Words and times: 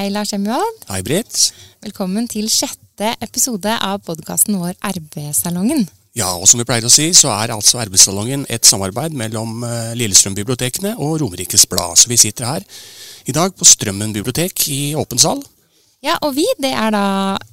Hei, 0.00 0.08
Lars 0.08 0.30
Emjold. 0.32 0.78
Hei, 0.88 1.02
Britt. 1.04 1.50
Velkommen 1.84 2.24
til 2.24 2.46
sjette 2.48 3.10
episode 3.20 3.74
av 3.84 3.98
podkasten 4.06 4.56
vår 4.56 4.78
RB-salongen. 4.96 5.82
Ja, 6.16 6.30
og 6.40 6.48
som 6.48 6.56
vi 6.56 6.64
pleier 6.64 6.86
å 6.88 6.92
si, 6.92 7.10
så 7.12 7.28
er 7.34 7.52
altså 7.52 7.82
Arbeidssalongen 7.82 8.46
et 8.48 8.64
samarbeid 8.64 9.12
mellom 9.12 9.60
eh, 9.68 9.92
Lillestrøm-bibliotekene 10.00 10.94
og 11.04 11.18
Romerikes 11.20 11.68
Blad. 11.68 12.00
Så 12.00 12.08
vi 12.08 12.16
sitter 12.16 12.48
her 12.48 12.64
i 13.28 13.36
dag 13.36 13.52
på 13.52 13.68
Strømmen 13.68 14.16
bibliotek 14.16 14.64
i 14.72 14.80
åpen 14.96 15.20
sal. 15.20 15.44
Ja, 16.00 16.16
og 16.24 16.32
vi, 16.38 16.48
det 16.64 16.72
er 16.72 16.96
da 16.96 17.04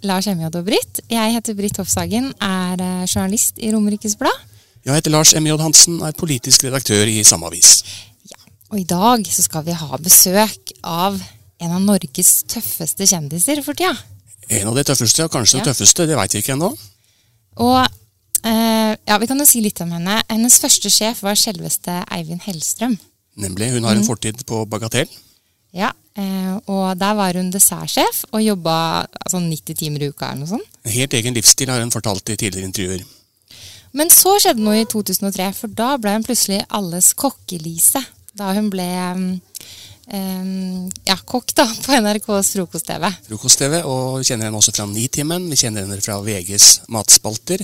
Lars 0.07 0.31
Emjod 0.31 0.55
og 0.55 0.69
Britt. 0.71 1.03
Jeg 1.11 1.35
heter 1.35 1.59
Britt 1.59 1.83
Hofshagen, 1.83 2.31
er 2.39 2.79
eh, 2.79 3.05
journalist 3.11 3.59
i 3.59 3.75
Romerikes 3.75 4.15
Blad. 4.15 4.45
Jeg 4.87 5.01
heter 5.01 5.19
Lars 5.19 5.35
M.J. 5.35 5.59
Hansen, 5.59 5.99
er 5.99 6.15
politisk 6.15 6.63
redaktør 6.69 7.11
i 7.11 7.25
samme 7.27 7.51
avis. 7.51 7.81
Og 8.71 8.79
i 8.79 8.87
dag 8.87 9.27
så 9.27 9.43
skal 9.43 9.67
vi 9.67 9.75
ha 9.75 9.99
besøk 9.99 10.77
av 10.87 11.19
en 11.59 11.73
av 11.77 11.81
Norges 11.81 12.43
tøffeste 12.49 13.07
kjendiser 13.09 13.61
for 13.65 13.77
tida. 13.77 13.95
En 14.49 14.69
av 14.69 14.75
de 14.77 14.83
tøffeste, 14.87 15.23
og 15.25 15.31
kanskje 15.33 15.57
Ja. 15.57 15.63
den 15.63 15.73
tøffeste, 15.73 16.07
det 16.07 16.15
veit 16.15 16.33
vi 16.33 16.41
ikke 16.41 16.53
ennå. 16.55 16.71
Og 17.57 17.87
eh, 18.45 18.95
ja, 19.07 19.17
vi 19.17 19.27
kan 19.27 19.39
jo 19.39 19.45
si 19.45 19.61
litt 19.61 19.81
om 19.81 19.91
henne. 19.91 20.21
Hennes 20.29 20.59
første 20.61 20.89
sjef 20.93 21.23
var 21.25 21.35
selveste 21.35 22.03
Eivind 22.13 22.41
Hellstrøm. 22.45 22.97
Nemlig, 23.37 23.71
hun 23.73 23.83
har 23.83 23.95
en 23.95 24.05
fortid 24.05 24.45
på 24.45 24.63
Bagatell. 24.69 25.09
Ja, 25.75 25.91
eh, 26.17 26.55
og 26.65 26.97
der 26.97 27.13
var 27.17 27.33
hun 27.37 27.51
dessertsjef 27.51 28.23
og 28.31 28.41
jobba 28.41 29.05
altså 29.25 29.41
90 29.43 29.75
timer 29.77 30.01
i 30.05 30.09
uka 30.09 30.31
eller 30.31 30.45
noe 30.45 30.53
sånt. 30.55 30.69
En 30.85 30.91
helt 30.95 31.13
egen 31.13 31.35
livsstil 31.35 31.69
har 31.69 31.81
hun 31.83 31.91
fortalt 31.93 32.29
i 32.29 32.37
tidligere 32.37 32.65
intervjuer. 32.69 33.03
Men 33.93 34.09
så 34.13 34.37
skjedde 34.39 34.61
noe 34.63 34.81
i 34.81 34.85
2003, 34.89 35.51
for 35.57 35.67
da 35.73 35.97
ble 35.97 36.13
hun 36.17 36.23
plutselig 36.25 36.61
alles 36.69 37.11
kokkelise. 37.17 38.01
Da 38.37 38.53
hun 38.53 38.69
ble 38.69 38.85
um, 39.11 39.27
ja, 40.07 41.17
kokk 41.27 41.51
da, 41.57 41.65
på 41.83 41.91
NRKs 41.99 42.53
frokost-TV. 42.55 43.09
Frokost-TV, 43.27 43.81
og 43.83 44.19
vi 44.21 44.27
kjenner 44.29 44.47
henne 44.47 44.59
også 44.61 44.71
fra 44.75 44.85
Nitimen. 44.87 45.49
Vi 45.51 45.57
kjenner 45.59 45.83
henne 45.83 45.99
fra 46.03 46.19
VGs 46.23 46.67
matspalter. 46.93 47.63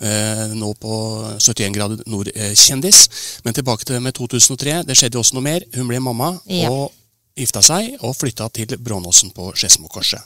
Eh, 0.00 0.52
nå 0.56 0.70
på 0.80 0.94
71 1.40 1.72
grader 1.76 2.02
nord-kjendis. 2.08 3.00
Men 3.44 3.56
tilbake 3.56 3.84
til 3.84 3.96
det 3.98 4.02
med 4.04 4.16
2003. 4.16 4.82
Det 4.88 4.96
skjedde 4.96 5.20
også 5.20 5.36
noe 5.36 5.44
mer. 5.44 5.64
Hun 5.76 5.88
ble 5.88 6.00
mamma 6.00 6.34
Ja. 6.48 6.70
og 6.70 6.92
gifta 7.36 7.62
seg 7.64 7.96
og 8.04 8.16
flytta 8.16 8.48
til 8.52 8.76
Brånåsen 8.76 9.32
på 9.32 9.52
Skedsmokorset. 9.56 10.20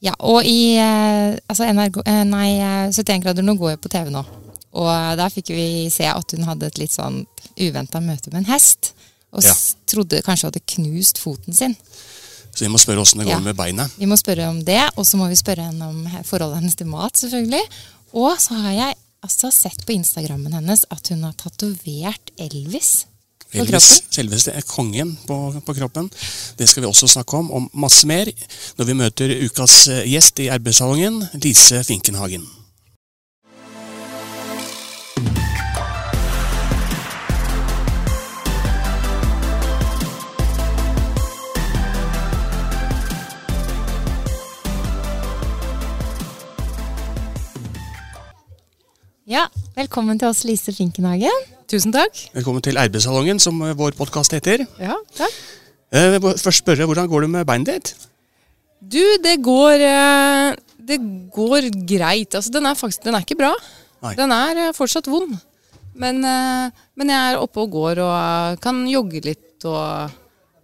Ja, 0.00 0.14
og 0.18 0.46
i 0.48 0.76
eh, 0.80 1.36
altså 1.46 1.66
NRK, 1.68 2.00
eh, 2.06 2.22
nei, 2.24 2.56
eh, 2.58 2.90
71 2.90 3.20
grader 3.22 3.44
nå 3.44 3.54
går 3.58 3.74
jo 3.76 3.82
på 3.84 3.90
TV 3.92 4.08
nå. 4.10 4.22
Og 4.72 4.88
eh, 4.88 5.16
der 5.18 5.30
fikk 5.34 5.50
vi 5.54 5.90
se 5.92 6.06
at 6.08 6.32
hun 6.34 6.46
hadde 6.48 6.70
et 6.70 6.78
litt 6.80 6.94
sånn 6.94 7.24
uventa 7.60 8.00
møte 8.00 8.32
med 8.32 8.44
en 8.44 8.52
hest. 8.54 8.94
Og 9.32 9.42
Ja. 9.44 9.54
trodde 9.86 10.22
kanskje 10.22 10.48
hadde 10.50 10.60
knust 10.74 11.18
foten 11.18 11.54
sin. 11.54 11.76
Så 12.54 12.64
vi 12.64 12.68
må 12.72 12.78
spørre 12.82 13.00
åssen 13.00 13.18
det 13.22 13.26
går 13.28 13.38
Ja. 13.38 13.40
med 13.40 13.56
beinet. 13.56 13.90
Vi 13.98 14.06
må 14.06 14.16
spørre 14.18 14.48
om 14.48 14.64
det, 14.64 14.80
og 14.96 15.06
så 15.06 15.16
må 15.16 15.28
vi 15.28 15.36
spørre 15.38 15.68
henne 15.70 15.86
om 15.86 16.08
forholdet 16.24 16.58
hennes 16.58 16.74
til 16.76 16.86
mat, 16.86 17.12
selvfølgelig. 17.16 17.62
Og 18.12 18.40
så 18.40 18.54
har 18.54 18.72
jeg 18.72 18.94
altså 19.22 19.52
sett 19.52 19.86
på 19.86 19.92
Instagrammen 19.92 20.52
hennes 20.52 20.84
at 20.90 21.08
hun 21.08 21.22
har 21.22 21.32
tatovert 21.38 22.30
Elvis 22.38 23.04
på 23.50 23.58
Elvis, 23.58 24.02
selveste 24.10 24.52
kongen 24.68 25.16
på, 25.26 25.36
på 25.66 25.74
kroppen. 25.74 26.10
Det 26.56 26.68
skal 26.68 26.82
vi 26.84 26.86
også 26.88 27.08
snakke 27.10 27.34
om, 27.36 27.50
og 27.50 27.70
masse 27.74 28.06
mer, 28.06 28.30
når 28.78 28.84
vi 28.86 28.92
møter 28.94 29.32
ukas 29.44 29.88
eh, 29.88 30.04
gjest 30.06 30.38
i 30.38 30.46
arbeidssalongen, 30.54 31.28
Lise 31.42 31.82
Finkenhagen. 31.84 32.46
Ja, 49.30 49.44
velkommen 49.76 50.18
til 50.18 50.26
oss, 50.26 50.40
Lise 50.42 50.72
Finkenhagen. 50.74 51.44
Tusen 51.70 51.92
takk. 51.94 52.16
Velkommen 52.34 52.64
til 52.66 52.80
arbeidssalongen, 52.82 53.38
som 53.38 53.60
eh, 53.62 53.76
vår 53.78 53.94
podkast 53.94 54.32
heter. 54.34 54.64
Ja, 54.82 54.96
takk. 55.14 55.36
Eh, 55.94 56.16
jeg 56.16 56.22
først 56.42 56.64
spørre, 56.64 56.88
hvordan 56.90 57.06
går 57.06 57.22
det 57.22 57.28
med 57.36 57.46
beinet 57.46 57.70
ditt? 57.70 58.08
Du, 58.82 58.98
det 59.22 59.36
går 59.44 59.84
eh, 59.86 60.58
Det 60.82 60.98
går 61.30 61.68
greit. 61.92 62.34
Altså, 62.34 62.50
den 62.50 62.66
er 62.66 62.74
faktisk 62.74 63.06
Den 63.06 63.14
er 63.14 63.22
ikke 63.22 63.38
bra. 63.38 63.52
Nei. 64.02 64.16
Den 64.18 64.34
er 64.34 64.74
fortsatt 64.74 65.06
vond. 65.06 65.38
Men, 65.94 66.18
men 66.24 67.12
jeg 67.12 67.30
er 67.30 67.38
oppe 67.38 67.62
og 67.62 67.70
går 67.70 68.00
og 68.02 68.58
kan 68.64 68.82
jogge 68.88 69.20
litt 69.22 69.66
og 69.68 70.10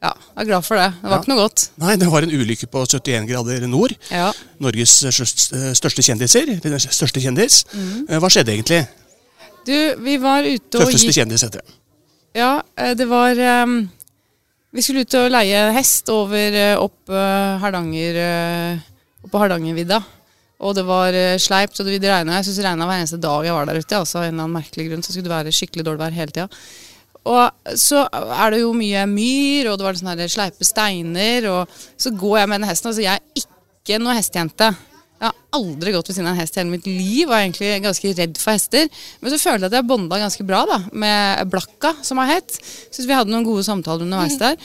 Ja, 0.04 0.10
jeg 0.12 0.42
er 0.42 0.48
glad 0.50 0.64
for 0.66 0.76
det. 0.76 0.90
Det 0.92 1.08
var 1.08 1.16
Ja. 1.16 1.22
ikke 1.22 1.32
noe 1.32 1.40
godt. 1.40 1.62
Nei, 1.80 1.96
det 1.96 2.08
var 2.12 2.22
en 2.22 2.30
ulykke 2.30 2.66
på 2.68 2.82
71 2.84 3.26
grader 3.30 3.66
nord. 3.66 3.94
Ja. 4.10 4.32
Norges 4.60 4.92
største 5.00 6.04
kjendiser. 6.04 6.52
Største 6.92 7.20
kjendis. 7.20 7.64
Eh, 7.74 8.18
Hva 8.20 8.28
skjedde 8.28 8.52
egentlig? 8.52 8.86
Du, 9.66 9.96
vi 10.04 10.16
var 10.22 10.44
ute 10.46 10.78
og 10.78 10.84
Tøffeste 10.84 11.14
kjendis 11.16 11.42
heter 11.42 11.62
det. 11.64 11.76
Ja, 12.36 12.62
eh, 12.76 12.92
det 12.94 13.08
var 13.08 13.32
um, 13.64 13.88
Vi 14.76 14.82
skulle 14.84 15.06
ut 15.06 15.14
og 15.14 15.30
leie 15.32 15.72
hest 15.72 16.08
over 16.12 16.76
opp 16.76 17.08
uh, 17.08 17.56
Hardanger 17.62 18.18
uh, 18.20 18.78
Opp 19.24 19.32
Hardangervidda. 19.40 20.02
Og 20.60 20.74
det 20.76 20.84
var 20.84 21.16
uh, 21.16 21.38
sleipt, 21.40 21.80
og 21.80 21.86
det 21.88 22.04
regna. 22.04 22.36
Jeg 22.36 22.50
syns 22.50 22.60
det 22.60 22.66
regna 22.68 22.84
hver 22.84 23.00
eneste 23.00 23.20
dag 23.20 23.44
jeg 23.44 23.56
var 23.56 23.64
der 23.66 23.80
ute. 23.80 23.96
Altså, 23.96 24.20
en 24.20 24.34
eller 24.34 24.44
annen 24.44 24.58
merkelig 24.60 24.90
grunn 24.90 25.02
så 25.02 25.12
skulle 25.12 25.24
det 25.30 25.32
være 25.32 25.56
skikkelig 25.56 25.84
dårlig 25.88 26.04
vær 26.04 26.18
hele 26.20 26.36
tida. 26.36 26.48
Og 27.26 27.78
så 27.80 28.04
er 28.12 28.54
det 28.54 28.62
jo 28.62 28.74
mye 28.76 29.02
myr, 29.10 29.70
og 29.70 29.78
det 29.78 29.86
var 29.86 29.98
sånne 29.98 30.28
sleipe 30.30 30.66
steiner. 30.66 31.48
Og 31.50 31.78
så 31.98 32.12
går 32.14 32.42
jeg 32.42 32.52
med 32.52 32.62
den 32.62 32.70
hesten. 32.70 32.92
Altså, 32.92 33.04
jeg 33.04 33.18
er 33.18 33.42
ikke 33.42 33.98
noe 34.02 34.16
hestejente. 34.18 34.70
Jeg 35.16 35.30
har 35.30 35.36
aldri 35.56 35.94
gått 35.94 36.10
ved 36.10 36.18
siden 36.18 36.28
av 36.28 36.34
en 36.36 36.42
hest 36.42 36.56
i 36.56 36.60
hele 36.60 36.74
mitt 36.74 36.86
liv 36.90 37.30
var 37.30 37.40
egentlig 37.40 37.70
ganske 37.80 38.10
redd 38.18 38.36
for 38.36 38.52
hester. 38.52 38.90
Men 39.22 39.32
så 39.32 39.38
følte 39.40 39.64
jeg 39.64 39.72
at 39.72 39.78
jeg 39.78 39.88
bonda 39.88 40.18
ganske 40.20 40.44
bra 40.46 40.60
da, 40.68 40.82
med 40.92 41.48
Blakka, 41.52 41.94
som 42.04 42.20
har 42.20 42.34
hett. 42.34 42.58
Syns 42.90 43.08
vi 43.08 43.16
hadde 43.16 43.32
noen 43.32 43.46
gode 43.46 43.64
samtaler 43.64 44.04
underveis 44.04 44.36
der. 44.42 44.58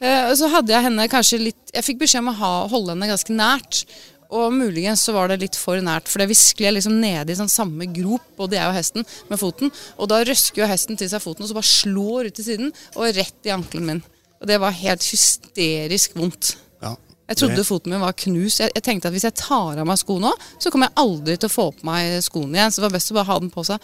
Eh, 0.00 0.30
og 0.30 0.36
så 0.40 0.48
hadde 0.52 0.72
jeg 0.72 0.86
henne 0.86 1.08
kanskje 1.10 1.40
litt 1.42 1.72
Jeg 1.74 1.82
fikk 1.82 1.96
beskjed 2.04 2.22
om 2.22 2.30
å 2.30 2.38
ha, 2.38 2.52
holde 2.70 2.94
henne 2.94 3.10
ganske 3.10 3.34
nært. 3.36 3.82
Og 4.28 4.52
muligens 4.52 5.00
så 5.06 5.14
var 5.16 5.30
det 5.30 5.38
litt 5.40 5.56
for 5.56 5.80
nært, 5.80 6.08
for 6.12 6.20
det 6.20 6.36
skled 6.36 6.76
liksom 6.76 6.98
nede 7.00 7.32
i 7.32 7.38
sånn 7.38 7.48
samme 7.48 7.86
grop, 7.96 8.26
både 8.36 8.58
jeg 8.58 8.68
og 8.68 8.76
hesten, 8.76 9.06
med 9.30 9.40
foten. 9.40 9.72
Og 9.96 10.10
da 10.12 10.18
røsker 10.26 10.62
jo 10.62 10.68
hesten 10.68 10.98
til 11.00 11.08
seg 11.08 11.22
foten, 11.24 11.46
og 11.46 11.48
så 11.48 11.56
bare 11.56 11.70
slår 11.70 12.28
ut 12.28 12.36
til 12.36 12.44
siden, 12.50 12.72
og 12.96 13.08
rett 13.16 13.48
i 13.48 13.54
ankelen 13.54 13.86
min. 13.88 14.02
Og 14.38 14.50
det 14.50 14.58
var 14.60 14.76
helt 14.76 15.06
hysterisk 15.08 16.12
vondt. 16.18 16.56
Ja. 16.84 16.92
Jeg 17.28 17.36
trodde 17.40 17.56
Det- 17.56 17.66
foten 17.66 17.90
min 17.90 18.00
var 18.04 18.12
knust. 18.12 18.60
Jeg, 18.60 18.70
jeg 18.74 18.82
tenkte 18.82 19.08
at 19.08 19.12
hvis 19.16 19.24
jeg 19.24 19.34
tar 19.34 19.78
av 19.80 19.86
meg 19.86 19.98
skoene 19.98 20.28
nå, 20.28 20.34
så 20.60 20.70
kommer 20.70 20.88
jeg 20.88 20.96
aldri 20.96 21.36
til 21.38 21.48
å 21.48 21.52
få 21.56 21.72
på 21.72 21.84
meg 21.84 22.22
skoene 22.22 22.54
igjen. 22.56 22.70
Så 22.70 22.80
det 22.80 22.86
var 22.90 22.96
best 22.98 23.10
å 23.12 23.14
bare 23.14 23.30
ha 23.32 23.38
den 23.38 23.50
på 23.50 23.64
seg. 23.64 23.80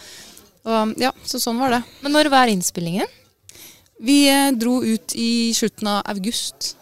Og 0.65 0.95
ja, 0.97 1.11
Så 1.25 1.41
sånn 1.41 1.59
var 1.59 1.69
det. 1.69 1.83
Men 2.01 2.11
når 2.13 2.29
var 2.29 2.47
innspillingen? 2.47 3.07
Vi 4.01 4.27
eh, 4.29 4.51
dro 4.51 4.81
ut 4.83 5.13
i 5.15 5.53
slutten 5.53 5.87
av 5.87 6.03
august. 6.05 6.75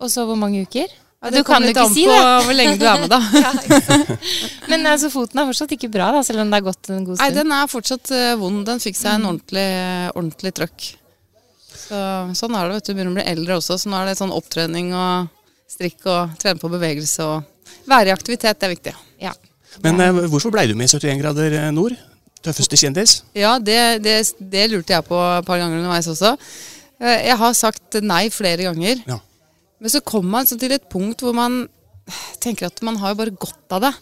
Og 0.00 0.08
så 0.08 0.24
hvor 0.24 0.36
mange 0.36 0.62
uker? 0.66 0.88
Ja, 1.20 1.30
du 1.34 1.42
kan 1.44 1.60
jo 1.60 1.68
ikke 1.74 1.84
si 1.92 2.06
på 2.08 2.14
det. 2.16 2.28
hvor 2.46 2.56
lenge 2.56 2.78
du 2.80 2.86
er 2.88 3.02
med, 3.02 3.12
da. 3.12 3.18
Men 4.72 4.86
altså, 4.88 5.10
foten 5.12 5.42
er 5.42 5.50
fortsatt 5.50 5.74
ikke 5.76 5.90
bra, 5.92 6.06
da, 6.16 6.22
selv 6.24 6.40
om 6.40 6.48
det 6.48 6.56
har 6.56 6.64
gått 6.70 6.88
en 6.88 7.04
god 7.04 7.18
stund? 7.18 7.26
Nei, 7.26 7.34
den 7.36 7.52
er 7.52 7.68
fortsatt 7.68 8.12
uh, 8.14 8.30
vond. 8.40 8.62
Den 8.64 8.80
fikk 8.80 8.96
seg 8.96 9.18
en 9.18 9.28
ordentlig, 9.28 9.66
ordentlig 10.14 10.54
trøkk. 10.56 10.88
Så, 11.74 12.00
sånn 12.38 12.56
er 12.56 12.70
det, 12.70 12.78
vet 12.78 12.88
du. 12.88 12.94
Begynner 12.94 13.12
å 13.12 13.18
bli 13.18 13.28
eldre 13.34 13.60
også, 13.60 13.76
så 13.82 13.92
nå 13.92 14.00
er 14.00 14.08
det 14.08 14.16
sånn 14.22 14.32
opptrening 14.32 14.94
og 14.96 15.28
strikk 15.70 16.08
og 16.08 16.40
trene 16.40 16.60
på 16.62 16.72
bevegelse 16.72 17.28
og 17.28 17.86
være 17.90 18.10
i 18.10 18.16
aktivitet. 18.16 18.56
Det 18.56 18.70
er 18.70 18.76
viktig. 18.78 18.98
Ja. 19.20 19.36
Men 19.84 20.00
uh, 20.00 20.24
hvorfor 20.32 20.56
ble 20.56 20.70
du 20.70 20.76
med 20.78 20.88
i 20.88 20.96
71 20.96 21.20
grader 21.20 21.60
eh, 21.66 21.70
nord? 21.74 22.00
Tøffeste 22.40 22.80
kjendis? 22.80 23.20
Ja, 23.36 23.58
det, 23.60 24.00
det, 24.06 24.22
det 24.40 24.70
lurte 24.72 24.96
jeg 24.96 25.04
på 25.04 25.20
et 25.20 25.44
par 25.44 25.60
ganger 25.60 25.82
underveis 25.82 26.08
også. 26.08 26.32
Uh, 26.96 27.18
Jeg 27.18 27.36
har 27.44 27.58
sagt 27.66 28.00
nei 28.00 28.28
flere 28.32 28.70
ganger. 28.70 29.04
Ja. 29.04 29.20
Men 29.80 29.92
så 29.92 30.02
kommer 30.04 30.38
man 30.38 30.48
til 30.48 30.76
et 30.76 30.88
punkt 30.92 31.24
hvor 31.24 31.36
man 31.36 31.62
tenker 32.42 32.68
at 32.68 32.82
man 32.86 32.98
har 33.00 33.14
jo 33.14 33.20
bare 33.22 33.38
godt 33.46 33.76
av 33.76 33.86
det. 33.86 33.94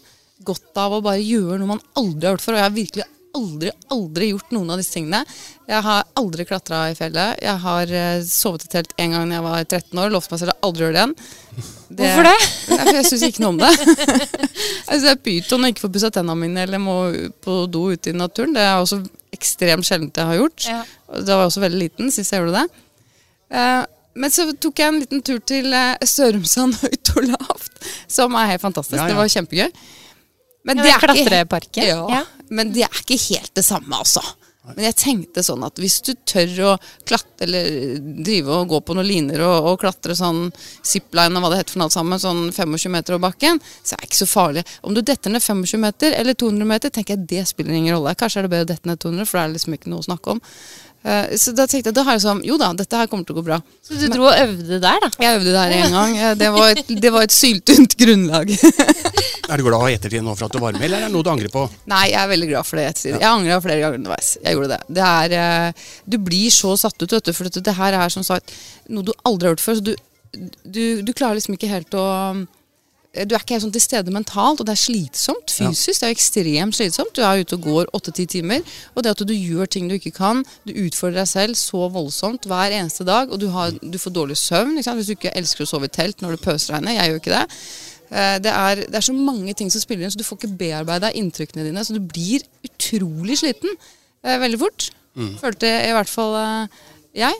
Godt 0.46 0.78
av 0.78 0.96
å 0.96 1.04
bare 1.04 1.22
gjøre 1.22 1.58
noe 1.60 1.76
man 1.76 1.86
aldri 1.98 2.28
har 2.28 2.36
gjort 2.36 2.44
før. 2.44 2.56
Og 2.56 2.60
jeg 2.60 2.68
har 2.68 2.76
virkelig 2.76 3.06
aldri, 3.38 3.70
aldri 3.92 4.30
gjort 4.32 4.52
noen 4.54 4.72
av 4.72 4.80
disse 4.80 4.94
tingene. 4.94 5.20
Jeg 5.68 5.84
har 5.84 6.06
aldri 6.18 6.46
klatra 6.48 6.84
i 6.90 6.96
fjellet. 6.98 7.42
Jeg 7.44 7.62
har 7.64 7.92
eh, 8.00 8.22
sovet 8.26 8.64
i 8.66 8.70
telt 8.72 8.94
en 8.96 9.14
gang 9.14 9.28
da 9.28 9.38
jeg 9.38 9.46
var 9.46 9.66
13 9.66 10.02
år. 10.02 10.14
Lovte 10.14 10.34
meg 10.34 10.42
selv 10.42 10.54
å 10.54 10.68
aldri 10.68 10.86
gjøre 10.86 10.96
det 10.96 11.02
igjen. 11.02 11.14
Hvorfor 11.98 12.28
det? 12.28 12.34
Nei, 12.70 12.80
for 12.80 12.98
jeg 12.98 13.10
syns 13.10 13.26
ikke 13.28 13.44
noe 13.44 13.52
om 13.54 13.60
det. 13.62 13.70
jeg 14.88 14.88
synes 14.88 15.06
det 15.06 15.12
er 15.14 15.22
pyton 15.28 15.66
å 15.66 15.72
ikke 15.72 15.84
få 15.86 15.92
pussa 15.94 16.12
tennene 16.14 16.42
mine 16.42 16.64
eller 16.66 16.82
må 16.82 16.96
på 17.44 17.60
do 17.70 17.84
ute 17.92 18.12
i 18.12 18.16
naturen. 18.16 18.56
Det 18.56 18.64
er 18.64 18.80
også 18.80 19.02
ekstremt 19.34 19.86
sjeldent 19.86 20.18
jeg 20.18 20.32
har 20.32 20.40
gjort. 20.40 20.68
Ja. 20.68 20.82
Da 21.18 21.36
var 21.36 21.46
jeg 21.46 21.52
også 21.52 21.64
veldig 21.66 21.84
liten 21.84 22.12
sist 22.14 22.34
jeg 22.34 22.42
gjorde 22.42 22.62
det. 22.64 22.84
Eh, 23.58 23.84
men 24.18 24.34
så 24.34 24.48
tok 24.58 24.82
jeg 24.82 24.92
en 24.92 25.00
liten 25.02 25.22
tur 25.24 25.38
til 25.46 25.72
eh, 25.72 25.94
Sørumsand 26.08 26.78
høyt 26.82 27.12
og 27.16 27.30
lavt, 27.30 27.78
som 28.10 28.34
er 28.38 28.52
helt 28.54 28.64
fantastisk. 28.66 28.98
Ja, 28.98 29.06
ja. 29.06 29.14
Det 29.14 29.20
var 29.22 29.32
kjempegøy. 29.36 29.70
Men 30.68 30.76
det 30.82 30.84
det 30.84 30.92
er 30.92 31.60
ikke- 31.62 31.86
Ja, 31.86 32.02
Ja. 32.18 32.24
men 32.50 32.72
det 32.74 32.82
er 32.84 33.00
ikke 33.02 33.16
helt 33.30 33.54
det 33.54 33.64
samme, 33.64 33.94
altså. 33.96 34.20
Men 34.76 34.84
jeg 34.84 34.96
tenkte 35.00 35.40
sånn 35.40 35.62
at 35.64 35.78
hvis 35.80 35.94
du 36.04 36.10
tør 36.28 36.50
å 36.66 36.72
klatre, 37.08 37.46
eller 37.46 37.98
drive 38.22 38.48
og 38.52 38.68
gå 38.68 38.80
på 38.84 38.94
noen 38.98 39.06
liner 39.08 39.40
og, 39.46 39.64
og 39.70 39.78
klatre 39.80 40.12
sånn 40.18 40.50
zipline 40.84 41.38
og 41.38 41.40
hva 41.46 41.50
det 41.54 41.60
heter 41.62 41.72
for 41.72 41.80
noe 41.80 41.94
sammen, 41.94 42.20
sånn 42.20 42.42
25 42.52 42.92
meter 42.92 43.14
over 43.16 43.30
bakken, 43.30 43.62
så 43.80 43.94
er 43.96 44.02
det 44.02 44.10
ikke 44.10 44.18
så 44.20 44.28
farlig. 44.28 44.64
Om 44.84 44.92
du 44.98 45.00
detter 45.00 45.32
ned 45.32 45.40
25 45.40 45.80
meter 45.80 46.12
eller 46.18 46.36
200 46.36 46.68
meter, 46.68 46.90
tenker 46.92 47.16
jeg 47.16 47.26
det 47.30 47.46
spiller 47.48 47.72
ingen 47.78 47.96
rolle. 47.96 48.12
Kanskje 48.14 48.42
er 48.42 48.48
det 48.48 48.52
bedre 48.52 48.66
å 48.68 48.72
dette 48.74 48.90
ned 48.92 49.00
200, 49.00 49.24
for 49.30 49.38
det 49.38 49.46
er 49.46 49.54
liksom 49.56 49.78
ikke 49.78 49.88
noe 49.94 50.04
å 50.04 50.08
snakke 50.10 50.34
om. 50.36 50.42
Eh, 51.06 51.36
så 51.38 51.52
da 51.54 51.66
tenkte 51.70 51.88
jeg, 51.92 51.94
da 51.94 52.02
har 52.08 52.16
jeg 52.16 52.24
sånn, 52.24 52.40
jo 52.44 52.56
da, 52.60 52.72
dette 52.76 52.98
her 52.98 53.06
kommer 53.10 53.24
til 53.28 53.36
å 53.36 53.38
gå 53.38 53.44
bra. 53.46 53.58
Så 53.86 53.94
du 54.00 54.08
dro 54.10 54.26
og 54.28 54.34
øvde 54.34 54.80
der, 54.82 54.98
da? 55.04 55.10
Jeg 55.22 55.38
øvde 55.38 55.52
der 55.54 55.74
en 55.76 55.94
gang. 55.94 56.16
Eh, 56.18 56.34
Det 56.40 56.48
var 56.52 56.72
et, 56.74 56.90
det 57.06 57.12
var 57.14 57.28
et 57.28 57.34
syltynt 57.34 57.94
grunnlag. 58.00 58.50
Er 59.48 59.56
du 59.56 59.64
glad 59.64 59.86
i 59.88 59.94
ettertid 59.96 60.20
nå 60.20 60.34
for 60.36 60.44
at 60.44 60.52
du 60.52 60.58
var 60.60 60.74
med, 60.76 60.82
eller 60.84 60.98
er 60.98 61.06
det 61.06 61.14
noe 61.14 61.24
du 61.24 61.30
angrer 61.32 61.48
på? 61.48 61.62
Nei, 61.88 62.10
jeg 62.10 62.18
er 62.20 62.28
veldig 62.28 62.48
glad 62.50 62.66
for 62.68 62.76
det. 62.76 62.82
i 62.84 62.88
ettertid. 62.90 63.14
Jeg 63.16 63.28
angra 63.30 63.56
flere 63.64 63.80
ganger 63.80 63.96
underveis. 64.02 64.34
Jeg 64.44 64.58
gjorde 64.58 64.68
det. 64.74 64.80
det 64.98 65.06
er, 65.08 65.34
eh, 65.38 65.86
du 66.04 66.18
blir 66.20 66.52
så 66.52 66.74
satt 66.76 67.00
ut, 67.00 67.14
vet 67.16 67.30
du. 67.30 67.32
For 67.32 67.48
det 67.48 67.74
her 67.78 67.96
er 67.96 68.12
som 68.12 68.26
sagt 68.26 68.52
noe 68.92 69.06
du 69.08 69.14
aldri 69.24 69.48
har 69.48 69.54
gjort 69.56 69.64
før. 69.64 69.78
Så 69.80 69.86
du, 69.88 69.94
du, 70.68 70.82
du 71.00 71.14
klarer 71.16 71.38
liksom 71.40 71.56
ikke 71.56 71.70
helt 71.72 71.96
å 71.96 72.04
Du 73.26 73.34
er 73.34 73.40
ikke 73.42 73.56
helt 73.56 73.64
sånn 73.64 73.72
til 73.74 73.82
stede 73.82 74.12
mentalt, 74.14 74.60
og 74.60 74.66
det 74.68 74.74
er 74.76 74.80
slitsomt 74.82 75.50
fysisk. 75.50 75.98
Det 76.00 76.06
er 76.06 76.12
jo 76.12 76.16
ekstremt 76.18 76.76
slitsomt. 76.78 77.12
Du 77.16 77.22
er 77.26 77.40
ute 77.42 77.56
og 77.58 77.62
går 77.66 77.90
åtte-ti 77.96 78.26
timer. 78.38 78.62
Og 78.94 79.02
det 79.02 79.10
at 79.16 79.24
du 79.26 79.34
gjør 79.34 79.66
ting 79.66 79.88
du 79.90 79.96
ikke 79.96 80.12
kan, 80.14 80.44
du 80.68 80.72
utfordrer 80.84 81.22
deg 81.22 81.28
selv 81.30 81.58
så 81.58 81.88
voldsomt 81.94 82.46
hver 82.46 82.74
eneste 82.78 83.06
dag, 83.08 83.32
og 83.32 83.40
du, 83.42 83.48
har, 83.54 83.72
du 83.82 83.98
får 83.98 84.14
dårlig 84.14 84.36
søvn 84.38 84.76
hvis 84.78 85.10
du 85.10 85.14
ikke 85.16 85.34
elsker 85.34 85.64
å 85.64 85.70
sove 85.72 85.88
i 85.90 85.94
telt 85.94 86.22
når 86.22 86.36
det 86.36 86.42
pøsregner. 86.46 86.94
Jeg 87.00 87.10
gjør 87.12 87.22
ikke 87.22 87.34
det. 87.36 87.44
Eh, 88.10 88.36
Det 88.44 88.52
er, 88.54 88.82
det 88.86 88.94
er 89.00 89.06
så 89.08 89.16
mange 89.16 89.54
ting 89.58 89.70
som 89.72 89.82
spiller 89.82 90.04
inn, 90.06 90.12
så 90.14 90.20
du 90.20 90.24
får 90.28 90.38
ikke 90.42 90.54
bearbeida 90.60 91.10
inntrykkene 91.18 91.66
dine. 91.66 91.84
Så 91.84 91.96
du 91.96 92.00
blir 92.00 92.44
utrolig 92.64 93.38
sliten 93.42 93.74
eh, 94.22 94.38
veldig 94.40 94.60
fort. 94.60 94.90
Følte 95.40 95.66
i 95.66 95.94
hvert 95.96 96.08
fall 96.12 96.36
eh, 96.38 96.82
jeg. 97.24 97.34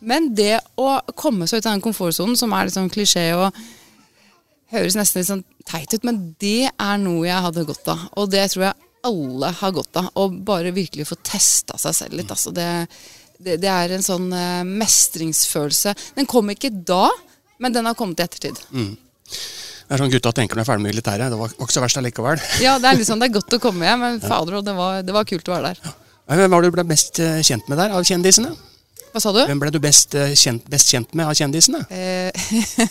Men 0.00 0.30
det 0.34 0.56
å 0.80 0.96
komme 1.14 1.44
seg 1.46 1.60
ut 1.60 1.66
av 1.68 1.74
den 1.76 1.84
komfortsonen, 1.84 2.36
som 2.40 2.52
er 2.56 2.70
sånn 2.72 2.88
klisjé 2.90 3.28
og 3.36 3.52
høres 4.72 4.96
nesten 4.98 5.20
litt 5.20 5.30
sånn 5.30 5.44
teit 5.68 5.92
ut, 5.94 6.06
men 6.06 6.20
det 6.42 6.70
er 6.70 7.00
noe 7.02 7.26
jeg 7.26 7.44
hadde 7.46 7.66
godt 7.68 7.90
av. 7.92 8.06
Og 8.20 8.30
det 8.32 8.44
tror 8.52 8.68
jeg 8.68 8.88
alle 9.08 9.50
har 9.60 9.72
godt 9.74 10.00
av. 10.00 10.10
Å 10.14 10.28
bare 10.30 10.74
virkelig 10.76 11.08
få 11.08 11.18
testa 11.24 11.78
seg 11.80 11.96
selv 11.96 12.18
litt. 12.20 12.30
Altså 12.32 12.52
det, 12.54 12.68
det, 13.38 13.58
det 13.62 13.70
er 13.72 13.96
en 13.96 14.04
sånn 14.04 14.28
eh, 14.36 14.62
mestringsfølelse. 14.68 15.94
Den 16.18 16.28
kom 16.30 16.52
ikke 16.52 16.72
da, 16.72 17.06
men 17.60 17.74
den 17.76 17.88
har 17.88 17.98
kommet 17.98 18.20
i 18.20 18.26
ettertid. 18.26 18.60
Det 18.70 19.96
er 19.96 20.02
sånn 20.04 20.12
gutta 20.12 20.30
tenker 20.36 20.54
når 20.54 20.62
de 20.62 20.66
er 20.66 20.70
ferdig 20.70 20.84
med 20.84 20.94
militæret. 20.94 21.32
Det 21.32 21.38
var 21.40 21.50
var 21.50 21.66
ikke 21.66 21.78
så 21.78 21.84
verst 21.84 21.98
allikevel. 21.98 22.42
Ja, 22.66 22.76
det 22.82 22.92
er 22.92 23.00
liksom, 23.00 23.20
det 23.22 23.30
er 23.30 23.38
godt 23.40 23.56
å 23.56 23.62
komme 23.62 23.88
hjem, 23.88 24.04
men 24.04 24.20
fader, 24.22 24.60
det 24.64 24.76
var, 24.76 25.00
det 25.06 25.16
var 25.16 25.26
kult 25.28 25.50
å 25.50 25.56
være 25.56 25.72
der. 25.72 25.94
Hvem 26.30 26.52
var 26.52 26.62
det 26.62 26.70
du 26.70 26.76
ble 26.76 26.84
mest 26.86 27.18
eh, 27.18 27.40
kjent 27.42 27.66
med 27.72 27.80
der 27.80 27.96
av 27.96 28.04
kjendisene? 28.06 28.52
Hva 29.10 29.18
sa 29.18 29.32
du? 29.34 29.40
Hvem 29.42 29.58
ble 29.58 29.72
du 29.74 29.80
best 29.82 30.14
eh, 30.14 30.36
kjent, 30.38 30.68
best 30.70 30.92
kjent 30.92 31.16
med 31.18 31.26
av 31.26 31.34
kjendisene? 31.34 31.82
Eh, 31.90 32.30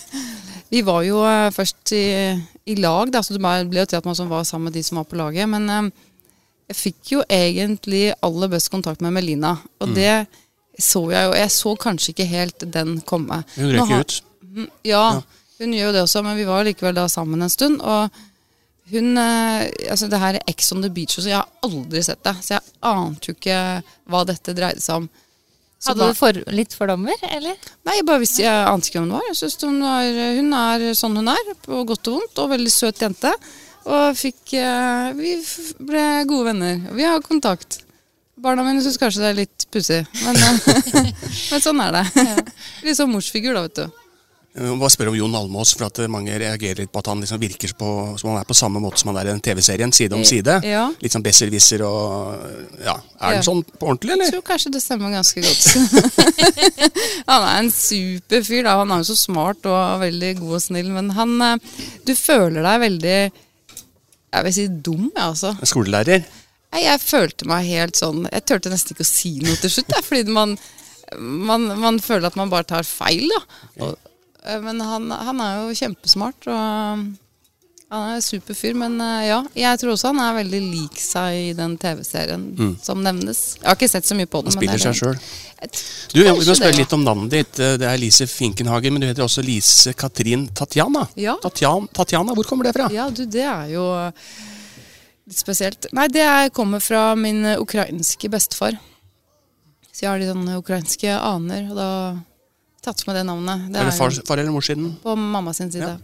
vi 0.70 0.82
var 0.86 1.02
jo 1.08 1.24
eh, 1.26 1.50
først 1.56 1.92
i, 1.98 2.04
i 2.70 2.76
lag, 2.78 3.10
da, 3.14 3.22
så 3.26 3.34
det 3.34 3.42
bare 3.42 3.66
ble 3.70 3.82
jo 3.84 3.90
til 3.90 3.98
at 4.00 4.06
man 4.06 4.16
var 4.30 4.44
sammen 4.48 4.70
med 4.70 4.78
de 4.78 4.84
som 4.86 5.00
var 5.02 5.08
på 5.10 5.18
laget. 5.20 5.50
Men 5.50 5.70
eh, 5.70 5.90
jeg 6.70 6.78
fikk 6.78 7.12
jo 7.16 7.24
egentlig 7.30 8.04
aller 8.26 8.52
best 8.52 8.70
kontakt 8.70 9.02
med 9.02 9.16
Melina, 9.16 9.56
og 9.82 9.96
det 9.98 10.28
så 10.80 11.02
jeg 11.12 11.26
jo. 11.28 11.34
Jeg 11.36 11.52
så 11.52 11.76
kanskje 11.76 12.14
ikke 12.14 12.26
helt 12.30 12.64
den 12.72 13.02
komme. 13.02 13.42
Hun 13.58 13.74
røk 13.76 13.90
ut. 14.00 14.22
Mm, 14.56 14.68
Ja, 14.88 15.22
hun 15.60 15.74
gjør 15.76 15.90
jo 15.90 15.94
det 15.98 16.04
også, 16.06 16.22
men 16.24 16.38
vi 16.38 16.46
var 16.48 16.64
likevel 16.64 16.96
da 16.96 17.08
sammen 17.12 17.42
en 17.44 17.50
stund. 17.52 17.82
Og 17.82 18.10
hun 18.94 19.18
eh, 19.18 19.66
Altså, 19.92 20.08
det 20.08 20.20
her 20.22 20.38
er 20.40 20.46
Ex 20.48 20.72
on 20.72 20.82
the 20.86 20.90
Beach, 20.90 21.18
så 21.20 21.28
jeg 21.28 21.36
har 21.42 21.50
aldri 21.66 22.02
sett 22.06 22.24
det. 22.24 22.36
Så 22.46 22.54
jeg 22.56 22.62
ante 22.82 23.28
jo 23.32 23.36
ikke 23.36 23.58
hva 24.10 24.24
dette 24.30 24.56
dreide 24.56 24.80
seg 24.82 25.02
om. 25.04 25.10
Så 25.80 25.94
Hadde 25.94 26.00
da- 26.04 26.08
du 26.12 26.18
for, 26.20 26.40
litt 26.52 26.74
fordommer, 26.76 27.16
eller? 27.24 27.56
Nei, 27.88 27.94
jeg 27.96 28.06
bare 28.06 28.20
visste, 28.20 28.44
jeg 28.44 28.68
ante 28.68 28.90
ikke 28.90 29.00
hvem 29.00 29.06
hun 29.08 29.16
var. 29.16 29.28
Jeg 29.30 29.38
synes 29.40 29.62
hun, 29.64 29.78
var, 29.86 30.18
hun 30.36 30.54
er 30.60 30.88
sånn 31.00 31.16
hun 31.22 31.32
er, 31.32 31.54
på 31.64 31.84
godt 31.88 32.10
og 32.12 32.18
vondt, 32.18 32.42
og 32.44 32.50
veldig 32.52 32.74
søt 32.74 33.00
jente. 33.06 33.32
Og 33.90 34.18
fikk 34.20 34.54
eh, 34.60 35.14
Vi 35.16 35.38
ble 35.88 36.04
gode 36.28 36.50
venner. 36.52 36.82
Vi 36.98 37.08
har 37.08 37.24
kontakt. 37.24 37.80
Barna 38.40 38.64
mine 38.68 38.84
syns 38.84 39.00
kanskje 39.00 39.24
det 39.24 39.30
er 39.32 39.40
litt 39.40 39.66
pussig, 39.72 40.02
men, 40.26 40.36
eh, 40.36 41.10
men 41.54 41.64
sånn 41.64 41.80
er 41.84 41.96
det. 41.96 42.28
Litt 42.84 43.00
sånn 43.00 43.12
morsfigur, 43.12 43.56
da, 43.56 43.64
vet 43.68 43.80
du. 43.80 43.99
Jeg 44.50 44.66
må 44.66 44.80
Bare 44.82 44.90
spørre 44.92 45.12
om 45.12 45.16
Jon 45.16 45.36
Almås, 45.38 45.76
for 45.78 45.86
at 45.86 46.00
eh, 46.02 46.08
mange 46.10 46.34
reagerer 46.42 46.80
litt 46.82 46.92
på 46.92 47.00
at 47.04 47.10
han 47.12 47.20
liksom 47.22 47.40
virker 47.40 47.72
på, 47.78 47.90
som 48.18 48.32
han 48.32 48.40
er 48.42 48.48
på 48.50 48.56
samme 48.58 48.82
måte 48.82 48.98
som 49.00 49.12
han 49.12 49.20
er 49.22 49.30
i 49.30 49.34
den 49.36 49.44
TV-serien, 49.46 49.92
side 49.94 50.18
om 50.18 50.24
side. 50.26 50.56
Ja. 50.66 50.88
Litt 51.04 51.14
sånn 51.14 51.24
besserwisser 51.26 51.84
og 51.86 52.80
Ja. 52.82 52.96
Er 53.22 53.36
Ja. 53.38 53.44
sånn 53.46 53.62
på 53.64 53.92
ordentlig, 53.92 54.16
eller? 54.16 54.26
Jeg 54.26 54.34
tror 54.34 54.48
kanskje 54.50 54.72
det 54.74 54.82
stemmer 54.82 55.14
ganske 55.14 55.44
godt. 55.46 55.62
han 57.30 57.46
er 57.46 57.60
en 57.60 57.72
super 57.72 58.42
fyr. 58.48 58.64
da. 58.66 58.74
Han 58.82 58.92
er 58.92 59.04
jo 59.04 59.10
så 59.12 59.18
smart 59.22 59.70
og 59.70 60.02
veldig 60.02 60.34
god 60.42 60.58
og 60.58 60.66
snill, 60.66 60.90
men 60.98 61.14
han 61.20 61.38
eh, 61.46 61.56
Du 62.10 62.16
føler 62.18 62.66
deg 62.66 62.82
veldig 62.88 63.16
Jeg 64.34 64.44
vil 64.46 64.54
si 64.54 64.68
dum, 64.68 65.08
jeg, 65.14 65.24
altså. 65.30 65.54
Skolelærer? 65.64 66.26
Nei, 66.74 66.84
jeg 66.86 67.02
følte 67.02 67.48
meg 67.50 67.66
helt 67.70 67.98
sånn 67.98 68.28
Jeg 68.32 68.46
turte 68.50 68.70
nesten 68.74 68.94
ikke 68.98 69.06
å 69.08 69.10
si 69.14 69.32
noe 69.46 69.58
til 69.62 69.72
slutt, 69.74 69.94
jeg, 69.96 70.06
fordi 70.06 70.36
man, 70.36 70.58
man, 71.18 71.70
man 71.82 71.98
føler 72.04 72.28
at 72.30 72.36
man 72.38 72.50
bare 72.52 72.68
tar 72.70 72.86
feil. 72.86 73.26
Da. 73.30 73.42
Og, 73.86 73.90
eh, 73.94 74.06
men 74.64 74.82
han, 74.82 75.10
han 75.12 75.42
er 75.46 75.58
jo 75.64 75.76
kjempesmart, 75.80 76.48
og 76.50 77.04
han 77.90 78.04
er 78.16 78.20
super 78.22 78.54
fyr. 78.54 78.76
Men 78.78 79.00
eh, 79.02 79.28
ja, 79.30 79.40
jeg 79.58 79.80
tror 79.82 79.96
også 79.96 80.12
han 80.12 80.20
er 80.22 80.36
veldig 80.40 80.60
lik 80.62 81.00
seg 81.02 81.38
i 81.50 81.54
den 81.58 81.74
TV-serien 81.82 82.44
som 82.86 83.02
nevnes. 83.06 83.40
Jeg 83.60 83.66
har 83.66 83.78
ikke 83.80 83.90
sett 83.90 84.10
så 84.10 84.18
mye 84.18 84.30
på 84.30 84.44
den. 84.46 84.54
Han 84.54 84.60
spiller 84.60 84.78
er 84.78 84.84
seg 84.84 85.00
sjøl. 85.00 85.18
Du, 86.14 86.22
jeg 86.24 86.36
må 86.38 86.44
spørre 86.46 86.78
litt 86.78 86.94
om 86.96 87.02
navnet 87.08 87.34
ditt. 87.34 87.60
Eh, 87.60 87.76
Det 87.82 87.88
er 87.90 88.02
Lise 88.02 88.28
Finkenhagen, 88.30 88.94
men 88.94 89.02
du 89.04 89.10
heter 89.10 89.26
også 89.26 89.42
Lise 89.46 89.94
Katrin 89.98 90.48
Tatjana. 90.54 91.08
Ja. 91.20 91.36
Tatjana. 91.44 91.90
Tatjana, 91.98 92.38
hvor 92.38 92.48
kommer 92.48 92.70
det 92.70 92.76
fra? 92.78 92.88
Ja, 92.94 93.10
du, 93.10 93.26
det 93.26 93.44
er 93.46 93.74
jo 93.74 93.88
litt 95.30 95.42
spesielt. 95.42 95.90
Nei, 95.94 96.08
det 96.14 96.24
er, 96.26 96.54
kommer 96.54 96.82
fra 96.84 97.12
min 97.18 97.42
eh, 97.46 97.60
ukrainske 97.62 98.30
bestefar. 98.32 98.78
Så 99.90 100.06
jeg 100.06 100.12
har 100.14 100.22
litt 100.22 100.30
sånne 100.32 100.62
ukrainske 100.62 101.12
aner, 101.12 101.66
og 101.74 101.76
da 101.82 101.90
tatt 102.86 103.04
med 103.08 103.16
det 103.20 103.26
navnet. 103.28 103.68
Det 103.74 103.80
Er 103.82 103.86
det 103.90 103.98
far, 103.98 104.12
far 104.28 104.38
eller 104.42 104.52
morssiden? 104.56 104.92
på 105.04 105.16
mamma 105.18 105.54
sin 105.54 105.72
side. 105.72 105.88
Ja. 105.88 105.98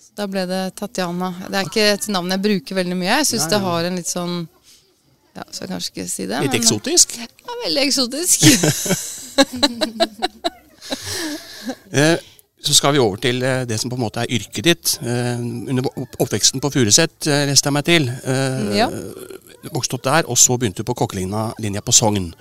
Så 0.00 0.10
da 0.16 0.26
ble 0.26 0.46
det 0.48 0.62
Tatjana. 0.78 1.30
Det 1.48 1.54
er 1.60 1.64
ikke 1.70 1.86
et 1.94 2.08
navn 2.08 2.30
jeg 2.34 2.42
bruker 2.42 2.74
veldig 2.80 2.96
mye. 2.96 3.16
Jeg 3.20 3.26
syns 3.32 3.48
det 3.50 3.60
har 3.60 3.84
en 3.90 3.96
litt 3.96 4.10
sånn 4.12 4.36
Ja, 5.36 5.42
så 5.52 5.66
jeg 5.66 5.68
kanskje 5.74 5.90
ikke 5.92 6.08
si 6.08 6.24
det. 6.26 6.38
Litt 6.40 6.52
men- 6.54 6.62
eksotisk? 6.62 7.16
Ja, 7.20 7.26
veldig 7.66 7.82
eksotisk. 7.86 8.38
Eh, 11.92 12.16
Så 12.66 12.74
skal 12.74 12.92
vi 12.94 12.98
over 12.98 13.16
til 13.22 13.42
eh, 13.46 13.64
det 13.68 13.76
som 13.78 13.90
på 13.90 13.94
en 13.98 14.02
måte 14.02 14.22
er 14.24 14.30
yrket 14.32 14.64
ditt. 14.64 14.92
Eh, 15.02 15.38
Under 15.70 15.84
oppveksten 16.18 16.60
på 16.62 16.70
Furuset, 16.74 17.26
leste 17.46 17.68
jeg 17.68 17.74
meg 17.76 17.84
til. 17.86 18.08
Ja. 18.74 18.88
Vokste 19.74 19.94
opp 19.98 20.02
der, 20.06 20.26
og 20.30 20.38
så 20.38 20.56
begynte 20.58 20.82
du 20.82 20.88
på 20.88 20.94
kokkelinja 20.98 21.82
på 21.84 21.92
Sogn. 21.94 22.32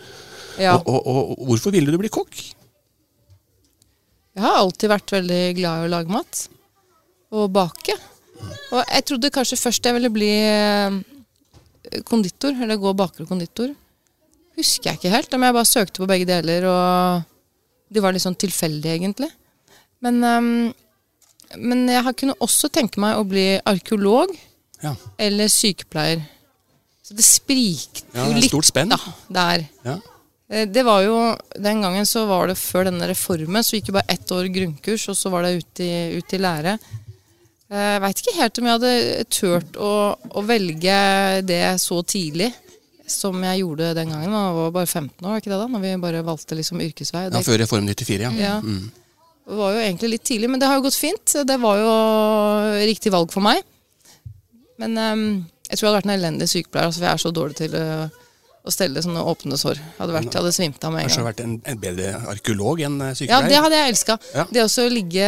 ja. 0.60 0.76
Og, 0.78 0.88
og, 1.08 1.40
og 1.40 1.46
hvorfor 1.50 1.72
ville 1.76 1.92
du 1.92 1.98
bli 2.02 2.10
kokk? 2.10 2.38
Jeg 4.36 4.44
har 4.44 4.58
alltid 4.60 4.92
vært 4.92 5.14
veldig 5.16 5.42
glad 5.56 5.82
i 5.82 5.88
å 5.88 5.92
lage 5.94 6.12
mat. 6.12 6.42
Og 7.36 7.48
bake. 7.56 7.96
Og 8.76 8.82
jeg 8.84 9.06
trodde 9.08 9.32
kanskje 9.34 9.60
først 9.60 9.88
jeg 9.88 9.96
ville 9.96 10.12
bli 10.14 10.30
eh, 10.44 10.98
konditor, 12.08 12.56
eller 12.62 12.80
gå 12.82 12.92
baker 12.98 13.24
og 13.26 13.32
konditor. 13.32 13.72
Husker 14.60 14.92
jeg 14.92 15.00
ikke 15.00 15.14
helt, 15.14 15.32
men 15.36 15.50
jeg 15.50 15.58
bare 15.58 15.70
søkte 15.72 16.02
på 16.04 16.08
begge 16.10 16.28
deler, 16.30 16.68
og 16.68 17.24
de 17.92 18.04
var 18.04 18.16
litt 18.16 18.24
sånn 18.24 18.38
tilfeldige, 18.40 18.96
egentlig. 19.00 19.30
Men, 20.04 20.20
ehm, 20.24 20.74
men 21.58 21.88
jeg 21.92 22.04
har- 22.04 22.14
kunne 22.14 22.36
også 22.44 22.70
tenke 22.72 23.00
meg 23.00 23.18
å 23.18 23.28
bli 23.28 23.60
arkeolog 23.66 24.36
Ja. 24.84 24.96
eller 25.20 25.48
sykepleier. 25.48 26.24
Så 27.04 27.16
det 27.16 27.24
sprikte 27.24 28.04
Ja, 28.14 28.26
jo 28.26 28.32
er 28.32 28.42
litt 28.42 28.90
da, 28.90 28.98
der. 29.30 29.70
ja. 29.86 30.00
Eh, 30.50 30.68
Det 30.70 30.84
var 30.86 31.02
jo, 31.02 31.36
Den 31.60 31.82
gangen 31.82 32.06
så 32.06 32.26
var 32.30 32.48
det 32.48 32.58
før 32.60 32.86
denne 32.90 33.08
reformen, 33.10 33.64
så 33.64 33.78
gikk 33.78 33.90
jo 33.90 33.98
bare 33.98 34.14
ett 34.14 34.32
år 34.32 34.50
grunnkurs, 34.54 35.08
og 35.10 35.18
så 35.18 35.32
var 35.34 35.44
det 35.44 35.56
ut 35.62 35.80
i, 35.80 35.92
ut 36.18 36.34
i 36.34 36.38
lære. 36.42 36.78
Eh, 37.72 37.94
Jeg 37.96 38.02
veit 38.02 38.22
ikke 38.22 38.36
helt 38.42 38.60
om 38.60 38.66
jeg 38.70 38.78
hadde 38.80 39.26
turt 39.30 39.80
å, 39.82 39.94
å 40.36 40.46
velge 40.46 41.00
det 41.46 41.64
så 41.82 42.02
tidlig 42.04 42.52
som 43.08 43.38
jeg 43.44 43.62
gjorde 43.62 43.94
den 43.94 44.10
gangen. 44.10 44.32
Jeg 44.34 44.54
var 44.58 44.72
bare 44.74 44.90
15 44.90 45.26
år, 45.30 45.38
ikke 45.38 45.52
det 45.54 45.60
da? 45.62 45.68
Når 45.70 45.82
vi 45.84 45.96
bare 46.02 46.24
valgte 46.26 46.58
liksom 46.58 46.82
yrkesvei. 46.82 47.28
Ja, 47.30 47.42
Før 47.46 47.60
Reform 47.62 47.86
94, 47.86 48.22
ja. 48.26 48.32
Ja. 48.42 48.56
Mm. 48.62 48.92
det 49.46 49.58
var 49.60 49.76
jo 49.76 49.82
egentlig 49.84 50.10
litt 50.16 50.24
tidlig, 50.26 50.50
men 50.50 50.60
det 50.62 50.68
har 50.70 50.80
jo 50.80 50.86
gått 50.88 50.98
fint. 50.98 51.36
Det 51.46 51.58
var 51.62 51.78
jo 51.78 51.92
riktig 52.82 53.12
valg 53.14 53.30
for 53.34 53.46
meg. 53.46 53.62
Men 54.82 54.98
um, 54.98 55.26
jeg 55.70 55.78
tror 55.78 55.86
jeg 55.86 55.92
hadde 55.92 56.00
vært 56.00 56.10
en 56.10 56.16
elendig 56.18 56.48
sykepleier, 56.50 56.90
altså, 56.90 57.00
for 57.02 57.06
jeg 57.08 57.14
er 57.14 57.22
så 57.24 57.32
dårlig 57.38 57.56
til 57.62 57.76
øh, 57.78 58.10
å 58.66 58.74
stelle 58.74 59.02
sånne 59.06 59.22
åpne 59.30 59.58
sår. 59.62 59.78
Hadde, 60.00 60.14
vært, 60.16 60.34
hadde 60.34 60.52
svimt 60.56 60.82
av 60.88 60.94
med 60.94 61.04
en 61.04 61.08
Kanskje 61.08 61.22
gang. 61.22 61.28
vært 61.30 61.42
en, 61.44 61.52
en 61.70 61.82
bedre 61.84 62.14
arkeolog 62.34 62.82
enn 62.88 62.96
sykepleier? 63.12 63.46
Ja, 63.46 63.50
det 63.52 63.60
hadde 63.62 63.80
jeg 63.82 63.94
elska. 63.94 64.18
Ja. 64.34 64.46
Det 64.50 64.64
også 64.64 64.88
å 64.88 64.92
ligge 64.94 65.28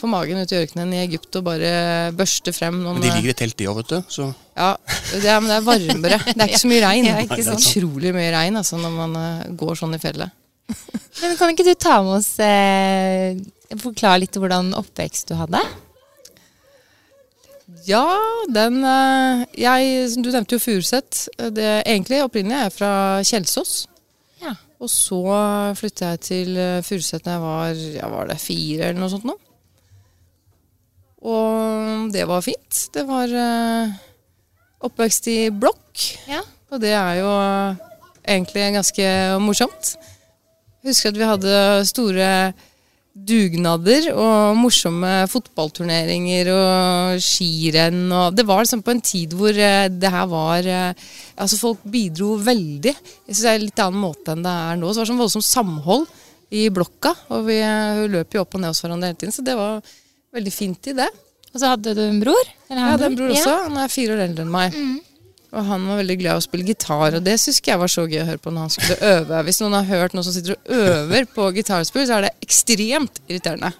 på 0.00 0.10
magen 0.12 0.42
ute 0.44 0.56
i 0.58 0.60
ørkenen 0.66 0.92
i 0.92 1.00
Egypt 1.06 1.40
og 1.40 1.46
bare 1.48 1.72
børste 2.18 2.52
frem 2.56 2.82
noen 2.82 2.98
Men 3.00 3.06
de 3.06 3.14
ligger 3.16 3.32
i 3.32 3.38
telt, 3.40 3.56
de 3.58 3.68
òg, 3.72 3.80
vet 3.82 3.94
du. 3.96 3.98
Så 4.12 4.28
Ja, 4.54 4.74
det 5.14 5.24
er, 5.24 5.40
men 5.40 5.48
det 5.50 5.56
er 5.58 5.66
varmere. 5.66 6.20
Det 6.28 6.36
er 6.36 6.52
ikke 6.52 6.62
så 6.66 6.70
mye 6.70 6.84
regn. 6.88 7.08
Det 7.10 7.40
er 7.40 7.54
utrolig 7.56 8.14
mye 8.14 8.32
regn 8.36 8.60
altså, 8.60 8.78
når 8.84 8.94
man 9.00 9.16
øh, 9.22 9.46
går 9.64 9.80
sånn 9.80 9.96
i 9.96 10.02
fjellet. 10.02 10.36
Men 11.20 11.34
kan 11.38 11.50
ikke 11.52 11.66
du 11.66 11.74
ta 11.76 11.98
med 12.02 12.14
oss 12.16 12.30
eh, 12.40 13.36
Forklare 13.82 14.22
litt 14.22 14.36
hvordan 14.40 14.70
oppvekst 14.78 15.28
du 15.28 15.34
hadde? 15.36 15.60
Ja, 17.86 18.04
den 18.54 18.78
øh, 18.84 19.44
jeg, 19.60 20.08
Du 20.24 20.30
nevnte 20.30 20.54
jo 20.56 20.58
Furuset. 20.62 21.28
Det- 21.38 21.82
Egentlig 21.86 22.22
opprinnelig 22.24 22.56
er 22.56 22.62
jeg 22.68 22.72
fra 22.72 22.92
Kjelsås. 23.22 23.86
Ja. 24.42 24.54
Og 24.80 24.88
så 24.90 25.20
flytta 25.76 26.06
jeg 26.14 26.20
til 26.20 26.56
øh, 26.56 26.82
Furuset 26.82 27.24
da 27.24 27.30
jeg 27.36 27.40
var, 27.42 27.68
ja, 27.98 28.08
var 28.08 28.26
det 28.30 28.38
fire 28.40 28.88
eller 28.88 29.00
noe 29.00 29.10
sånt 29.12 29.24
nå. 29.28 29.36
Og 31.24 32.10
det 32.12 32.26
var 32.28 32.40
fint. 32.44 32.80
Det 32.94 33.04
var 33.08 33.30
oppvekst 34.84 35.28
i 35.32 35.38
blokk. 35.50 36.02
Ja. 36.28 36.40
Og 36.70 36.80
det 36.82 36.90
er 36.92 37.14
jo 37.22 37.30
egentlig 38.28 38.66
ganske 38.74 39.06
morsomt. 39.40 39.94
Jeg 40.82 40.90
husker 40.92 41.08
at 41.14 41.18
vi 41.18 41.24
hadde 41.30 41.86
store 41.88 42.28
dugnader 43.14 44.08
og 44.10 44.56
morsomme 44.58 45.10
fotballturneringer 45.30 46.50
og 46.50 47.22
skirenn. 47.22 48.08
Og 48.10 48.34
det 48.34 48.44
var 48.48 48.64
liksom 48.64 48.82
på 48.82 48.94
en 48.94 49.02
tid 49.04 49.36
hvor 49.38 49.54
eh, 49.54 49.86
det 49.88 50.10
her 50.10 50.26
var 50.30 50.66
eh, 50.66 51.04
Altså 51.38 51.58
folk 51.58 51.82
bidro 51.90 52.34
veldig. 52.42 52.92
Jeg 52.94 53.30
synes 53.30 53.42
det 53.44 53.50
er 53.52 53.58
en 53.58 53.66
litt 53.68 53.82
annen 53.82 54.02
måte 54.02 54.34
enn 54.34 54.44
det 54.44 54.54
er 54.66 54.78
nå. 54.78 54.90
Så 54.90 54.98
det 54.98 55.04
var 55.04 55.12
sånn 55.12 55.22
voldsomt 55.22 55.46
samhold 55.46 56.04
i 56.54 56.68
blokka. 56.74 57.14
Og 57.34 57.46
vi 57.48 57.60
eh, 57.62 58.04
løp 58.10 58.34
jo 58.34 58.42
opp 58.44 58.58
og 58.58 58.62
ned 58.62 58.74
hos 58.74 58.82
hverandre 58.84 59.12
hele 59.12 59.20
tiden, 59.22 59.34
så 59.34 59.46
det 59.46 59.56
var 59.58 59.80
veldig 60.34 60.54
fint 60.54 60.90
i 60.90 60.96
det. 60.98 61.10
Og 61.54 61.60
så 61.62 61.70
hadde 61.70 61.94
du 61.94 62.02
en 62.02 62.22
bror? 62.22 62.54
Jeg 62.66 62.82
hadde 62.82 63.10
en 63.10 63.18
bror 63.18 63.30
også. 63.30 63.58
Han 63.68 63.82
er 63.84 63.92
fire 63.92 64.16
år 64.16 64.24
eldre 64.26 64.46
enn 64.46 64.54
meg. 64.54 64.78
Og 65.54 65.66
han 65.68 65.84
var 65.86 66.00
veldig 66.00 66.16
glad 66.18 66.34
i 66.36 66.40
å 66.40 66.44
spille 66.44 66.66
gitar, 66.66 67.14
og 67.18 67.22
det 67.26 67.36
syns 67.38 67.60
jeg 67.62 67.78
var 67.78 67.90
så 67.92 68.04
gøy 68.10 68.20
å 68.24 68.28
høre 68.28 68.42
på 68.42 68.50
når 68.50 68.64
han 68.66 68.72
skulle 68.74 69.10
øve. 69.14 69.42
Hvis 69.46 69.60
noen 69.62 69.76
har 69.78 69.86
hørt 69.90 70.16
noen 70.16 70.26
som 70.26 70.34
sitter 70.34 70.56
og 70.56 70.72
øver 70.74 71.28
på 71.34 71.50
gitarspill, 71.58 72.06
så 72.08 72.16
er 72.18 72.26
det 72.26 72.32
ekstremt 72.42 73.20
irriterende. 73.28 73.70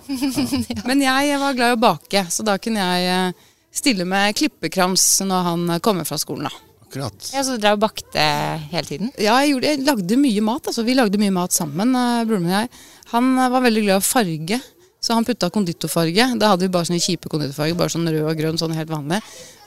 Men 0.89 1.03
jeg 1.03 1.41
var 1.43 1.57
glad 1.59 1.75
i 1.75 1.79
å 1.79 1.81
bake, 1.83 2.23
så 2.31 2.47
da 2.47 2.55
kunne 2.63 2.85
jeg 2.85 3.09
eh, 3.11 3.49
stille 3.75 4.07
med 4.07 4.37
klippekrams 4.39 5.09
når 5.27 5.49
han 5.51 5.75
kommer 5.83 6.07
fra 6.07 6.19
skolen. 6.23 6.47
da. 6.47 6.63
akkurat. 6.87 7.31
Ja, 7.35 7.43
Så 7.43 7.57
du 7.57 7.65
drev 7.65 7.75
og 7.81 7.83
bakte 7.89 8.23
hele 8.71 8.87
tiden? 8.87 9.11
Ja, 9.19 9.35
jeg, 9.43 9.55
gjorde, 9.55 9.73
jeg 9.73 9.83
lagde 9.89 10.21
mye 10.21 10.45
mat. 10.47 10.71
altså 10.71 10.85
Vi 10.87 10.95
lagde 10.95 11.19
mye 11.19 11.35
mat 11.35 11.53
sammen, 11.57 11.91
eh, 11.99 12.23
broren 12.29 12.47
min 12.47 12.55
og 12.55 12.61
jeg. 12.61 12.71
Han 13.17 13.33
eh, 13.39 13.51
var 13.51 13.67
veldig 13.67 13.83
glad 13.89 13.99
i 14.05 14.07
farge, 14.07 14.61
så 15.05 15.19
han 15.19 15.27
putta 15.27 15.51
konditorfarge. 15.53 16.31
Da 16.39 16.53
hadde 16.53 16.69
vi 16.69 16.73
bare 16.73 16.87
sånne 16.89 17.03
kjipe 17.03 17.29
konditorfarger, 17.33 17.75
bare 17.77 17.93
sånn 17.93 18.07
rød 18.09 18.31
og 18.31 18.39
grønn, 18.39 18.61
sånn 18.63 18.77
helt 18.79 18.93
vanlig. 18.95 19.19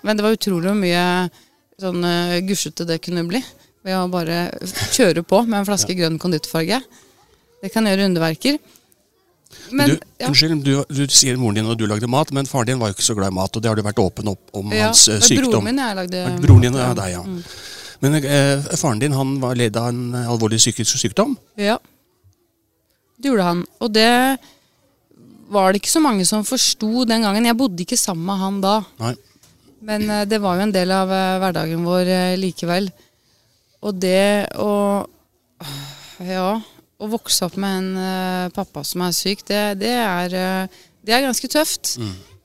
Men 0.08 0.18
det 0.18 0.24
var 0.24 0.38
utrolig 0.38 0.72
mye 0.78 1.04
sånn 1.82 2.02
uh, 2.02 2.40
gusjete 2.48 2.88
det 2.90 3.02
kunne 3.06 3.26
bli 3.28 3.42
ved 3.86 3.96
å 3.96 4.08
bare 4.12 4.48
kjøre 4.96 5.24
på 5.24 5.44
med 5.46 5.62
en 5.62 5.68
flaske 5.68 5.96
grønn 5.98 6.18
konditorfarge. 6.22 6.82
Det 7.62 7.72
kan 7.74 7.88
gjøre 7.88 8.10
underverker. 8.10 8.58
Men, 9.72 9.94
du, 9.94 9.96
ja. 10.20 10.28
Unnskyld, 10.28 10.60
du, 10.66 10.74
du 10.92 11.14
sier 11.14 11.38
moren 11.40 11.60
din 11.60 11.70
og 11.70 11.78
du 11.80 11.86
lagde 11.88 12.10
mat, 12.12 12.34
men 12.36 12.50
faren 12.50 12.72
din 12.72 12.82
var 12.82 12.92
jo 12.92 12.98
ikke 12.98 13.06
så 13.06 13.16
glad 13.18 13.32
i 13.32 13.38
mat, 13.38 13.56
og 13.56 13.64
det 13.64 13.72
har 13.72 13.80
du 13.80 13.84
vært 13.86 14.02
åpen 14.04 14.32
opp 14.34 14.58
om 14.58 14.74
Ja, 14.76 14.90
hans 14.90 15.06
uh, 15.08 15.22
sykdom. 15.24 15.54
Broren 15.54 15.70
min 15.70 15.84
jeg 15.84 16.00
lagde 16.02 16.24
Broren 16.44 16.68
din 16.68 16.80
ja, 16.82 16.90
deg, 16.98 17.14
ja. 17.16 17.24
Mm. 17.24 17.40
Men 18.04 18.20
uh, 18.26 18.68
faren 18.78 19.02
din 19.02 19.16
han 19.18 19.38
var 19.44 19.58
ledd 19.60 19.80
av 19.80 19.90
en 19.94 20.18
alvorlig 20.26 20.60
psykisk 20.62 21.00
sykdom. 21.00 21.38
Ja. 21.60 21.78
Det 23.18 23.32
gjorde 23.32 23.48
han. 23.48 23.64
Og 23.82 23.94
det 23.96 24.12
var 25.50 25.72
det 25.72 25.82
ikke 25.82 25.96
så 25.96 26.04
mange 26.04 26.28
som 26.28 26.44
forsto 26.46 27.08
den 27.08 27.24
gangen. 27.26 27.48
Jeg 27.48 27.58
bodde 27.58 27.86
ikke 27.86 27.98
sammen 28.00 28.28
med 28.28 28.44
han 28.44 28.60
da. 28.62 28.76
Nei. 29.02 29.16
Men 29.86 30.10
eh, 30.10 30.26
det 30.30 30.40
var 30.42 30.58
jo 30.58 30.68
en 30.68 30.74
del 30.74 30.94
av 30.94 31.12
eh, 31.14 31.36
hverdagen 31.42 31.86
vår 31.86 32.10
eh, 32.14 32.40
likevel. 32.40 32.90
Og 33.86 34.02
det 34.02 34.50
å 34.58 34.72
Ja, 36.18 36.56
å 36.98 37.08
vokse 37.12 37.46
opp 37.46 37.60
med 37.62 37.76
en 37.78 38.50
pappa 38.50 38.82
som 38.82 39.04
er 39.06 39.12
syk, 39.14 39.44
det, 39.46 39.60
det, 39.84 39.92
er, 40.02 40.34
det 41.06 41.14
er 41.14 41.28
ganske 41.28 41.50
tøft. 41.54 41.92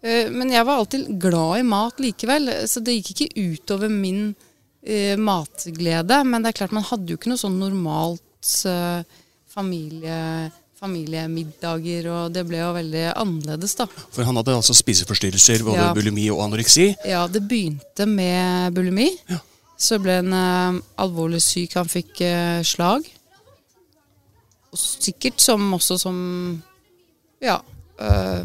Eh, 0.04 0.28
men 0.28 0.52
jeg 0.52 0.66
var 0.68 0.82
alltid 0.82 1.06
glad 1.16 1.62
i 1.62 1.64
mat 1.64 2.02
likevel, 2.04 2.50
så 2.68 2.82
det 2.84 2.98
gikk 2.98 3.14
ikke 3.14 3.46
utover 3.48 3.88
min 3.88 4.34
matglede. 5.24 6.18
Men 6.28 6.44
det 6.44 6.52
er 6.52 6.58
klart, 6.58 6.76
man 6.76 6.84
hadde 6.84 7.14
jo 7.14 7.16
ikke 7.16 7.32
noe 7.32 7.40
sånn 7.40 7.56
normalt 7.62 8.52
familie, 9.54 10.20
familiemiddager, 10.82 12.08
og 12.10 12.32
det 12.34 12.42
ble 12.48 12.58
jo 12.58 12.72
veldig 12.74 13.04
annerledes, 13.14 13.76
da. 13.78 13.86
For 14.12 14.26
han 14.26 14.38
hadde 14.40 14.56
altså 14.58 14.74
spiseforstyrrelser, 14.74 15.62
både 15.66 15.78
Ja. 15.78 15.92
bulimi 15.94 16.28
og 16.34 16.42
anoreksi. 16.48 16.88
Ja, 17.06 17.26
det 17.30 17.44
begynte 17.48 18.06
med 18.06 18.74
bulimi. 18.74 19.08
Ja. 19.30 19.38
Så 19.78 19.98
ble 20.02 20.18
han 20.20 20.32
uh, 20.34 20.80
alvorlig 21.02 21.40
syk. 21.42 21.74
Han 21.74 21.88
fikk 21.90 22.20
uh, 22.22 22.62
slag. 22.62 23.06
Og 24.72 24.78
sikkert 24.78 25.40
som 25.42 25.72
også 25.74 25.98
som 26.00 26.62
Ja. 27.42 27.60
uh, 28.00 28.44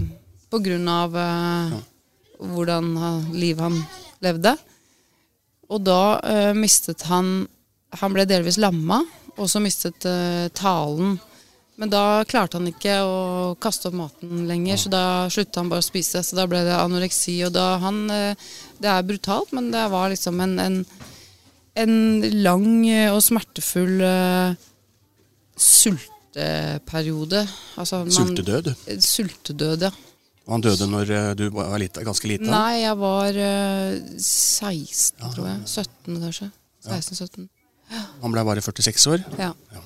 på 0.49 0.59
grunn 0.63 0.87
av 0.87 1.13
ja. 1.13 1.79
hvordan 2.39 2.93
livet 3.35 3.61
han 3.61 3.77
levde. 4.23 4.55
Og 5.69 5.83
da 5.83 6.53
mistet 6.55 7.01
han 7.09 7.47
Han 7.99 8.13
ble 8.13 8.25
delvis 8.27 8.57
lamma, 8.59 8.97
og 9.37 9.47
så 9.49 9.61
mistet 9.63 10.03
talen. 10.53 11.13
Men 11.77 11.91
da 11.93 12.23
klarte 12.25 12.57
han 12.57 12.67
ikke 12.71 12.93
å 13.05 13.17
kaste 13.61 13.91
opp 13.91 13.97
maten 13.99 14.47
lenger, 14.49 14.79
så 14.81 14.89
da 14.89 15.01
slutta 15.29 15.61
han 15.61 15.69
bare 15.69 15.83
å 15.83 15.85
spise. 15.85 16.23
Så 16.25 16.33
da 16.39 16.47
ble 16.49 16.63
det 16.65 16.73
anoreksi. 16.73 17.35
Og 17.45 17.51
da 17.53 17.67
han 17.83 17.99
eh, 18.09 18.47
Det 18.81 18.89
er 18.89 19.05
brutalt, 19.05 19.51
men 19.53 19.69
det 19.73 19.83
var 19.93 20.09
liksom 20.09 20.39
en, 20.41 20.55
en, 20.63 20.79
en 21.77 21.95
lang 22.41 22.67
og 23.13 23.21
smertefull 23.25 24.01
uh, 24.01 24.55
sulteperiode. 25.57 27.43
Altså, 27.77 28.03
man- 28.03 28.11
Sultedød. 28.11 28.73
Sultedød, 29.01 29.81
ja. 29.87 29.91
Og 30.47 30.53
han 30.55 30.61
døde 30.63 30.87
når 30.87 31.09
eh, 31.11 31.33
du 31.35 31.49
var 31.51 31.77
lite, 31.81 32.03
ganske 32.07 32.27
liten. 32.29 32.47
Nei, 32.47 32.79
jeg 32.85 32.95
var 33.01 33.35
uh, 33.35 33.97
16, 34.17 35.19
tror 35.33 35.47
jeg. 35.49 35.59
17, 35.67 36.21
kanskje. 36.23 36.49
16-17. 36.87 37.47
Han 38.21 38.31
ble 38.33 38.43
bare 38.47 38.61
46 38.63 39.07
år. 39.11 39.25
Ja. 39.37 39.51
Ja. 39.75 39.81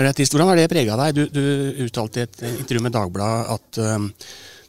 Rettist, 0.00 0.32
hvordan 0.32 0.50
har 0.52 0.60
det 0.60 0.70
prega 0.72 0.96
deg? 0.96 1.16
Du, 1.16 1.22
du 1.34 1.84
uttalte 1.86 2.22
i 2.22 2.26
et 2.26 2.42
intervju 2.50 2.84
med 2.86 2.94
Dagbladet 2.94 3.56
at 3.56 3.80
um, 3.84 4.10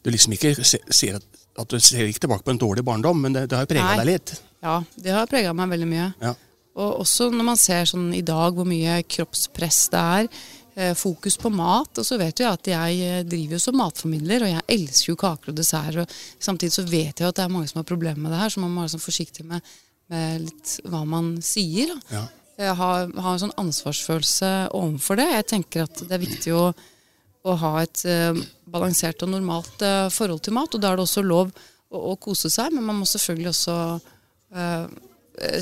du 0.03 0.09
liksom 0.11 0.35
ikke 0.35 0.53
ser 0.59 1.17
at, 1.19 1.27
at 1.61 1.71
du 1.71 1.79
ser 1.79 2.07
ikke 2.07 2.25
tilbake 2.25 2.45
på 2.47 2.53
en 2.55 2.61
dårlig 2.61 2.83
barndom, 2.85 3.21
men 3.23 3.35
det, 3.35 3.45
det 3.51 3.59
har 3.59 3.69
prega 3.69 3.97
deg 4.01 4.09
litt. 4.09 4.33
ja, 4.65 4.79
det 4.95 5.13
har 5.15 5.29
prega 5.31 5.53
meg 5.55 5.71
veldig 5.75 5.89
mye. 5.89 6.07
Ja. 6.23 6.33
Og 6.81 7.03
også 7.03 7.27
når 7.33 7.47
man 7.51 7.59
ser 7.59 7.87
sånn 7.89 8.09
i 8.15 8.23
dag 8.25 8.55
hvor 8.55 8.67
mye 8.67 9.01
kroppspress 9.03 9.79
det 9.91 10.01
er, 10.17 10.29
eh, 10.75 10.93
fokus 10.95 11.37
på 11.37 11.51
mat. 11.53 11.99
Og 11.99 12.07
så 12.07 12.17
vet 12.21 12.39
jeg 12.39 12.47
at 12.47 12.71
jeg 12.71 12.99
eh, 13.07 13.23
driver 13.27 13.57
jo 13.57 13.61
som 13.61 13.77
matformidler, 13.79 14.45
og 14.45 14.53
jeg 14.53 14.67
elsker 14.77 15.11
jo 15.11 15.19
kaker 15.19 15.51
og 15.51 15.57
dessert. 15.59 16.01
Og 16.03 16.19
samtidig 16.39 16.75
så 16.75 16.85
vet 16.87 17.19
jeg 17.19 17.27
at 17.27 17.39
det 17.39 17.45
er 17.45 17.53
mange 17.53 17.71
som 17.71 17.81
har 17.81 17.89
problemer 17.89 18.21
med 18.23 18.35
det 18.35 18.43
her, 18.43 18.53
så 18.53 18.63
man 18.63 18.71
må 18.73 18.85
være 18.85 18.95
sånn 18.95 19.03
forsiktig 19.03 19.47
med, 19.47 19.73
med 20.11 20.45
litt 20.47 20.77
hva 20.87 21.03
man 21.07 21.33
sier. 21.45 21.91
Da. 21.91 22.21
Ja. 22.21 22.27
Jeg 22.61 22.77
har, 22.77 23.09
har 23.09 23.35
en 23.35 23.41
sånn 23.41 23.59
ansvarsfølelse 23.59 24.49
overfor 24.77 25.17
det. 25.19 25.27
Jeg 25.33 25.47
tenker 25.49 25.85
at 25.87 26.01
det 26.05 26.15
er 26.15 26.21
viktig 26.21 26.53
å, 26.53 26.65
å 27.47 27.55
ha 27.63 27.71
et 27.81 28.03
eh, 28.05 28.41
balansert 28.69 29.23
og 29.25 29.31
normalt 29.33 29.81
eh, 29.85 30.09
forhold 30.13 30.43
til 30.45 30.55
mat. 30.57 30.75
Og 30.75 30.83
da 30.83 30.91
er 30.91 30.99
det 30.99 31.07
også 31.07 31.23
lov 31.25 31.49
å, 31.49 32.03
å 32.11 32.17
kose 32.21 32.51
seg, 32.53 32.75
men 32.75 32.85
man 32.85 33.01
må 33.01 33.09
selvfølgelig 33.09 33.51
også 33.53 33.77
eh, 34.53 34.85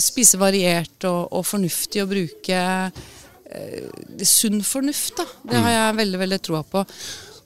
spise 0.03 0.39
variert 0.41 1.07
og, 1.07 1.29
og 1.39 1.47
fornuftig 1.47 2.03
og 2.03 2.11
bruke 2.11 2.59
eh, 2.59 4.25
sunn 4.27 4.61
fornuft. 4.65 5.17
Da. 5.21 5.27
Det 5.53 5.63
har 5.63 5.75
jeg 5.75 5.99
veldig 6.03 6.23
veldig 6.25 6.41
troa 6.49 6.63
på. 6.67 6.85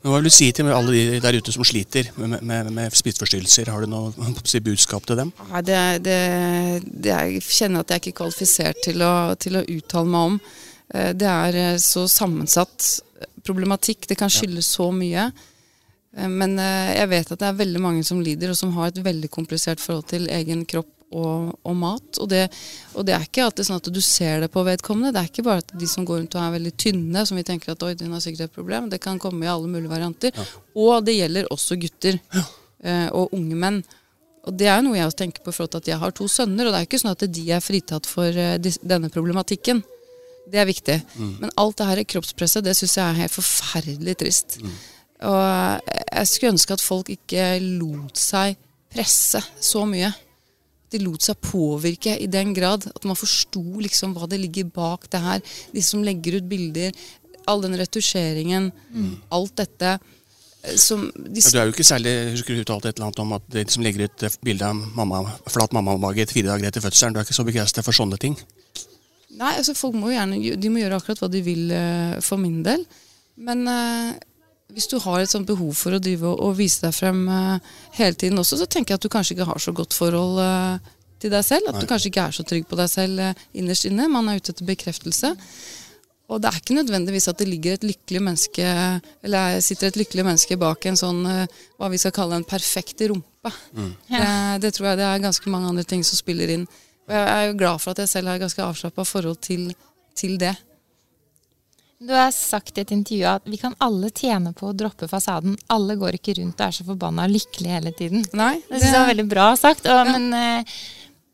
Men 0.03 0.11
Hva 0.11 0.17
vil 0.19 0.27
du 0.27 0.33
si 0.35 0.49
til 0.51 0.67
alle 0.67 0.91
de 0.91 1.19
der 1.23 1.37
ute 1.39 1.53
som 1.55 1.63
sliter 1.63 2.09
med, 2.19 2.41
med, 2.43 2.71
med 2.75 2.95
spiseforstyrrelser? 2.97 3.69
Har 3.71 3.85
du 3.85 3.87
noe 3.87 4.33
si, 4.43 4.59
budskap 4.59 5.05
til 5.07 5.15
dem? 5.21 5.31
Nei, 5.47 5.61
det, 5.63 5.79
det, 6.03 6.17
det 6.83 7.13
Jeg 7.13 7.43
kjenner 7.47 7.85
at 7.85 7.93
jeg 7.93 8.01
er 8.01 8.03
ikke 8.03 8.17
kvalifisert 8.19 8.81
til 8.83 8.99
å, 9.07 9.13
til 9.39 9.55
å 9.61 9.63
uttale 9.63 10.11
meg 10.11 10.27
om. 10.33 10.35
Eh, 10.91 11.13
Det 11.15 11.29
er 11.31 11.59
eh, 11.61 11.77
så 11.79 12.03
sammensatt 12.11 12.89
problematikk. 13.47 14.09
Det 14.11 14.19
kan 14.19 14.31
skyldes 14.31 14.73
så 14.75 14.89
mye. 14.91 15.29
Eh, 16.17 16.27
Men 16.27 16.59
jeg 16.59 17.07
vet 17.15 17.31
at 17.31 17.39
det 17.39 17.47
er 17.53 17.61
veldig 17.63 17.85
mange 17.87 18.03
som 18.03 18.19
lider, 18.19 18.51
og 18.51 18.59
som 18.59 18.75
har 18.75 18.91
et 18.91 18.99
veldig 19.07 19.31
komplisert 19.31 19.79
forhold 19.79 20.11
til 20.11 20.27
egen 20.27 20.67
kropp 20.67 20.91
og, 21.13 21.53
og 21.63 21.75
mat. 21.77 22.19
Og 22.21 22.29
det, 22.31 22.43
og 22.97 23.07
det 23.07 23.15
er 23.15 23.25
ikke 23.25 23.45
alltid 23.45 23.67
sånn 23.69 23.81
at 23.81 23.89
du 23.93 24.01
ser 24.03 24.43
det 24.43 24.51
på 24.53 24.63
vedkommende. 24.65 25.13
Det 25.13 25.21
er 25.21 25.31
ikke 25.31 25.45
bare 25.47 25.63
at 25.63 25.73
de 25.79 25.89
som 25.89 26.07
går 26.07 26.21
rundt 26.21 26.37
og 26.37 26.43
er 26.43 26.55
veldig 26.57 26.73
tynne, 26.85 27.25
som 27.29 27.39
vi 27.39 27.45
tenker 27.47 27.73
at 27.73 27.85
oi, 27.85 27.93
den 27.99 28.13
har 28.15 28.23
sikkert 28.23 28.49
et 28.49 28.55
problem. 28.57 28.89
Det 28.91 29.01
kan 29.03 29.21
komme 29.21 29.45
i 29.45 29.51
alle 29.51 29.69
mulige 29.69 29.91
varianter. 29.91 30.45
Og 30.75 31.03
det 31.05 31.17
gjelder 31.19 31.51
også 31.53 31.77
gutter 31.81 32.19
eh, 32.37 33.09
og 33.13 33.35
unge 33.37 33.59
menn. 33.59 33.83
Og 34.43 34.57
det 34.59 34.67
er 34.67 34.81
jo 34.81 34.89
noe 34.89 34.97
jeg 34.97 35.07
også 35.07 35.21
tenker 35.21 35.43
på 35.43 35.53
i 35.53 35.55
forhold 35.55 35.75
til 35.75 35.83
at 35.85 35.91
jeg 35.93 36.01
har 36.01 36.15
to 36.17 36.27
sønner, 36.27 36.67
og 36.67 36.73
det 36.73 36.81
er 36.81 36.87
ikke 36.89 36.99
sånn 36.99 37.13
at 37.13 37.27
de 37.37 37.43
er 37.55 37.63
fritatt 37.63 38.09
for 38.09 38.43
eh, 38.45 38.57
denne 38.81 39.11
problematikken. 39.13 39.79
Det 40.51 40.59
er 40.59 40.67
viktig. 40.67 40.97
Men 41.39 41.53
alt 41.55 41.77
det 41.79 41.87
her 41.87 42.03
kroppspresset, 42.15 42.65
det 42.65 42.73
syns 42.75 42.97
jeg 42.97 43.05
er 43.05 43.21
helt 43.21 43.31
forferdelig 43.31 44.17
trist. 44.19 44.57
Og 45.23 45.93
jeg 46.03 46.27
skulle 46.27 46.51
ønske 46.51 46.75
at 46.75 46.83
folk 46.83 47.13
ikke 47.13 47.45
lot 47.79 48.19
seg 48.19 48.57
presse 48.91 49.39
så 49.63 49.85
mye. 49.87 50.11
De 50.93 51.01
lot 51.01 51.25
seg 51.25 51.39
påvirke 51.41 52.13
i 52.21 52.27
den 52.29 52.53
grad 52.53 52.85
at 52.91 53.05
man 53.09 53.17
forsto 53.17 53.63
liksom 53.81 54.13
hva 54.15 54.27
det 54.29 54.39
ligger 54.43 54.67
bak 54.73 55.07
det 55.13 55.21
her. 55.23 55.41
De 55.73 55.81
som 55.85 56.03
legger 56.05 56.37
ut 56.39 56.49
bilder, 56.51 56.93
all 57.49 57.63
den 57.65 57.73
retusjeringen, 57.79 58.69
alt 59.33 59.55
dette. 59.59 59.95
eh, 60.63 60.75
Som 60.79 61.09
de, 61.17 61.41
Ja, 61.41 61.49
Du 61.49 61.57
er 61.59 61.65
jo 61.67 61.73
ikke 61.73 61.83
særlig 61.83 62.13
Husker 62.37 62.55
du 62.55 62.61
uttalte 62.63 62.87
et 62.89 62.95
eller 62.99 63.09
annet 63.09 63.19
om 63.19 63.33
at 63.35 63.49
de 63.51 63.65
som 63.73 63.83
legger 63.83 64.05
ut 64.07 64.23
eh, 64.23 64.37
bilde 64.47 64.63
av 64.69 64.75
mamma, 64.95 65.23
flat 65.51 65.73
mammamage 65.75 66.27
fire 66.31 66.53
dager 66.53 66.69
etter 66.69 66.81
fødselen, 66.85 67.13
du 67.13 67.19
er 67.19 67.25
ikke 67.27 67.35
så 67.35 67.43
begeistret 67.47 67.83
for 67.83 67.91
sånne 67.97 68.17
ting? 68.21 68.37
Nei, 69.33 69.55
altså 69.57 69.73
folk 69.75 69.95
må 69.97 70.11
jo 70.11 70.15
gjerne 70.19 70.37
De 70.61 70.69
må 70.69 70.79
gjøre 70.79 71.01
akkurat 71.01 71.19
hva 71.25 71.31
de 71.33 71.41
vil 71.41 71.71
eh, 71.73 72.19
for 72.21 72.37
min 72.37 72.61
del. 72.63 72.85
Men 73.35 73.65
hvis 74.73 74.89
du 74.89 74.97
har 75.03 75.21
et 75.21 75.31
sånt 75.31 75.47
behov 75.47 75.75
for 75.77 75.95
å 75.95 76.01
drive 76.01 76.27
og, 76.29 76.41
og 76.41 76.57
vise 76.57 76.81
deg 76.83 76.95
frem 76.95 77.23
eh, 77.29 77.71
hele 77.99 78.17
tiden 78.17 78.41
også, 78.41 78.59
så 78.61 78.67
tenker 78.69 78.93
jeg 78.93 79.01
at 79.01 79.05
du 79.05 79.13
kanskje 79.13 79.37
ikke 79.37 79.49
har 79.51 79.61
så 79.61 79.73
godt 79.75 79.95
forhold 79.95 80.41
eh, 80.41 80.91
til 81.21 81.33
deg 81.33 81.45
selv. 81.45 81.69
At 81.69 81.79
du 81.81 81.87
kanskje 81.89 82.09
ikke 82.09 82.25
er 82.27 82.35
så 82.35 82.45
trygg 82.47 82.65
på 82.69 82.79
deg 82.79 82.89
selv 82.91 83.21
eh, 83.21 83.45
innerst 83.61 83.87
inne. 83.89 84.09
Man 84.11 84.29
er 84.31 84.41
ute 84.41 84.53
etter 84.55 84.67
bekreftelse. 84.67 85.33
Og 86.31 86.39
det 86.41 86.49
er 86.49 86.57
ikke 86.57 86.77
nødvendigvis 86.79 87.27
at 87.29 87.37
det 87.41 87.49
ligger 87.49 87.75
et 87.75 87.83
lykkelig 87.83 88.21
menneske 88.23 88.67
Eller 89.27 89.57
sitter 89.61 89.89
et 89.89 89.97
lykkelig 89.99 90.23
menneske 90.23 90.55
bak 90.57 90.87
en 90.87 90.97
sånn 90.97 91.19
hva 91.27 91.89
vi 91.91 91.99
skal 91.99 92.13
kalle 92.15 92.39
en 92.39 92.47
perfekt 92.47 93.03
rumpe. 93.11 93.51
Det, 94.07 94.29
det 94.63 94.71
tror 94.73 94.87
jeg 94.89 95.01
det 95.01 95.09
er 95.09 95.25
ganske 95.25 95.51
mange 95.51 95.73
andre 95.73 95.83
ting 95.85 96.01
som 96.07 96.17
spiller 96.17 96.55
inn. 96.55 96.63
Og 97.09 97.13
jeg 97.13 97.27
er 97.27 97.49
jo 97.49 97.57
glad 97.59 97.83
for 97.83 97.91
at 97.91 98.01
jeg 98.01 98.13
selv 98.13 98.31
har 98.31 98.39
et 98.39 98.45
ganske 98.45 98.65
avslappa 98.65 99.05
forhold 99.05 99.41
til, 99.43 99.67
til 100.17 100.39
det. 100.41 100.55
Du 102.03 102.11
har 102.13 102.31
sagt 102.35 102.77
i 102.77 102.81
et 102.83 102.91
intervju 102.91 103.23
at 103.29 103.45
vi 103.47 103.57
kan 103.61 103.75
alle 103.83 104.09
tjene 104.11 104.51
på 104.57 104.69
å 104.71 104.75
droppe 104.75 105.07
fasaden. 105.07 105.55
Alle 105.71 105.95
går 105.99 106.17
ikke 106.17 106.35
rundt 106.41 106.59
og 106.59 106.65
er 106.65 106.75
så 106.75 106.83
forbanna 106.87 107.27
lykkelige 107.31 107.77
hele 107.77 107.93
tiden. 107.95 108.25
Nei, 108.35 108.57
Det 108.67 108.81
synes 108.81 108.89
jeg 108.89 108.99
var 108.99 109.11
veldig 109.13 109.25
bra 109.31 109.45
sagt. 109.59 109.87
Og, 109.87 110.09
Men 110.09 110.33
eh, 110.35 110.73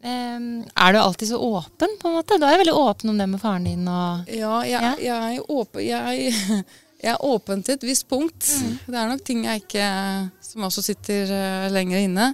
er 0.04 0.94
du 0.94 1.00
alltid 1.00 1.32
så 1.32 1.40
åpen, 1.42 1.96
på 2.02 2.12
en 2.12 2.20
måte? 2.20 2.38
Du 2.40 2.46
er 2.48 2.62
veldig 2.62 2.76
åpen 2.78 3.10
om 3.10 3.18
det 3.18 3.28
med 3.32 3.42
faren 3.42 3.66
din 3.68 3.88
og 3.88 4.30
Ja, 4.30 4.62
jeg, 4.64 4.78
Ja. 4.82 4.94
jeg 5.02 5.40
er 5.40 5.52
åpen 5.52 5.84
jeg, 5.84 6.34
jeg 7.04 7.12
er 7.16 7.26
åpen 7.26 7.66
til 7.66 7.76
et 7.76 7.88
visst 7.90 8.08
punkt. 8.08 8.46
Det 8.86 8.96
er 8.96 9.10
nok 9.10 9.26
ting 9.26 9.44
jeg 9.50 9.66
ikke 9.66 9.90
Som 10.46 10.70
også 10.70 10.84
sitter 10.86 11.34
uh, 11.34 11.68
lenger 11.74 12.06
inne. 12.06 12.34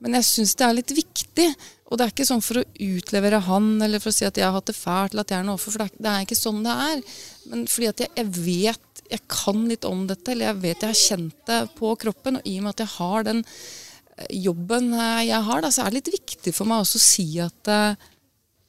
Men 0.00 0.14
jeg 0.18 0.28
syns 0.28 0.54
det 0.54 0.66
er 0.66 0.76
litt 0.76 0.92
viktig. 0.94 1.48
Og 1.88 1.96
det 1.96 2.04
er 2.04 2.12
ikke 2.12 2.28
sånn 2.28 2.44
for 2.44 2.60
å 2.60 2.66
utlevere 2.84 3.40
han 3.46 3.70
eller 3.84 4.02
for 4.02 4.12
å 4.12 4.16
si 4.16 4.26
at 4.28 4.36
jeg 4.36 4.44
har 4.44 4.56
hatt 4.56 4.68
det 4.68 4.76
fælt 4.76 5.14
eller 5.14 5.24
at 5.24 5.32
jeg 5.32 5.40
er 5.40 5.46
noe 5.48 5.56
offer, 5.56 5.72
for 5.72 5.80
det 5.80 5.88
er, 5.88 6.02
det 6.04 6.12
er 6.12 6.26
ikke 6.26 6.36
sånn 6.38 6.60
det 6.66 6.74
er. 6.84 7.00
Men 7.48 7.64
fordi 7.72 7.88
at 7.92 8.04
jeg, 8.04 8.14
jeg 8.20 8.30
vet 8.44 8.84
Jeg 9.08 9.22
kan 9.32 9.62
litt 9.64 9.86
om 9.88 10.02
dette, 10.04 10.34
eller 10.34 10.50
jeg 10.50 10.60
vet 10.60 10.82
jeg 10.84 10.90
har 10.90 10.98
kjent 11.00 11.46
det 11.48 11.58
på 11.78 11.94
kroppen. 11.96 12.36
Og 12.36 12.48
i 12.50 12.58
og 12.58 12.66
med 12.66 12.74
at 12.74 12.82
jeg 12.82 12.92
har 12.98 13.24
den 13.24 13.38
eh, 13.40 14.34
jobben 14.36 14.90
eh, 14.92 15.22
jeg 15.30 15.46
har, 15.46 15.62
da, 15.64 15.70
så 15.72 15.86
er 15.86 15.88
det 15.88 15.96
litt 16.02 16.10
viktig 16.18 16.52
for 16.52 16.68
meg 16.68 16.82
også 16.82 17.00
å 17.00 17.04
si 17.06 17.24
at 17.40 17.70
eh, 17.72 18.08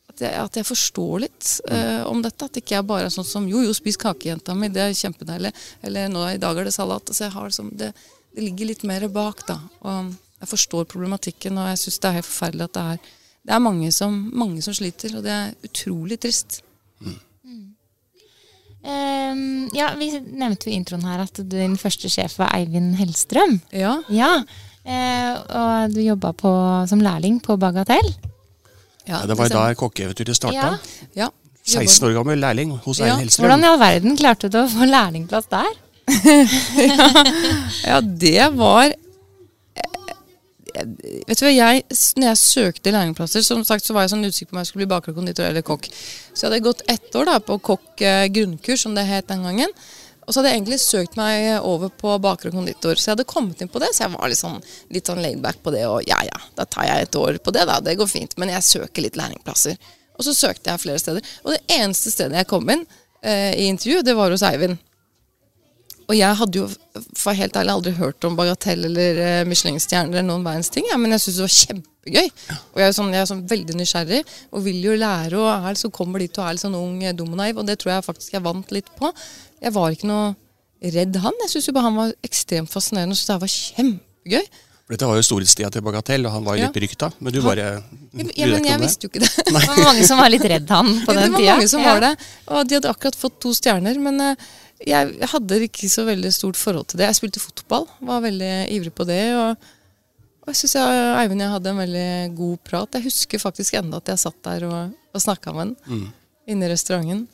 at 0.10 0.23
jeg, 0.23 0.36
at 0.39 0.60
jeg 0.60 0.67
forstår 0.67 1.25
litt 1.25 1.49
uh, 1.71 2.03
om 2.10 2.23
dette. 2.23 2.47
At 2.47 2.58
ikke 2.60 2.75
jeg 2.75 2.88
bare 2.88 3.08
er 3.08 3.13
sånn 3.13 3.27
som 3.27 3.45
Jo, 3.47 3.62
jo, 3.63 3.75
spis 3.75 3.99
kakejenta 3.99 4.55
mi. 4.58 4.71
Det 4.73 4.82
er 4.84 4.95
kjempedeilig. 4.97 5.51
Eller 5.86 6.10
nå 6.12 6.25
i 6.32 6.41
dag 6.41 6.58
er 6.58 6.67
det 6.67 6.73
salat. 6.75 7.05
Altså, 7.08 7.25
jeg 7.27 7.36
har 7.36 7.51
liksom, 7.51 7.69
det, 7.79 7.91
det 8.36 8.47
ligger 8.47 8.71
litt 8.71 8.84
mer 8.89 9.05
bak, 9.13 9.45
da. 9.47 9.60
Og 9.86 10.12
jeg 10.39 10.47
forstår 10.47 10.88
problematikken, 10.91 11.58
og 11.60 11.67
jeg 11.71 11.82
syns 11.84 11.99
det 11.99 12.10
er 12.10 12.17
helt 12.19 12.30
forferdelig 12.30 12.67
at 12.69 12.75
det 12.78 12.84
er, 12.93 13.12
det 13.49 13.56
er 13.56 13.63
mange, 13.63 13.91
som, 13.91 14.15
mange 14.34 14.62
som 14.63 14.75
sliter. 14.75 15.17
Og 15.17 15.25
det 15.25 15.34
er 15.36 15.54
utrolig 15.67 16.19
trist. 16.21 16.62
Ehm, 18.84 19.67
Ja, 19.75 19.91
vi 19.99 20.12
nevnte 20.15 20.69
jo 20.69 20.73
i 20.73 20.78
introen 20.80 21.04
her 21.08 21.25
at 21.25 21.41
din 21.52 21.75
første 21.80 22.10
sjef 22.12 22.38
var 22.39 22.54
Eivind 22.56 22.95
Hellstrøm. 22.99 23.60
Ja. 23.75 23.97
Ja. 24.13 24.32
Uh, 24.89 25.34
og 25.60 25.93
du 25.93 25.99
jobba 26.02 26.32
som 26.88 27.02
lærling 27.04 27.41
på 27.43 27.58
Bagatell. 27.60 28.15
Ja, 29.10 29.19
det 29.28 29.36
var 29.38 29.52
da 29.52 29.73
kokkeeventyret 29.78 30.38
starta. 30.38 30.80
Ja. 31.13 31.28
Ja. 31.28 31.30
16 31.69 32.08
år 32.08 32.15
gammel 32.15 32.39
lærling 32.39 32.71
hos 32.86 32.99
Ja, 32.99 33.10
Eivind 33.12 33.25
Hellstrøm. 33.25 33.45
Hvordan 33.45 33.63
i 33.65 33.69
all 33.73 33.80
verden 33.84 34.17
klarte 34.17 34.49
du 34.49 34.58
å 34.63 34.67
få 34.71 34.88
lærlingplass 34.88 35.52
der? 35.52 35.78
Ja, 37.89 37.99
det 38.02 38.47
var 38.58 38.95
Vet 40.73 41.39
du 41.39 41.45
hva, 41.45 41.53
jeg, 41.53 41.86
når 42.19 42.27
jeg 42.32 42.41
søkte 42.41 42.93
lærlingplasser, 42.93 43.45
som 43.45 43.63
sagt 43.67 43.88
så 43.88 43.95
var 43.95 44.05
jeg 44.05 44.13
sånn 44.13 44.27
usikker 44.27 44.51
på 44.51 44.58
om 44.58 44.62
jeg 44.62 44.69
skulle 44.71 44.86
bli 44.86 44.91
baker, 44.93 45.15
konditor 45.17 45.47
eller 45.47 45.65
kokk. 45.65 45.89
Så 46.34 46.45
jeg 46.45 46.49
hadde 46.49 46.67
gått 46.67 46.86
ett 46.91 47.15
år 47.15 47.29
da 47.29 47.39
på 47.43 47.58
kokk 47.71 48.05
eh, 48.05 48.27
grunnkurs, 48.34 48.86
som 48.86 48.97
det 48.97 49.08
het 49.10 49.29
den 49.32 49.45
gangen. 49.47 49.73
Og 50.29 50.34
så 50.34 50.43
hadde 50.43 50.51
jeg 50.51 50.60
egentlig 50.60 50.77
søkt 50.84 51.15
meg 51.17 51.47
over 51.65 51.89
på 51.89 52.12
baker 52.21 52.51
og 52.51 52.60
konditor. 52.60 52.99
Så 52.99 53.08
jeg 53.08 53.15
hadde 53.15 53.25
kommet 53.32 53.63
inn 53.63 53.71
på 53.73 53.82
det, 53.82 53.89
så 53.97 54.03
jeg 54.05 54.13
var 54.13 54.29
litt 54.29 54.38
sånn, 54.38 54.60
litt 54.93 55.10
sånn 55.10 55.23
laidback 55.23 55.63
på 55.65 55.73
det. 55.73 55.88
Og 55.89 56.03
ja 56.05 56.19
ja, 56.27 56.41
da 56.60 56.67
tar 56.69 56.86
jeg 56.86 57.08
et 57.08 57.17
år 57.17 57.39
på 57.41 57.53
det, 57.55 57.63
da. 57.65 57.79
Det 57.82 57.95
går 57.97 58.12
fint. 58.12 58.36
Men 58.38 58.53
jeg 58.53 58.67
søker 58.67 59.08
litt 59.08 59.17
lærlingplasser. 59.17 59.79
Og 60.19 60.27
så 60.27 60.36
søkte 60.38 60.69
jeg 60.69 60.84
flere 60.84 61.01
steder. 61.01 61.34
Og 61.41 61.55
det 61.55 61.63
eneste 61.79 62.13
stedet 62.13 62.38
jeg 62.38 62.49
kom 62.51 62.69
inn 62.69 62.86
eh, 63.23 63.55
i 63.58 63.65
intervju, 63.71 64.03
det 64.05 64.15
var 64.19 64.36
hos 64.36 64.45
Eivind. 64.45 64.77
Og 66.10 66.15
jeg 66.17 66.38
hadde 66.39 66.58
jo 66.58 66.65
for 67.19 67.38
helt 67.38 67.54
ærlig 67.60 67.74
aldri 67.76 67.91
hørt 68.00 68.26
om 68.26 68.36
Bagatell 68.39 68.88
eller 68.88 69.19
uh, 69.22 69.43
Michelin-stjerner 69.45 70.10
eller 70.17 70.26
noen 70.32 70.43
verdens 70.48 70.72
ting, 70.74 70.88
ja, 70.89 70.98
men 70.98 71.13
jeg 71.13 71.22
syntes 71.22 71.38
det 71.38 71.45
var 71.45 71.56
kjempegøy. 71.60 72.30
Og 72.74 72.82
jeg 72.82 72.88
er, 72.88 72.95
sånn, 72.98 73.12
jeg 73.13 73.22
er 73.22 73.30
sånn 73.30 73.43
veldig 73.52 73.76
nysgjerrig 73.78 74.22
og 74.50 74.63
vil 74.65 74.80
jo 74.88 74.95
lære, 74.98 75.38
og 75.38 75.67
er, 75.69 75.78
så 75.78 75.91
kommer 75.93 76.24
dit 76.24 76.39
og 76.41 76.48
er 76.48 76.58
litt 76.58 76.63
sånn 76.65 76.78
ung, 76.80 76.95
eh, 77.06 77.13
dum 77.13 77.30
og 77.36 77.38
naiv, 77.43 77.62
og 77.62 77.67
det 77.69 77.78
tror 77.84 77.93
jeg 77.93 78.08
faktisk 78.08 78.34
jeg 78.34 78.41
vant 78.48 78.74
litt 78.74 78.89
på. 78.98 79.12
Jeg 79.62 79.76
var 79.78 79.93
ikke 79.93 80.10
noe 80.10 80.34
redd 80.98 81.22
han. 81.22 81.38
Jeg 81.45 81.54
syns 81.54 81.69
jo 81.69 81.76
bare 81.78 81.88
han 81.91 82.00
var 82.02 82.15
ekstremt 82.26 82.74
fascinerende 82.74 83.13
og 83.13 83.19
syntes 83.22 83.30
det 83.30 83.39
var 83.45 83.54
kjempegøy. 83.60 84.50
For 84.89 84.95
Dette 84.98 85.06
var 85.12 85.19
jo 85.19 85.26
storhetstida 85.28 85.67
til 85.76 85.84
Bagatell, 85.86 86.24
og 86.26 86.32
han 86.34 86.45
var 86.48 86.56
jo 86.58 86.63
Ja. 86.63 86.69
litt 86.72 86.78
berykta. 86.80 87.12
Men 87.22 87.34
du 87.36 87.43
bare 87.45 87.65
Ja, 87.67 88.24
ja, 88.34 88.48
men 88.50 88.65
jeg 88.65 88.80
visste 88.82 89.06
jo 89.06 89.12
ikke 89.13 89.22
det. 89.22 89.30
Det 89.45 89.54
var 89.54 89.84
mange 89.86 90.08
som 90.08 90.17
var 90.17 90.32
litt 90.34 90.48
redd 90.50 90.65
han 90.74 90.88
på 91.06 91.13
Ja, 91.13 91.19
den 91.19 91.30
det 91.30 91.36
var 91.36 91.39
tida. 91.43 91.54
mange 91.60 91.67
som 91.69 91.84
var 91.86 92.00
det. 92.02 92.10
Og 92.50 92.63
de 92.65 92.80
hadde 92.80 92.89
akkurat 92.89 93.19
fått 93.19 93.38
to 93.45 93.54
stjerner. 93.54 94.00
Men 94.02 94.17
eh, 94.32 94.48
jeg 94.87 95.29
hadde 95.33 95.59
ikke 95.65 95.89
så 95.91 96.05
veldig 96.07 96.31
stort 96.33 96.59
forhold 96.59 96.87
til 96.91 97.01
det. 97.01 97.09
Jeg 97.09 97.19
spilte 97.19 97.43
fotball, 97.43 97.87
var 98.07 98.23
veldig 98.23 98.53
ivrig 98.75 98.93
på 98.95 99.07
det. 99.09 99.23
Og, 99.35 99.71
og 100.43 100.51
jeg 100.53 100.61
syns 100.61 100.77
Eivind 100.79 101.41
og 101.41 101.45
jeg 101.45 101.55
hadde 101.55 101.73
en 101.73 101.81
veldig 101.83 102.11
god 102.37 102.61
prat. 102.69 102.99
Jeg 102.99 103.09
husker 103.09 103.43
faktisk 103.43 103.79
enda 103.79 103.99
at 103.99 104.13
jeg 104.13 104.23
satt 104.23 104.39
der 104.47 104.69
og, 104.69 104.95
og 105.13 105.25
snakka 105.25 105.55
med 105.55 105.75
han 105.89 106.07
inne 106.49 106.65
i 106.65 106.71
restauranten. 106.71 107.27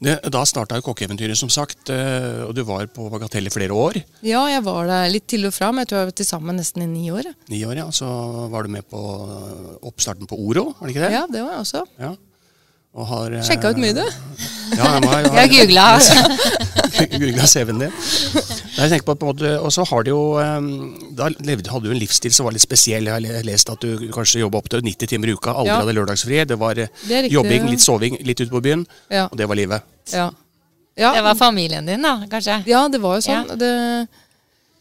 Det, 0.00 0.14
da 0.32 0.40
starta 0.48 0.78
jo 0.78 0.84
kokkeeventyret, 0.86 1.36
som 1.36 1.50
sagt, 1.52 1.90
eh, 1.92 2.40
og 2.46 2.54
du 2.56 2.62
var 2.64 2.86
på 2.88 3.04
Bagatell 3.12 3.50
i 3.50 3.52
flere 3.52 3.76
år. 3.76 3.98
Ja, 4.24 4.46
jeg 4.48 4.62
var 4.64 4.88
der 4.88 5.10
litt 5.12 5.26
til 5.28 5.44
og 5.44 5.52
fra, 5.52 5.68
men 5.74 5.84
jeg 5.84 5.90
tror 5.90 6.00
jeg 6.00 6.08
var 6.08 6.16
til 6.16 6.28
sammen 6.28 6.56
nesten 6.56 6.86
i 6.86 6.88
ni 6.88 7.10
år. 7.12 7.28
Ni 7.52 7.60
år, 7.68 7.76
ja. 7.82 7.84
Så 7.92 8.08
var 8.52 8.64
du 8.64 8.72
med 8.72 8.88
på 8.88 9.00
eh, 9.26 9.74
oppstarten 9.90 10.30
på 10.30 10.40
Oro, 10.40 10.70
var 10.78 10.88
det 10.88 10.94
ikke 10.96 11.04
det? 11.04 11.12
Ja, 11.18 11.26
det 11.28 11.44
var 11.44 11.52
jeg 11.52 11.66
også. 11.66 11.84
Ja. 12.00 12.14
Og 12.90 13.06
har, 13.06 13.32
eh, 13.38 13.42
Sjekka 13.46 13.70
ut 13.70 13.78
mye, 13.78 13.94
du. 13.94 14.02
Ja, 14.74 14.86
jeg 14.96 15.02
må, 15.04 15.10
Jeg 15.36 15.50
googla. 15.52 15.84
Googla 17.12 17.46
CV-en 17.52 17.82
din. 17.84 17.92
Jeg 17.94 18.90
tenker 18.90 19.04
på, 19.06 19.14
på 19.14 19.28
en 19.28 19.30
måte, 19.30 19.50
Og 19.62 19.70
så 19.74 19.84
har 19.86 20.02
du 20.06 20.10
jo 20.10 20.20
eh, 20.42 20.66
Da 21.18 21.28
levde, 21.38 21.70
hadde 21.70 21.86
du 21.86 21.94
en 21.94 22.00
livsstil 22.00 22.34
som 22.34 22.48
var 22.48 22.56
litt 22.56 22.64
spesiell. 22.64 23.06
Jeg 23.06 23.14
har 23.30 23.46
lest 23.46 23.70
at 23.70 23.82
du 23.86 24.08
kanskje 24.14 24.42
jobba 24.42 24.58
opptil 24.62 24.82
90 24.82 25.10
timer 25.14 25.30
i 25.30 25.36
uka. 25.38 25.54
Aldri 25.54 25.70
Ja. 25.70 25.80
hadde 25.84 25.94
lørdagsfri. 26.00 26.42
Det 26.50 26.58
var 26.58 26.78
eh, 26.82 26.90
Det 27.06 27.24
riktig, 27.26 27.34
jobbing, 27.38 27.68
litt 27.70 27.84
soving, 27.86 28.18
litt 28.26 28.40
ute 28.42 28.50
på 28.50 28.62
byen. 28.66 28.86
Ja. 29.10 29.28
Og 29.30 29.38
det 29.38 29.46
var 29.48 29.58
livet. 29.58 29.86
Ja. 30.12 30.30
ja. 30.98 31.14
Det 31.14 31.22
var 31.28 31.38
familien 31.38 31.86
din, 31.86 32.02
da, 32.02 32.16
kanskje? 32.30 32.62
Ja, 32.66 32.88
det 32.90 33.02
var 33.02 33.20
jo 33.20 33.26
sånn. 33.28 33.54
Det, 33.58 33.74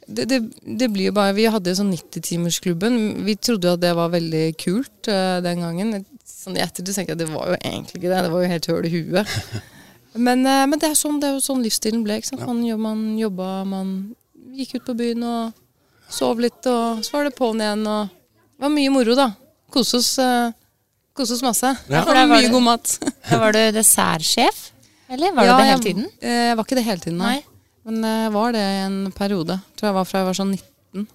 det, 0.09 0.25
det, 0.25 0.39
det 0.65 0.87
blir 0.89 1.11
jo 1.11 1.13
bare 1.13 1.35
Vi 1.37 1.45
hadde 1.45 1.75
sånn 1.77 1.93
90-timersklubben. 1.93 3.23
Vi 3.27 3.37
trodde 3.37 3.69
jo 3.69 3.77
at 3.77 3.83
det 3.85 3.93
var 3.97 4.09
veldig 4.09 4.47
kult 4.57 5.09
uh, 5.13 5.37
den 5.45 5.61
gangen. 5.61 5.99
Sånn 6.39 6.55
I 6.55 6.61
ettertid 6.63 6.95
tenker 6.95 7.11
jeg 7.11 7.17
at 7.17 7.21
det 7.25 7.33
var 7.33 7.51
jo 7.51 7.57
egentlig 7.59 7.99
ikke 7.99 8.11
det. 8.13 8.19
Det 8.23 8.31
var 8.31 8.43
jo 8.45 8.51
helt 8.53 8.69
høl 8.71 8.87
i 8.87 8.93
huet. 8.93 9.33
Men, 10.25 10.41
eh, 10.47 10.65
men 10.65 10.79
det 10.81 10.87
er 10.89 10.95
sånn, 10.97 11.19
det 11.21 11.27
er 11.27 11.35
jo 11.35 11.41
sånn 11.43 11.59
livsstilen 11.61 12.01
ble. 12.01 12.15
ikke 12.17 12.31
sant? 12.31 12.41
Man, 12.47 12.63
man 12.81 13.01
jobba, 13.19 13.49
man 13.69 13.91
gikk 14.57 14.79
ut 14.79 14.87
på 14.87 14.95
byen 14.97 15.21
og 15.21 15.59
sov 16.09 16.41
litt, 16.41 16.65
og 16.65 17.03
så 17.05 17.13
var 17.13 17.27
det 17.27 17.35
på'n 17.37 17.61
igjen. 17.61 17.83
og 17.85 18.09
Det 18.09 18.65
var 18.65 18.73
mye 18.73 18.93
moro, 18.95 19.13
da. 19.19 19.27
Kose 19.69 19.99
oss, 20.01 20.09
eh, 20.23 20.49
kose 21.13 21.37
oss 21.37 21.45
masse. 21.45 21.75
Ja. 21.85 22.01
Det 22.01 22.17
var 22.17 22.31
mye 22.31 22.49
god 22.49 22.65
mat. 22.65 22.95
Da 23.29 23.37
var 23.43 23.53
du 23.53 23.61
dessertsjef. 23.77 24.65
Eller 25.13 25.37
var 25.37 25.45
det 25.45 25.53
du 25.53 25.61
det 25.61 25.69
hele 25.69 25.85
tiden? 25.85 26.09
Jeg, 26.25 26.41
Jeg 26.49 26.57
var 26.57 26.65
ikke 26.65 26.79
det 26.79 26.87
hele 26.89 27.05
tiden, 27.05 27.21
nei. 27.21 27.35
Nei. 27.37 27.45
Men 27.89 28.09
jeg 28.09 28.33
var 28.33 28.57
det 28.57 28.65
i 28.65 28.81
en 28.87 28.99
periode. 29.15 29.61
Tror 29.77 29.91
jeg 29.91 29.99
var 30.01 30.09
fra 30.09 30.23
jeg 30.23 30.31
var 30.31 30.39
sånn 30.41 30.55
19. 30.57 31.07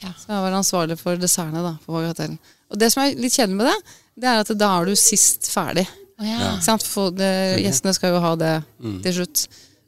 Ja. 0.00 0.14
Så 0.16 0.32
jeg 0.32 0.44
var 0.46 0.56
ansvarlig 0.56 0.96
for 1.00 1.20
dessertene 1.20 1.62
da, 1.68 1.76
på 1.84 1.92
Bagatellen. 1.98 2.40
Og 2.72 2.80
det 2.80 2.88
som 2.94 3.04
er 3.04 3.20
litt 3.20 3.36
kjedelig 3.36 3.60
med 3.60 3.68
det, 3.68 3.98
det 4.20 4.28
er 4.28 4.44
at 4.44 4.52
da 4.58 4.70
er 4.76 4.90
du 4.90 4.98
sist 4.98 5.48
ferdig. 5.52 5.86
Oh, 6.20 6.26
ja. 6.28 6.76
For 6.84 7.12
det, 7.16 7.32
gjestene 7.64 7.94
skal 7.96 8.14
jo 8.14 8.22
ha 8.22 8.34
det 8.38 8.54
til 9.06 9.20
slutt. 9.20 9.46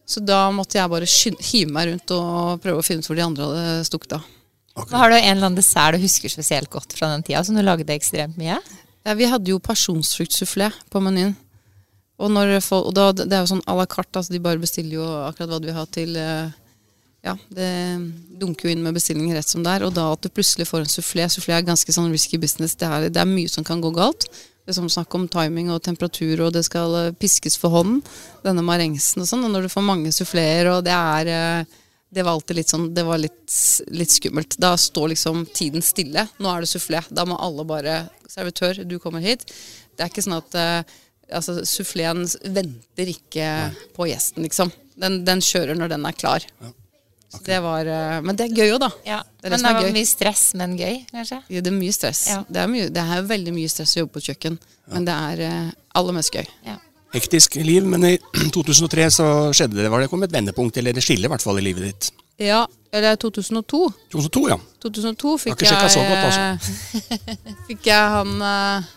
Så 0.08 0.20
da 0.24 0.46
måtte 0.52 0.78
jeg 0.78 0.90
bare 0.92 1.08
hive 1.08 1.72
meg 1.72 1.90
rundt 1.90 2.14
og 2.16 2.62
prøve 2.64 2.80
å 2.80 2.86
finne 2.86 3.04
ut 3.04 3.08
hvor 3.08 3.18
de 3.18 3.24
andre 3.24 3.48
hadde 3.48 3.84
stukket 3.88 4.16
av. 4.18 4.30
Okay. 4.72 4.96
Har 4.96 5.12
du 5.12 5.16
en 5.18 5.24
eller 5.28 5.46
annen 5.50 5.58
dessert 5.58 5.96
du 5.96 6.00
husker 6.00 6.32
spesielt 6.32 6.70
godt 6.72 6.94
fra 6.96 7.10
den 7.12 7.24
tida, 7.26 7.42
som 7.44 7.56
du 7.56 7.62
lagde 7.64 7.92
ekstremt 7.92 8.38
mye? 8.40 8.56
Ja, 9.04 9.14
vi 9.18 9.28
hadde 9.28 9.52
jo 9.52 9.60
pasjonsfruktsufflé 9.62 10.70
på 10.92 11.02
menyen. 11.04 11.34
Og, 12.22 12.30
når 12.32 12.60
folk, 12.62 12.88
og 12.88 12.96
da, 12.96 13.10
det 13.18 13.34
er 13.34 13.42
jo 13.42 13.50
sånn 13.50 13.64
à 13.68 13.74
la 13.76 13.86
carte, 13.90 14.14
altså 14.20 14.32
de 14.32 14.40
bare 14.42 14.60
bestiller 14.62 15.00
jo 15.00 15.06
akkurat 15.26 15.50
hva 15.50 15.60
de 15.60 15.68
vil 15.68 15.76
ha 15.76 15.84
til 15.90 16.18
eh, 16.20 16.52
Ja, 17.22 17.36
det 17.54 17.70
dunker 18.40 18.66
jo 18.66 18.72
inn 18.74 18.82
med 18.82 18.96
bestillinger 18.96 19.36
rett 19.38 19.50
som 19.50 19.62
det 19.62 19.76
er. 19.76 19.84
Og 19.86 19.94
da 19.94 20.08
at 20.12 20.24
du 20.24 20.30
plutselig 20.34 20.66
får 20.66 20.82
en 20.82 20.90
sufflé 20.90 21.28
Sufflé 21.30 21.54
er 21.54 21.66
ganske 21.66 21.94
sånn 21.94 22.10
risky 22.10 22.40
business. 22.42 22.74
Det 22.78 22.88
er, 22.88 23.06
det 23.14 23.20
er 23.22 23.30
mye 23.30 23.50
som 23.50 23.66
kan 23.66 23.82
gå 23.82 23.92
galt. 23.94 24.26
Det 24.62 24.72
er 24.72 24.78
som 24.78 24.88
snakk 24.90 25.14
om 25.18 25.28
timing 25.30 25.70
og 25.74 25.82
temperatur, 25.86 26.44
og 26.46 26.52
det 26.54 26.64
skal 26.66 26.96
eh, 26.98 27.14
piskes 27.18 27.56
for 27.58 27.74
hånden. 27.74 28.00
Denne 28.44 28.62
marengsen 28.66 29.22
og 29.22 29.30
sånn. 29.30 29.46
Og 29.46 29.54
når 29.54 29.66
du 29.66 29.70
får 29.72 29.86
mange 29.86 30.12
suffleer, 30.14 30.70
og 30.74 30.82
det 30.86 30.96
er 30.96 31.32
eh, 31.36 31.78
Det 32.12 32.26
var 32.26 32.34
alltid 32.34 32.56
litt 32.58 32.68
sånn 32.68 32.90
Det 32.94 33.06
var 33.06 33.22
litt, 33.22 33.54
litt 33.94 34.12
skummelt. 34.12 34.58
Da 34.58 34.74
står 34.76 35.14
liksom 35.14 35.46
tiden 35.54 35.82
stille. 35.82 36.26
Nå 36.38 36.50
er 36.50 36.66
det 36.66 36.72
sufflé. 36.74 37.00
Da 37.10 37.24
må 37.24 37.38
alle 37.38 37.64
bare 37.64 37.96
Servitør, 38.28 38.82
du 38.88 38.98
kommer 38.98 39.22
hit. 39.22 39.46
Det 39.94 40.02
er 40.02 40.10
ikke 40.10 40.24
sånn 40.24 40.38
at 40.40 40.54
eh, 40.58 40.94
altså, 41.30 41.60
Suffleen 41.68 42.26
venter 42.50 43.10
ikke 43.14 43.48
på 43.96 44.06
gjesten, 44.08 44.46
liksom. 44.46 44.72
Den, 44.98 45.22
den 45.26 45.42
kjører 45.44 45.76
når 45.76 45.94
den 45.94 46.06
er 46.08 46.16
klar. 46.16 46.46
Så 47.32 47.40
det 47.46 47.58
var, 47.64 47.86
eh, 47.88 48.20
men 48.20 48.36
det 48.36 48.44
er 48.50 48.54
gøy 48.58 48.74
òg, 48.74 48.80
da. 48.82 48.90
Ja. 49.08 49.18
Det 49.40 49.48
er 49.48 49.50
det 49.50 49.50
Men 49.50 49.62
det 49.64 49.74
var 49.74 49.82
gøy. 49.88 49.92
mye 49.96 50.06
stress, 50.10 50.42
men 50.60 50.76
gøy, 50.78 50.98
kanskje? 51.10 51.38
Ja, 51.48 51.60
det 51.64 51.70
er 51.72 51.76
mye 51.78 51.92
stress. 51.96 52.20
Ja. 52.28 52.42
Det, 52.48 52.60
er 52.60 52.68
mye, 52.68 52.88
det 52.92 53.04
er 53.16 53.22
veldig 53.30 53.54
mye 53.56 53.68
stress 53.72 53.94
å 53.96 54.02
jobbe 54.02 54.12
på 54.18 54.22
et 54.22 54.28
kjøkken, 54.30 54.58
men 54.92 55.04
det 55.08 55.14
er 55.32 55.40
eh, 55.48 55.70
aller 55.96 56.12
mest 56.18 56.32
gøy. 56.36 56.44
Ja. 56.68 56.76
Hektisk 57.14 57.56
liv, 57.64 57.84
men 57.88 58.04
i 58.04 58.18
2003 58.56 59.08
så 59.16 59.26
skjedde 59.56 59.80
det, 59.80 59.88
var 59.92 60.00
det 60.04 60.10
kom 60.12 60.22
et 60.28 60.32
vendepunkt, 60.32 60.76
eller 60.76 60.92
et 60.96 61.04
skille 61.04 61.24
i 61.28 61.32
hvert 61.32 61.42
fall, 61.44 61.58
i 61.58 61.64
livet 61.64 61.88
ditt. 61.88 62.10
Ja, 62.42 62.66
eller 62.92 63.16
2002. 63.16 63.82
2002, 64.12 64.44
ja. 64.52 64.56
2002 64.84 65.34
fikk 65.46 65.64
jeg, 65.64 65.72
jeg, 65.72 65.90
så 65.96 66.04
godt, 66.04 66.24
altså. 66.28 67.00
eh, 67.00 67.56
fikk 67.68 67.86
jeg 67.90 68.12
han 68.16 68.32
uh, 68.42 68.88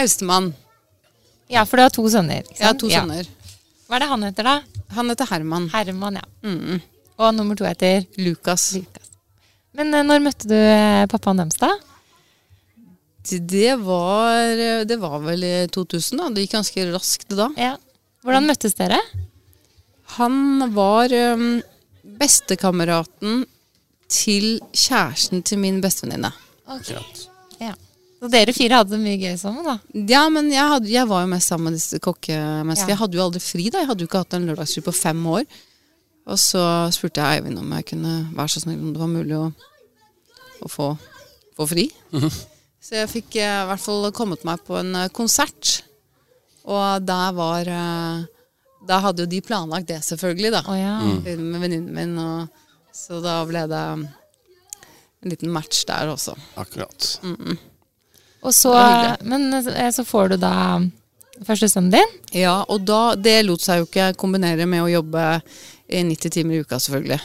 eldstemann. 0.00 0.52
ja, 1.52 1.64
for 1.68 1.76
du 1.80 1.82
har 1.84 1.90
to 1.92 2.04
sønner. 2.08 2.42
ikke 2.44 2.58
Jeg 2.60 2.66
har 2.66 2.72
sant? 2.72 2.80
to 2.80 2.88
Ja. 2.92 3.00
sønner. 3.04 3.28
Hva 3.88 3.96
er 3.96 4.04
det 4.04 4.08
han 4.08 4.22
heter, 4.28 4.42
da? 4.48 4.54
Han 4.96 5.08
heter 5.12 5.28
Herman. 5.28 5.68
Herman, 5.72 6.14
ja. 6.20 6.22
Mm. 6.44 6.80
Og 7.20 7.34
nummer 7.36 7.58
to 7.58 7.66
heter 7.66 8.06
Lukas. 8.18 8.72
Lukas. 8.78 9.10
Men 9.74 9.94
eh, 9.94 10.06
når 10.06 10.22
møtte 10.24 10.50
du 10.50 10.56
eh, 10.56 11.04
pappaen 11.10 11.42
deres, 11.42 11.58
da? 11.60 11.70
Det 13.24 13.76
var, 13.80 14.50
det 14.84 14.96
var 15.00 15.20
vel 15.24 15.46
i 15.48 15.54
2000, 15.72 16.20
da. 16.20 16.28
Det 16.34 16.44
gikk 16.44 16.58
ganske 16.58 16.88
raskt 16.92 17.30
da. 17.32 17.48
Ja. 17.56 17.76
Hvordan 18.24 18.48
møttes 18.50 18.76
dere? 18.76 18.98
Han 20.18 20.66
var 20.74 21.12
um, 21.34 21.62
bestekameraten 22.20 23.46
til 24.12 24.58
kjæresten 24.76 25.42
til 25.42 25.60
min 25.62 25.80
bestevenninne. 25.84 26.30
Ja. 27.60 27.72
Så 28.20 28.30
dere 28.32 28.54
fire 28.56 28.80
hadde 28.80 28.94
det 28.94 29.02
mye 29.02 29.18
gøy 29.20 29.34
sammen, 29.40 29.66
da? 29.66 29.78
Ja, 30.08 30.22
men 30.32 30.48
jeg, 30.52 30.64
hadde, 30.64 30.88
jeg 30.92 31.08
var 31.10 31.24
jo 31.24 31.32
mest 31.32 31.50
sammen 31.50 31.68
med 31.68 31.76
disse 31.76 32.00
kokkemenneskene. 32.00 32.88
Ja. 32.88 32.94
Jeg 32.94 33.00
hadde 33.02 33.18
jo 33.18 33.24
aldri 33.26 33.42
fri, 33.44 33.66
da. 33.68 33.82
Jeg 33.82 33.90
hadde 33.90 34.04
jo 34.04 34.08
ikke 34.08 34.22
hatt 34.22 34.36
en 34.38 34.46
lørdagstur 34.48 34.86
på 34.86 34.94
fem 34.96 35.20
år. 35.28 35.44
Og 36.24 36.38
så 36.40 36.62
spurte 36.94 37.20
jeg 37.20 37.40
Eivind 37.42 37.60
om 37.60 37.72
jeg 37.76 37.86
kunne 37.90 38.14
være 38.32 38.54
så 38.54 38.62
snill 38.64 38.80
om 38.80 38.92
det 38.94 39.02
var 39.02 39.10
mulig 39.12 39.36
å, 39.36 39.48
å 40.64 40.70
få, 40.72 40.94
få 41.56 41.66
fri. 41.68 41.88
Så 42.84 42.98
jeg 42.98 43.10
fikk 43.12 43.36
eh, 43.40 43.62
i 43.62 43.68
hvert 43.68 43.80
fall 43.80 44.08
kommet 44.16 44.44
meg 44.44 44.62
på 44.66 44.76
en 44.80 44.92
eh, 45.02 45.10
konsert. 45.12 45.78
Og 46.64 47.04
der 47.04 47.36
var 47.36 47.68
eh, 47.68 48.24
Da 48.88 48.98
hadde 49.04 49.24
jo 49.24 49.30
de 49.32 49.40
planlagt 49.44 49.88
det, 49.88 50.02
selvfølgelig, 50.04 50.50
da. 50.52 50.64
Å 50.68 50.76
ja. 50.76 50.96
Med 51.24 51.60
venninnen 51.62 51.92
min. 51.96 52.18
Og, 52.20 52.64
så 52.94 53.20
da 53.24 53.38
ble 53.48 53.64
det 53.68 53.80
en 53.80 55.30
liten 55.32 55.52
match 55.52 55.86
der 55.88 56.12
også. 56.12 56.36
Akkurat. 56.60 57.14
Og 58.44 58.52
så, 58.52 58.72
Det 58.72 58.76
var 58.76 58.92
hyggelig. 58.92 59.30
men 59.32 59.92
så 59.96 60.04
får 60.04 60.34
du 60.34 60.36
da 60.44 60.54
første 61.48 61.68
sønnen 61.72 61.94
din. 61.96 62.18
Ja, 62.36 62.58
og 62.68 62.84
da, 62.86 63.14
det 63.16 63.38
lot 63.46 63.64
seg 63.64 63.80
jo 63.80 63.88
ikke 63.88 64.12
kombinere 64.20 64.68
med 64.68 64.84
å 64.84 64.92
jobbe 64.92 65.24
90 65.88 66.30
timer 66.32 66.54
i 66.56 66.62
uka, 66.64 66.78
selvfølgelig. 66.80 67.20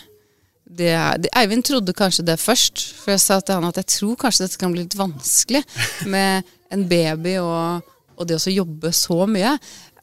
Det, 0.69 0.89
er- 0.93 1.17
det, 1.17 1.29
Eivind 1.39 1.63
trodde 1.65 1.93
kanskje 1.97 2.25
det 2.27 2.35
først, 2.39 2.83
for 2.99 3.11
jeg 3.15 3.21
sa 3.23 3.39
til 3.41 3.55
han 3.57 3.69
at 3.69 3.79
jeg 3.81 3.87
tror 3.95 4.17
kanskje 4.21 4.45
dette 4.45 4.59
kan 4.61 4.73
bli 4.73 4.83
litt 4.83 4.97
vanskelig 4.99 5.63
med 6.11 6.43
en 6.71 6.83
baby 6.91 7.37
og, 7.41 7.87
og 8.19 8.27
det 8.29 8.37
å 8.37 8.53
jobbe 8.53 8.91
så 8.93 9.23
mye. 9.25 9.55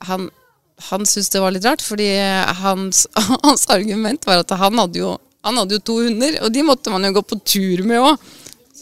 Han, 0.08 0.26
han 0.90 1.06
syntes 1.06 1.30
det 1.30 1.42
var 1.44 1.54
litt 1.54 1.64
rart, 1.68 1.84
fordi 1.86 2.08
hans, 2.62 3.04
hans 3.46 3.68
argument 3.70 4.26
var 4.26 4.42
at 4.42 4.56
han 4.58 4.82
hadde, 4.82 4.98
jo, 5.04 5.12
han 5.46 5.60
hadde 5.62 5.78
jo 5.78 5.84
to 5.86 6.00
hunder, 6.08 6.40
og 6.42 6.50
de 6.56 6.64
måtte 6.66 6.90
man 6.90 7.06
jo 7.06 7.14
gå 7.20 7.22
på 7.30 7.38
tur 7.46 7.84
med 7.86 8.02
òg. 8.02 8.26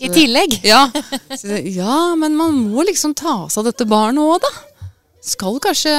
I 0.03 0.09
tillegg. 0.11 0.57
Ja. 0.67 0.89
Så, 1.39 1.61
ja, 1.71 2.15
men 2.19 2.35
man 2.35 2.57
må 2.73 2.83
liksom 2.89 3.13
ta 3.15 3.45
seg 3.47 3.61
av 3.61 3.69
dette 3.69 3.85
barnet 3.87 4.25
òg, 4.25 4.41
da. 4.43 4.51
Skal 5.25 5.57
kanskje 5.65 5.93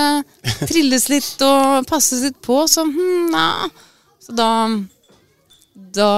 trilles 0.69 1.07
litt 1.09 1.41
og 1.45 1.87
passes 1.89 2.21
litt 2.27 2.37
på, 2.45 2.59
så 2.69 2.85
hm, 2.85 3.31
na. 3.33 3.47
Så 4.21 4.35
da 4.37 4.49
Da 5.95 6.09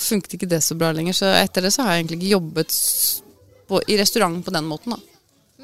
funket 0.00 0.36
ikke 0.36 0.50
det 0.50 0.60
så 0.64 0.76
bra 0.78 0.90
lenger. 0.94 1.14
Så 1.16 1.30
etter 1.38 1.64
det 1.64 1.72
så 1.74 1.86
har 1.86 1.94
jeg 1.94 2.04
egentlig 2.04 2.22
ikke 2.22 2.34
jobbet 2.34 2.78
på, 3.68 3.80
i 3.88 3.98
restaurant 4.00 4.44
på 4.44 4.54
den 4.54 4.66
måten, 4.68 4.96
da. 4.96 5.14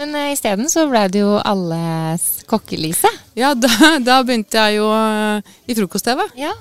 Men 0.01 0.15
uh, 0.17 0.31
isteden 0.33 0.71
så 0.73 0.87
ble 0.89 1.03
det 1.13 1.21
jo 1.21 1.35
alles 1.45 2.45
kokkelise. 2.49 3.11
Ja, 3.37 3.53
da, 3.59 3.69
da 4.09 4.21
begynte 4.25 4.63
jeg 4.63 4.79
jo 4.79 4.87
uh, 4.89 5.43
i 5.67 5.77
frokost-TV. 5.77 6.23
Ja. 6.41 6.55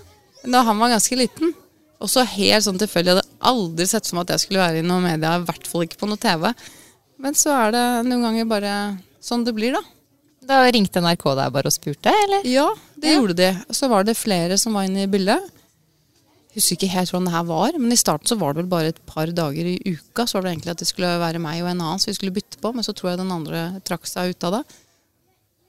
Da 0.44 0.64
han 0.68 0.82
var 0.82 0.92
ganske 0.96 1.20
liten. 1.20 1.54
Og 2.00 2.12
så 2.12 2.26
helt 2.28 2.66
sånn 2.66 2.80
tilfeldig. 2.80 3.14
Jeg 3.14 3.22
hadde 3.22 3.48
aldri 3.52 3.88
sett 3.88 4.08
for 4.08 4.18
meg 4.18 4.28
at 4.28 4.36
jeg 4.36 4.46
skulle 4.46 4.64
være 4.64 4.82
i 4.82 4.88
noe 4.88 5.04
media, 5.04 5.36
i 5.38 5.48
hvert 5.48 5.70
fall 5.70 5.86
ikke 5.86 6.00
på 6.02 6.10
noe 6.10 6.20
TV. 6.20 6.50
Men 7.20 7.36
så 7.38 7.54
er 7.56 7.74
det 7.76 7.86
noen 8.08 8.26
ganger 8.28 8.52
bare 8.52 8.74
sånn 9.24 9.44
det 9.48 9.56
blir, 9.56 9.76
da. 9.76 9.84
Da 10.50 10.64
ringte 10.74 11.02
NRK 11.04 11.24
deg 11.38 11.52
bare 11.54 11.70
og 11.70 11.76
spurte, 11.76 12.10
eller? 12.26 12.46
Ja, 12.50 12.68
det 12.98 13.12
Ja. 13.14 13.20
gjorde 13.20 13.36
de. 13.38 13.50
Så 13.76 13.90
var 13.92 14.04
det 14.04 14.16
flere 14.18 14.58
som 14.58 14.74
var 14.74 14.88
inne 14.88 15.04
i 15.06 15.08
bildet. 15.12 15.44
Husker 16.56 16.76
ikke 16.76 16.90
helt 16.90 17.12
hvordan 17.12 17.26
det 17.30 17.34
her 17.36 17.44
var, 17.46 17.72
men 17.78 17.92
i 17.94 17.96
starten 18.00 18.26
så 18.26 18.36
var 18.40 18.54
det 18.54 18.64
vel 18.64 18.70
bare 18.72 18.88
et 18.90 19.06
par 19.06 19.28
dager 19.28 19.66
i 19.70 19.78
uka. 19.86 20.26
Så 20.26 20.34
var 20.34 20.42
det 20.48 20.54
egentlig 20.58 20.72
at 20.74 20.82
det 20.82 20.88
skulle 20.90 21.12
være 21.22 21.38
meg 21.40 21.62
og 21.62 21.70
en 21.70 21.82
annen, 21.82 22.00
så 22.02 22.10
vi 22.10 22.16
skulle 22.18 22.34
bytte 22.34 22.58
på. 22.60 22.74
Men 22.74 22.84
så 22.84 22.94
tror 22.98 23.12
jeg 23.12 23.20
den 23.22 23.32
andre 23.32 23.80
trakk 23.86 24.08
seg 24.10 24.32
ut 24.34 24.44
av 24.44 24.52
det. 24.58 24.64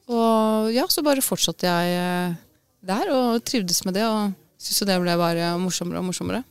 Og 0.08 0.72
ja, 0.72 0.86
så 0.88 1.04
bare 1.04 1.20
fortsatte 1.20 1.68
jeg 1.68 1.92
eh, 2.00 2.34
der 2.82 3.12
og 3.12 3.44
trivdes 3.44 3.84
med 3.84 3.94
det. 3.94 4.04
Og 4.08 4.32
syntes 4.58 4.80
jo 4.80 4.86
det 4.88 5.00
ble 5.04 5.16
bare 5.20 5.52
morsommere 5.60 6.00
og 6.00 6.08
morsommere. 6.08 6.42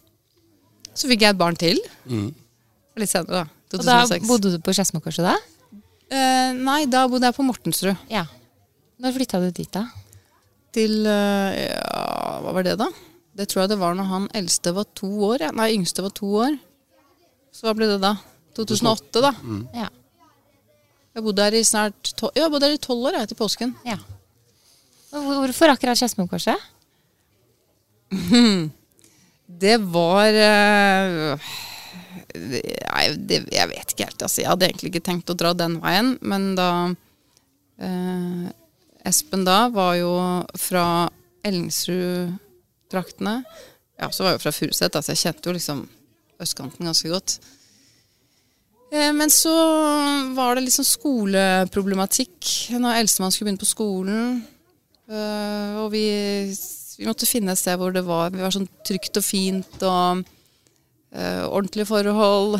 Så 0.94 1.10
fikk 1.10 1.22
jeg 1.26 1.34
et 1.34 1.42
barn 1.42 1.58
til. 1.58 1.82
Litt 2.06 3.10
senere, 3.10 3.42
da. 3.42 3.46
2006. 3.74 3.82
Og 3.82 3.86
da 4.22 4.28
bodde 4.30 4.52
du 4.54 4.60
på 4.62 4.74
Skedsmokorset 4.74 5.26
da? 5.26 5.36
Eh, 6.12 6.52
nei, 6.58 6.84
da 6.90 7.06
bodde 7.12 7.30
jeg 7.30 7.38
på 7.38 7.46
Mortensrud. 7.48 7.98
Ja. 8.12 8.26
Når 9.00 9.16
flytta 9.16 9.40
du 9.46 9.50
dit, 9.52 9.72
da? 9.72 9.86
til 10.76 11.00
uh, 11.02 11.50
ja, 11.56 12.40
Hva 12.44 12.52
var 12.54 12.66
det, 12.68 12.76
da? 12.78 12.86
Det 13.40 13.48
tror 13.50 13.64
jeg 13.64 13.72
det 13.72 13.78
var 13.82 13.96
når 13.98 14.06
han 14.10 14.28
eldste 14.38 14.74
var 14.76 14.86
to 14.98 15.08
år. 15.32 15.42
ja. 15.48 15.52
Nei, 15.56 15.72
yngste 15.78 16.04
var 16.06 16.14
to 16.14 16.30
år. 16.44 16.58
Så 17.56 17.66
hva 17.66 17.74
ble 17.78 17.88
det 17.90 17.98
da? 18.04 18.12
2008, 18.60 19.22
da. 19.24 19.32
Ja. 19.74 19.88
Jeg 21.16 21.24
bodde 21.26 21.46
her 21.48 21.56
i 21.58 21.64
snart 21.66 22.12
tol 22.20 22.30
ja, 22.36 22.44
jeg 22.46 22.52
bodde 22.54 22.68
her 22.70 22.76
i 22.78 22.82
tolv 22.84 23.08
år 23.10 23.18
jeg, 23.18 23.32
til 23.32 23.40
påsken. 23.40 23.74
ja. 23.88 23.98
Hvorfor 25.10 25.72
akkurat 25.74 25.98
Skedsmokorset? 25.98 26.60
Det 29.60 29.78
var 29.82 30.30
det- 30.32 31.40
Nei, 32.36 33.06
det, 33.30 33.40
jeg 33.54 33.70
vet 33.72 33.94
ikke 33.94 34.06
helt. 34.10 34.22
Altså, 34.22 34.42
jeg 34.44 34.50
hadde 34.52 34.68
egentlig 34.70 34.92
ikke 34.94 35.06
tenkt 35.08 35.32
å 35.34 35.38
dra 35.40 35.54
den 35.58 35.80
veien, 35.84 36.16
men 36.22 36.52
da 36.60 36.70
eh, 37.82 38.50
Espen 39.10 39.46
da 39.48 39.70
var 39.74 39.96
jo 39.98 40.12
fra 40.60 40.84
Ellingsrud-traktene. 41.48 43.38
Ja, 44.00 44.10
så 44.12 44.24
var 44.24 44.34
jeg 44.34 44.40
jo 44.40 44.44
fra 44.46 44.56
Furuset, 44.56 44.96
altså 44.96 45.14
jeg 45.16 45.24
kjente 45.24 45.50
jo 45.50 45.56
liksom 45.58 45.86
østkanten 46.40 46.88
ganske 46.88 47.10
godt. 47.12 47.40
Eh, 48.92 49.12
Men 49.14 49.30
så 49.34 49.54
var 50.38 50.56
det 50.56 50.66
liksom 50.68 50.88
skoleproblematikk 50.88 52.54
når 52.80 53.02
eldstemann 53.04 53.34
skulle 53.34 53.50
begynne 53.50 53.64
på 53.64 53.70
skolen. 53.74 54.24
Eh, 55.10 55.80
og 55.82 55.90
vi, 55.94 56.06
vi 57.00 57.08
måtte 57.10 57.30
finne 57.30 57.56
et 57.56 57.62
sted 57.62 57.80
hvor 57.82 57.96
det 57.96 58.06
var, 58.08 58.30
vi 58.34 58.44
var 58.44 58.54
sånn 58.54 58.70
trygt 58.88 59.18
og 59.20 59.26
fint 59.26 59.82
og 59.88 60.24
ordentlige 61.12 61.90
forhold. 61.90 62.60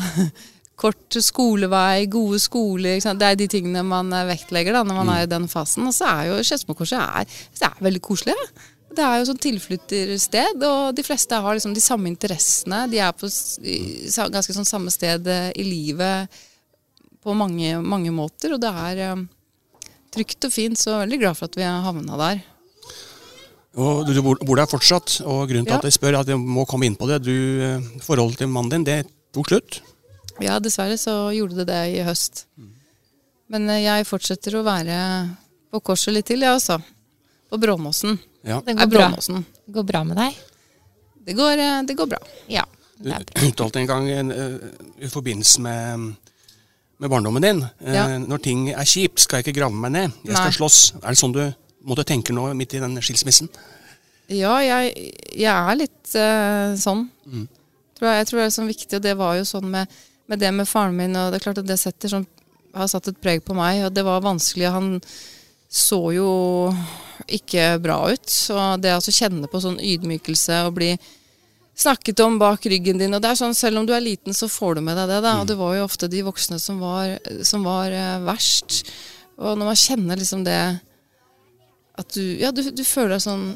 kort 0.80 1.16
skolevei, 1.20 2.08
gode 2.10 2.40
skoler. 2.40 3.00
Det 3.00 3.28
er 3.28 3.38
de 3.38 3.48
tingene 3.50 3.84
man 3.86 4.12
eh, 4.16 4.28
vektlegger 4.30 4.78
da, 4.78 4.84
når 4.86 5.00
man 5.02 5.14
er 5.14 5.24
i 5.24 5.30
den 5.30 5.48
fasen. 5.50 5.86
Og 5.88 5.96
så 5.96 6.08
er 6.08 6.30
jo 6.30 6.42
Skedsmokorset 6.46 7.00
er, 7.00 7.40
er 7.68 7.82
veldig 7.84 8.02
koselig. 8.04 8.36
Ja. 8.36 8.68
Det 8.90 9.02
er 9.06 9.20
jo 9.20 9.26
sånn 9.28 9.38
tilflyttersted, 9.38 10.64
og 10.66 10.96
de 10.98 11.04
fleste 11.06 11.38
har 11.38 11.54
liksom 11.54 11.76
de 11.76 11.82
samme 11.82 12.10
interessene. 12.10 12.82
De 12.90 12.98
er 12.98 13.12
på 13.14 13.28
ganske 13.30 14.56
sånn 14.56 14.66
samme 14.66 14.90
sted 14.94 15.28
eh, 15.30 15.50
i 15.54 15.66
livet 15.66 16.40
på 17.20 17.36
mange, 17.36 17.76
mange 17.84 18.10
måter, 18.14 18.56
og 18.56 18.62
det 18.64 18.72
er 18.88 19.04
eh, 19.04 19.26
trygt 20.10 20.48
og 20.48 20.54
fint, 20.54 20.80
så 20.80 20.90
jeg 20.90 20.96
er 20.96 21.04
veldig 21.04 21.20
glad 21.22 21.38
for 21.38 21.50
at 21.50 21.60
vi 21.60 21.68
havna 21.68 22.18
der. 22.24 22.42
Og 23.78 24.06
du, 24.06 24.12
du 24.16 24.22
bor, 24.24 24.56
der 24.58 24.66
fortsatt, 24.66 25.20
og 25.22 25.44
grunnen 25.48 25.64
til 25.66 25.74
Ja. 25.76 25.78
at 25.78 25.84
jeg 25.86 25.94
spør, 25.94 26.16
at 26.20 26.26
jeg 26.32 26.38
må 26.42 26.64
komme 26.66 26.86
inn 26.88 26.96
på 26.98 27.06
det 27.06 27.20
du, 27.22 27.30
eh, 27.62 27.80
Forholdet 28.02 28.38
til 28.38 28.48
mannen 28.50 28.70
din, 28.70 28.84
det 28.84 29.06
tok 29.32 29.46
slutt. 29.52 29.80
Ja, 30.42 30.58
dessverre 30.58 30.96
så 30.98 31.30
gjorde 31.36 31.60
det 31.60 31.66
det 31.68 31.80
i 31.94 32.02
høst. 32.02 32.46
Men 33.48 33.68
eh, 33.70 33.82
jeg 33.84 34.06
fortsetter 34.08 34.56
å 34.58 34.64
være 34.66 34.96
på 35.70 35.80
korset 35.86 36.14
litt 36.16 36.26
til, 36.26 36.40
jeg 36.42 36.50
også. 36.56 36.80
På 37.50 37.58
Bråmåsen. 37.62 38.18
Ja. 38.46 38.60
Det 38.64 38.74
går 38.76 38.90
bra. 38.90 39.06
Bråmåsen. 39.08 39.44
Det 39.66 39.74
går 39.74 39.86
bra 39.86 40.02
med 40.04 40.16
deg? 40.18 40.34
Det 41.26 41.36
går, 41.38 41.58
eh, 41.62 41.82
det 41.86 41.96
går 41.96 42.06
bra. 42.10 42.18
Ja. 42.50 42.64
Du 42.98 43.04
Det 43.08 43.14
er 43.16 43.24
bra. 43.24 43.46
uttalte 43.48 43.76
en 43.80 43.86
gang 43.86 44.08
i 45.00 45.08
forbindelse 45.08 45.60
med, 45.64 46.16
med 47.00 47.08
barndommen 47.10 47.40
din 47.42 47.62
Ja. 47.86 48.18
Når 48.18 48.42
ting 48.42 48.68
er 48.74 48.84
kjipt, 48.84 49.20
skal 49.20 49.38
jeg 49.40 49.46
ikke 49.54 49.60
grave 49.60 49.72
meg 49.72 49.92
ned. 49.92 50.12
Jeg 50.26 50.34
skal 50.36 50.50
Nei. 50.50 50.58
slåss. 50.58 50.80
Er 51.04 51.08
det 51.14 51.18
sånn 51.22 51.32
du 51.32 51.54
måtte 51.86 52.06
tenke 52.08 52.34
nå 52.36 52.48
midt 52.58 52.76
i 52.76 52.82
den 52.82 52.98
skilsmissen? 53.04 53.50
Ja, 54.30 54.60
jeg, 54.62 54.92
jeg 55.34 55.50
er 55.50 55.78
litt 55.78 56.14
uh, 56.14 56.76
sånn. 56.78 57.08
Tror 57.98 58.10
jeg, 58.10 58.20
jeg 58.20 58.28
tror 58.30 58.40
det 58.40 58.46
er 58.46 58.54
sånn 58.54 58.70
viktig, 58.70 58.94
og 58.96 59.04
det 59.04 59.16
var 59.18 59.36
jo 59.36 59.48
sånn 59.48 59.66
med, 59.72 60.00
med 60.30 60.40
det 60.40 60.52
med 60.54 60.68
faren 60.70 60.96
min, 60.96 61.16
og 61.18 61.32
det 61.32 61.40
er 61.40 61.46
klart 61.48 61.62
at 61.62 61.68
det 61.68 61.80
setter 61.80 62.12
sånn, 62.12 62.26
har 62.76 62.90
satt 62.90 63.10
et 63.10 63.18
preg 63.20 63.42
på 63.42 63.56
meg, 63.58 63.82
og 63.88 63.94
det 63.96 64.04
var 64.06 64.22
vanskelig. 64.22 64.70
Han 64.70 64.92
så 65.70 66.00
jo 66.14 66.30
ikke 67.30 67.76
bra 67.82 67.98
ut, 68.10 68.30
Og 68.50 68.82
det 68.82 68.94
å 68.96 69.14
kjenne 69.14 69.50
på 69.50 69.60
sånn 69.62 69.78
ydmykelse 69.78 70.64
og 70.66 70.74
bli 70.78 70.94
snakket 71.80 72.20
om 72.24 72.38
bak 72.40 72.66
ryggen 72.66 72.98
din, 73.00 73.14
og 73.14 73.22
det 73.22 73.30
er 73.30 73.38
sånn, 73.38 73.54
selv 73.56 73.80
om 73.80 73.86
du 73.88 73.94
er 73.94 74.04
liten, 74.04 74.34
så 74.36 74.50
får 74.50 74.78
du 74.78 74.84
med 74.84 74.98
deg 74.98 75.10
det, 75.12 75.20
da, 75.24 75.36
og 75.40 75.48
det 75.48 75.56
var 75.58 75.76
jo 75.76 75.86
ofte 75.86 76.10
de 76.10 76.22
voksne 76.26 76.58
som 76.60 76.80
var, 76.82 77.16
som 77.46 77.64
var 77.64 77.94
eh, 77.94 78.18
verst. 78.26 78.82
Og 79.40 79.56
når 79.56 79.70
man 79.70 79.78
kjenner 79.78 80.20
liksom 80.20 80.44
det 80.44 80.60
at 82.00 82.16
du, 82.16 82.22
ja, 82.40 82.50
du, 82.54 82.62
du 82.72 82.84
føler 82.86 83.16
deg 83.16 83.24
sånn 83.26 83.46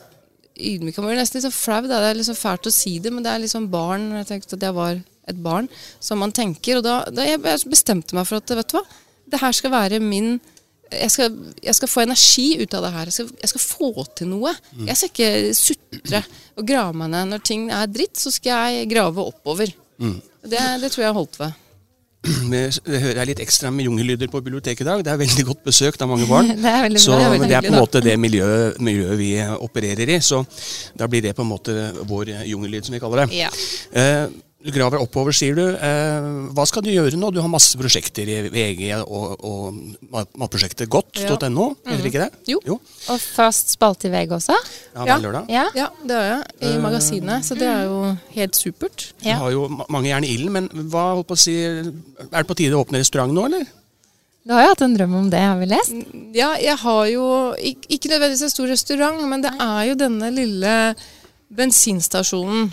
ydmyk. 0.54 0.96
Jeg 0.96 1.04
blir 1.04 1.18
nesten 1.18 1.40
litt 1.40 1.46
sånn 1.48 1.56
flau. 1.56 1.82
Det 1.88 1.98
er 1.98 2.18
liksom 2.18 2.38
fælt 2.38 2.70
å 2.70 2.74
si 2.74 2.96
det, 3.02 3.12
men 3.14 3.24
det 3.26 3.32
er 3.32 3.42
liksom 3.42 3.68
barn. 3.72 4.10
Jeg 4.20 4.30
tenkte 4.30 4.58
at 4.58 4.66
jeg 4.68 4.76
var 4.76 4.98
et 5.30 5.38
barn 5.44 5.68
som 6.02 6.20
man 6.22 6.34
tenker. 6.36 6.78
Og 6.80 6.86
da, 6.86 7.00
da 7.10 7.26
jeg 7.26 7.42
bestemte 7.70 8.16
meg 8.16 8.28
for 8.28 8.40
at 8.40 8.54
vet 8.60 8.70
du 8.70 8.78
hva, 8.78 8.84
det 9.32 9.40
her 9.40 9.56
skal 9.56 9.72
være 9.74 10.02
min 10.04 10.36
jeg 10.92 11.10
skal, 11.10 11.36
jeg 11.64 11.74
skal 11.74 11.90
få 11.90 12.02
energi 12.04 12.44
ut 12.60 12.74
av 12.76 12.84
det 12.84 12.90
her. 12.94 13.08
Jeg 13.08 13.14
skal, 13.16 13.30
jeg 13.40 13.50
skal 13.50 13.62
få 13.64 14.04
til 14.14 14.28
noe. 14.30 14.52
Jeg 14.86 14.98
skal 15.00 15.10
ikke 15.10 15.54
sutre 15.58 16.20
og 16.60 16.68
grave 16.68 16.94
meg 17.00 17.10
ned. 17.10 17.32
Når 17.32 17.42
ting 17.48 17.64
er 17.74 17.88
dritt, 17.90 18.20
så 18.20 18.30
skal 18.30 18.76
jeg 18.76 18.90
grave 18.92 19.24
oppover. 19.24 19.72
Det, 20.44 20.60
det 20.84 20.90
tror 20.92 21.06
jeg 21.06 21.16
holdt 21.16 21.40
ved. 21.40 21.56
Vi 22.52 22.98
hører 23.02 23.26
litt 23.28 23.40
ekstra 23.44 23.70
med 23.74 23.84
jungellyder 23.88 24.30
på 24.32 24.40
biblioteket 24.44 24.84
i 24.84 24.88
dag. 24.88 25.02
Det 25.04 25.12
er 25.12 25.20
veldig 25.20 25.44
godt 25.50 25.62
besøkt 25.66 26.02
av 26.04 26.08
mange 26.08 26.28
barn. 26.30 26.48
Det 26.64 26.70
er 26.70 26.86
veldig 26.86 27.02
Så 27.02 27.12
bra. 27.12 27.28
veldig 27.34 27.48
det 27.50 27.58
er 27.58 27.66
på 27.68 27.72
en 27.74 27.80
måte 27.82 28.00
det 28.04 28.16
miljøet, 28.20 28.80
miljøet 28.80 29.18
vi 29.20 29.30
opererer 29.58 30.14
i. 30.16 30.18
Så 30.24 30.40
da 30.96 31.08
blir 31.10 31.24
det 31.26 31.34
på 31.36 31.44
en 31.44 31.52
måte 31.52 31.76
vår 32.08 32.32
jungellyd, 32.48 32.86
som 32.88 32.96
vi 32.96 33.02
kaller 33.02 33.24
det. 33.24 33.42
Ja. 33.44 33.50
Eh, 33.92 34.26
du 34.64 34.70
graver 34.72 34.96
oppover, 35.02 35.34
sier 35.36 35.56
du. 35.58 35.62
Eh, 35.76 36.26
hva 36.56 36.64
skal 36.64 36.84
du 36.86 36.88
gjøre 36.88 37.18
nå? 37.20 37.28
Du 37.34 37.40
har 37.44 37.50
masse 37.52 37.76
prosjekter 37.76 38.28
i 38.32 38.36
VG 38.48 38.86
og, 39.04 39.34
og 39.44 40.30
matprosjektet 40.40 40.88
godt.no, 40.88 41.66
heter 41.84 42.08
ikke 42.08 42.22
det? 42.22 42.30
Jo. 42.48 42.62
jo. 42.64 42.78
Og 43.12 43.20
fast 43.20 43.74
spalte 43.74 44.08
i 44.08 44.12
VG 44.14 44.32
også? 44.38 44.56
Ja, 44.94 45.04
Ja. 45.10 45.18
lørdag. 45.20 45.50
Ja. 45.52 45.66
Ja, 45.76 45.90
det 46.00 46.16
har 46.16 46.28
jeg. 46.30 46.42
I 46.64 46.72
magasinet. 46.80 47.44
Så 47.44 47.58
det 47.60 47.68
er 47.68 47.84
jo 47.90 47.98
helt 48.38 48.56
supert. 48.56 49.10
Du 49.20 49.28
har 49.28 49.52
jo 49.52 49.66
mange 49.92 50.08
jern 50.08 50.24
i 50.24 50.32
ilden, 50.32 50.52
men 50.56 50.70
hva 50.88 51.10
holdt 51.18 51.28
på 51.28 51.36
å 51.36 51.42
si 51.44 51.56
Er 51.60 52.40
det 52.40 52.46
på 52.48 52.56
tide 52.56 52.78
å 52.78 52.84
åpne 52.86 53.02
restaurant 53.04 53.36
nå, 53.36 53.44
eller? 53.50 53.66
Du 54.44 54.52
har 54.52 54.64
jo 54.64 54.72
hatt 54.74 54.82
en 54.84 54.96
drøm 54.96 55.14
om 55.16 55.28
det, 55.32 55.40
har 55.40 55.56
vi 55.60 55.68
lest? 55.70 55.92
Ja, 56.36 56.50
jeg 56.60 56.76
har 56.80 57.04
jo 57.08 57.26
ik 57.56 57.84
ikke 57.88 58.10
nødvendigvis 58.12 58.42
en 58.48 58.52
stor 58.52 58.68
restaurant, 58.68 59.22
men 59.28 59.44
det 59.44 59.52
er 59.60 59.82
jo 59.88 59.94
denne 59.96 60.28
lille 60.32 60.74
bensinstasjonen 61.54 62.72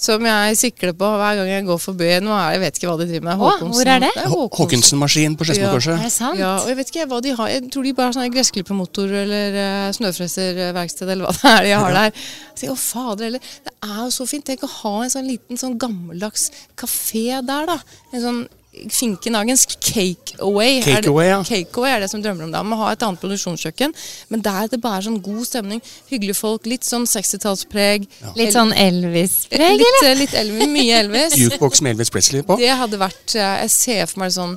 som 0.00 0.24
jeg 0.24 0.56
sikler 0.58 0.94
på 0.96 1.08
hver 1.20 1.38
gang 1.40 1.50
jeg 1.50 1.64
går 1.68 1.80
forbi. 1.82 2.08
Nå 2.24 2.32
er 2.34 2.54
jeg 2.56 2.62
vet 2.64 2.78
ikke 2.80 2.90
hva 2.90 2.96
de 3.00 3.06
driver 3.10 3.26
med. 3.28 3.42
Hvor 3.60 3.90
er 3.94 4.04
det? 4.06 4.10
Håkonsen-maskin 4.32 5.36
på 5.38 5.48
Skedsmokorset. 5.48 5.96
Er 5.96 6.06
det 6.06 6.12
sant? 6.14 6.40
Ja, 6.40 6.54
og 6.62 6.70
jeg 6.70 6.78
vet 6.80 6.92
ikke 6.92 7.08
hva 7.10 7.20
de 7.24 7.34
har. 7.36 7.52
Jeg 7.52 7.66
tror 7.74 7.88
de 7.88 7.94
bare 7.98 8.10
har 8.10 8.16
sånn 8.16 8.34
gressklippermotor 8.34 9.16
eller 9.22 9.58
uh, 9.58 9.88
snøfreserverksted 9.96 11.12
eller 11.14 11.28
hva 11.28 11.34
det 11.36 11.52
er 11.52 11.68
de 11.68 11.74
har 11.84 11.98
der. 11.98 12.22
Sier, 12.54 12.72
å 12.72 12.78
fader, 12.80 13.28
eller, 13.30 13.52
Det 13.66 13.76
er 13.88 14.00
jo 14.04 14.08
så 14.14 14.28
fint. 14.30 14.46
Tenk 14.46 14.64
å 14.66 14.72
ha 14.80 14.94
en 15.04 15.12
sånn 15.12 15.28
liten 15.28 15.60
sånn 15.60 15.76
gammeldags 15.80 16.48
kafé 16.80 17.42
der, 17.44 17.68
da. 17.68 17.78
En 18.14 18.24
sånn 18.24 18.40
Finkenhagens 18.70 19.64
Cakeaway. 19.66 20.78
Er 20.78 20.84
Cake-away 20.84 21.26
ja. 21.26 21.38
Cakeaway 21.42 21.96
er 21.96 22.04
det 22.04 22.10
som 22.12 22.22
drømmer 22.22 22.46
om 22.46 22.52
det. 22.52 22.60
Man 22.62 22.78
har 22.78 22.90
ha 22.90 22.94
et 22.94 23.02
annet 23.02 23.22
produksjonskjøkken. 23.22 23.94
Men 24.30 24.44
der 24.46 24.64
er 24.64 24.70
det 24.70 24.80
bare 24.82 25.02
sånn 25.06 25.18
god 25.24 25.42
stemning. 25.48 25.82
Hyggelige 26.10 26.38
folk. 26.38 26.68
Litt 26.70 26.86
sånn 26.86 27.06
60-tallspreg. 27.10 28.06
Litt 28.38 28.54
sånn 28.54 28.70
Elvis-preg, 28.70 29.82
Litt, 29.82 30.02
eh, 30.06 30.14
litt 30.22 30.36
Elvis. 30.38 30.70
Mye 30.70 31.00
Elvis. 31.02 31.38
Jukebox 31.40 31.82
med 31.82 31.96
Elvis 31.96 32.14
Presley 32.14 32.46
på. 32.46 32.60
Det 32.60 32.70
hadde 32.82 33.00
vært 33.00 33.34
eh, 33.34 33.56
Jeg 33.64 33.74
ser 33.74 34.04
for 34.10 34.24
meg 34.24 34.36
sånn 34.38 34.54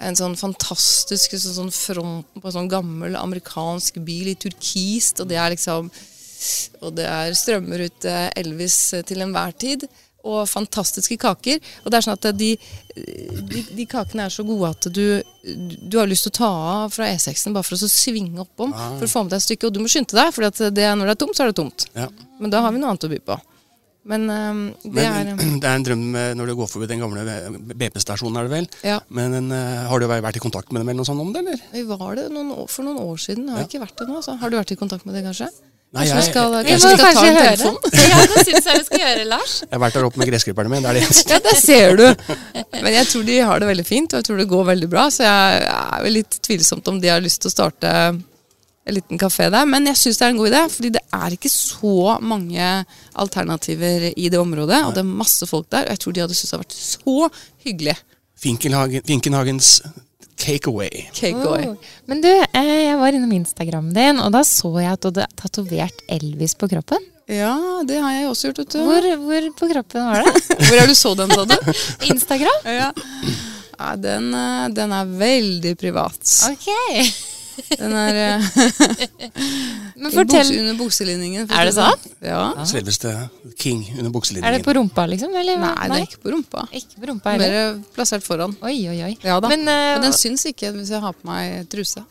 en 0.00 0.16
sånn 0.16 0.32
fantastisk 0.40 1.34
sånn, 1.36 1.56
sånn 1.58 1.74
front 1.76 2.38
på 2.40 2.48
en 2.48 2.54
sånn 2.54 2.70
gammel 2.72 3.18
amerikansk 3.20 3.98
bil 4.00 4.30
i 4.32 4.38
turkist, 4.40 5.20
og 5.20 5.28
det 5.28 5.36
er 5.36 5.52
liksom 5.52 5.90
Og 6.80 6.94
det 6.96 7.04
er 7.04 7.34
strømmer 7.36 7.82
ut 7.84 8.06
eh, 8.08 8.30
Elvis 8.40 8.94
til 9.04 9.20
enhver 9.20 9.52
tid. 9.52 9.84
Og 10.28 10.42
fantastiske 10.50 11.16
kaker. 11.20 11.60
Og 11.84 11.90
det 11.92 11.96
er 11.96 12.04
sånn 12.04 12.18
at 12.18 12.26
de, 12.36 12.50
de, 12.94 13.62
de 13.76 13.86
kakene 13.88 14.26
er 14.26 14.34
så 14.34 14.44
gode 14.44 14.68
at 14.74 14.88
du, 14.92 15.22
du 15.80 15.96
har 15.96 16.10
lyst 16.10 16.26
til 16.28 16.34
å 16.34 16.38
ta 16.42 16.50
av 16.84 16.92
fra 16.92 17.08
E6-en 17.08 17.56
bare 17.56 17.64
for 17.64 17.78
å 17.78 17.80
så 17.80 17.88
svinge 17.88 18.42
oppom 18.44 18.74
for 18.74 19.06
å 19.06 19.12
få 19.14 19.22
med 19.24 19.32
deg 19.32 19.40
et 19.40 19.48
stykke. 19.48 19.70
Og 19.70 19.76
du 19.76 19.80
må 19.80 19.88
skynde 19.88 20.18
deg, 20.18 20.34
for 20.36 20.44
når 20.44 20.74
det 20.74 21.14
er 21.14 21.22
tomt, 21.22 21.36
så 21.38 21.46
er 21.46 21.52
det 21.54 21.56
tomt. 21.62 21.86
Ja. 21.96 22.10
Men 22.40 22.52
da 22.52 22.60
har 22.66 22.74
vi 22.76 22.82
noe 22.82 22.92
annet 22.92 23.08
å 23.08 23.12
by 23.14 23.22
på. 23.30 23.38
Men 24.10 24.22
um, 24.32 24.60
det 24.96 25.02
er 25.04 25.32
det 25.60 25.68
er 25.68 25.74
en 25.76 25.84
drøm 25.84 26.04
eh, 26.16 26.30
når 26.38 26.50
du 26.50 26.54
går 26.60 26.70
forbi 26.72 26.88
den 26.88 27.02
gamle 27.02 27.24
BP-stasjonen, 27.76 28.38
er 28.40 28.48
det 28.48 28.54
vel? 28.54 28.68
Ja. 28.86 28.96
Men 29.12 29.36
eh, 29.52 29.82
har 29.90 30.00
du 30.00 30.08
vært 30.08 30.38
i 30.40 30.42
kontakt 30.42 30.72
med 30.72 30.80
dem 30.80 30.88
eller 30.88 31.02
noe 31.02 31.08
sånt 31.08 31.20
om 31.20 31.32
det, 31.34 31.42
eller? 31.44 31.64
Vi 31.74 31.82
var 31.88 32.16
det 32.16 32.30
noen 32.32 32.54
år, 32.56 32.68
for 32.72 32.88
noen 32.88 33.00
år 33.04 33.20
siden. 33.20 33.50
Har 33.52 33.64
Ja. 33.64 33.68
ikke 33.68 33.82
vært 33.84 34.00
det 34.00 34.08
nå. 34.08 34.22
Så. 34.24 34.36
Har 34.40 34.52
du 34.52 34.56
vært 34.56 34.72
i 34.72 34.78
kontakt 34.80 35.04
med 35.08 35.16
det, 35.18 35.24
kanskje? 35.28 35.50
Nei, 35.90 36.04
jeg, 36.06 36.14
jeg, 36.20 36.24
skal, 36.30 36.52
jeg, 36.54 36.64
Vi 36.64 36.70
kanskje 36.70 36.86
må 36.86 36.92
vi 36.92 36.96
skal 36.96 37.00
ta 37.00 37.06
kanskje 37.10 37.26
en 37.26 37.36
høre. 37.36 37.54
telefon? 37.56 37.78
Ja, 38.10 38.18
det 38.30 38.42
syns 38.46 38.66
jeg 38.70 38.78
vi 38.78 38.84
skal 38.86 39.00
gjøre, 39.02 39.24
Lars. 39.32 39.54
jeg 39.64 39.72
har 39.74 39.80
vært 39.82 39.96
der 39.98 40.04
oppe 40.06 40.20
med 40.22 40.28
gressklipperne 40.30 40.70
min. 40.70 40.84
Det 40.84 40.90
er 40.90 40.98
det 40.98 41.02
eneste. 41.08 41.32
Ja, 41.34 41.38
der 41.46 41.56
ser 41.58 41.96
du. 41.98 42.04
Men 42.76 42.90
jeg 42.94 43.08
tror 43.10 43.24
de 43.26 43.38
har 43.48 43.62
det 43.64 43.68
veldig 43.72 43.86
fint, 43.88 44.12
og 44.14 44.20
jeg 44.22 44.28
tror 44.28 44.38
det 44.38 44.46
går 44.52 44.68
veldig 44.70 44.88
bra. 44.92 45.06
Så 45.10 45.24
jeg 45.26 45.64
er 45.72 46.04
vel 46.06 46.14
litt 46.20 46.38
tvilsomt 46.46 46.90
om 46.92 47.00
de 47.02 47.10
har 47.10 47.24
lyst 47.24 47.42
til 47.42 47.50
å 47.50 47.54
starte 47.56 47.94
en 48.10 48.94
liten 48.96 49.18
kafé 49.20 49.48
der. 49.50 49.66
Men 49.66 49.90
jeg 49.90 49.98
syns 49.98 50.20
det 50.20 50.28
er 50.28 50.32
en 50.36 50.38
god 50.40 50.50
idé, 50.52 50.62
fordi 50.76 50.92
det 50.94 51.02
er 51.18 51.34
ikke 51.36 51.50
så 51.52 52.14
mange 52.22 52.68
alternativer 53.24 54.06
i 54.14 54.30
det 54.30 54.38
området. 54.40 54.84
Og 54.86 54.94
det 54.94 55.02
er 55.02 55.10
masse 55.24 55.50
folk 55.50 55.66
der, 55.74 55.88
og 55.90 55.96
jeg 55.96 56.04
tror 56.04 56.16
de 56.16 56.22
hadde 56.24 56.38
syntes 56.38 56.54
det 56.54 56.60
hadde 56.60 56.68
vært 56.68 56.78
så 56.86 57.66
hyggelig. 57.66 57.96
Finkenhagen, 58.40 59.02
Finkenhagens 59.10 59.72
Cakeaway. 60.40 61.06
Cakeaway. 61.12 61.68
Oh. 61.68 61.76
Men 62.08 62.22
du, 62.24 62.30
eh, 62.32 62.74
jeg 62.88 62.98
var 63.00 63.16
innom 63.16 63.32
Instagram 63.36 63.92
din, 63.94 64.20
og 64.24 64.32
da 64.34 64.42
så 64.46 64.72
jeg 64.80 64.94
at 64.96 65.02
du 65.04 65.10
hadde 65.10 65.28
tatovert 65.36 66.04
Elvis 66.08 66.56
på 66.56 66.68
kroppen. 66.70 67.04
Ja, 67.30 67.54
det 67.86 68.00
har 68.02 68.16
jeg 68.16 68.30
også 68.30 68.48
gjort, 68.50 68.62
vet 68.64 68.74
du. 68.74 68.80
Hvor, 68.88 69.08
hvor 69.22 69.48
på 69.60 69.70
kroppen 69.70 70.08
var 70.08 70.24
det? 70.24 70.44
Hvor 70.66 70.80
er 70.82 70.90
du 70.90 70.96
så 70.98 71.14
den, 71.18 71.30
sa 71.30 71.44
du? 71.46 71.56
Instagram? 72.12 72.64
Ja. 72.66 72.90
Ja, 73.76 73.90
den, 73.96 74.32
eh, 74.34 74.64
den 74.76 74.96
er 74.96 75.12
veldig 75.20 75.76
privat. 75.78 76.18
Ok. 76.50 76.66
Den 77.80 77.94
er 77.96 78.18
eh, 78.20 78.46
Men 80.00 80.12
fortell, 80.14 80.46
buks- 80.46 80.58
under 80.60 80.78
bukselinningen. 80.78 81.48
Er 81.50 81.68
det 81.68 81.74
sånn. 81.76 81.96
sant? 81.96 82.14
Ja. 82.24 82.40
Selveste 82.68 83.12
King 83.60 83.82
under 83.98 84.10
er 84.40 84.56
det 84.56 84.62
på 84.64 84.74
rumpa, 84.76 85.04
liksom? 85.10 85.34
Eller? 85.36 85.60
Nei, 85.60 85.74
det 85.90 85.98
er 85.98 86.06
ikke 86.08 86.22
på 86.24 86.32
rumpa. 86.34 86.64
Ikke 86.72 87.00
på 87.02 87.10
rumpa 87.10 87.34
heller. 87.36 87.56
Mer 87.76 87.82
plassert 87.96 88.24
foran. 88.26 88.56
Oi, 88.62 88.76
oi, 88.92 88.96
oi. 89.10 89.12
Ja 89.24 89.38
da. 89.42 89.50
Men, 89.52 89.66
uh, 89.68 89.92
Men 89.98 90.08
den 90.08 90.16
syns 90.16 90.46
ikke 90.50 90.72
hvis 90.76 90.92
jeg 90.94 91.02
har 91.04 91.14
på 91.16 91.28
meg 91.28 91.68
truse. 91.72 92.04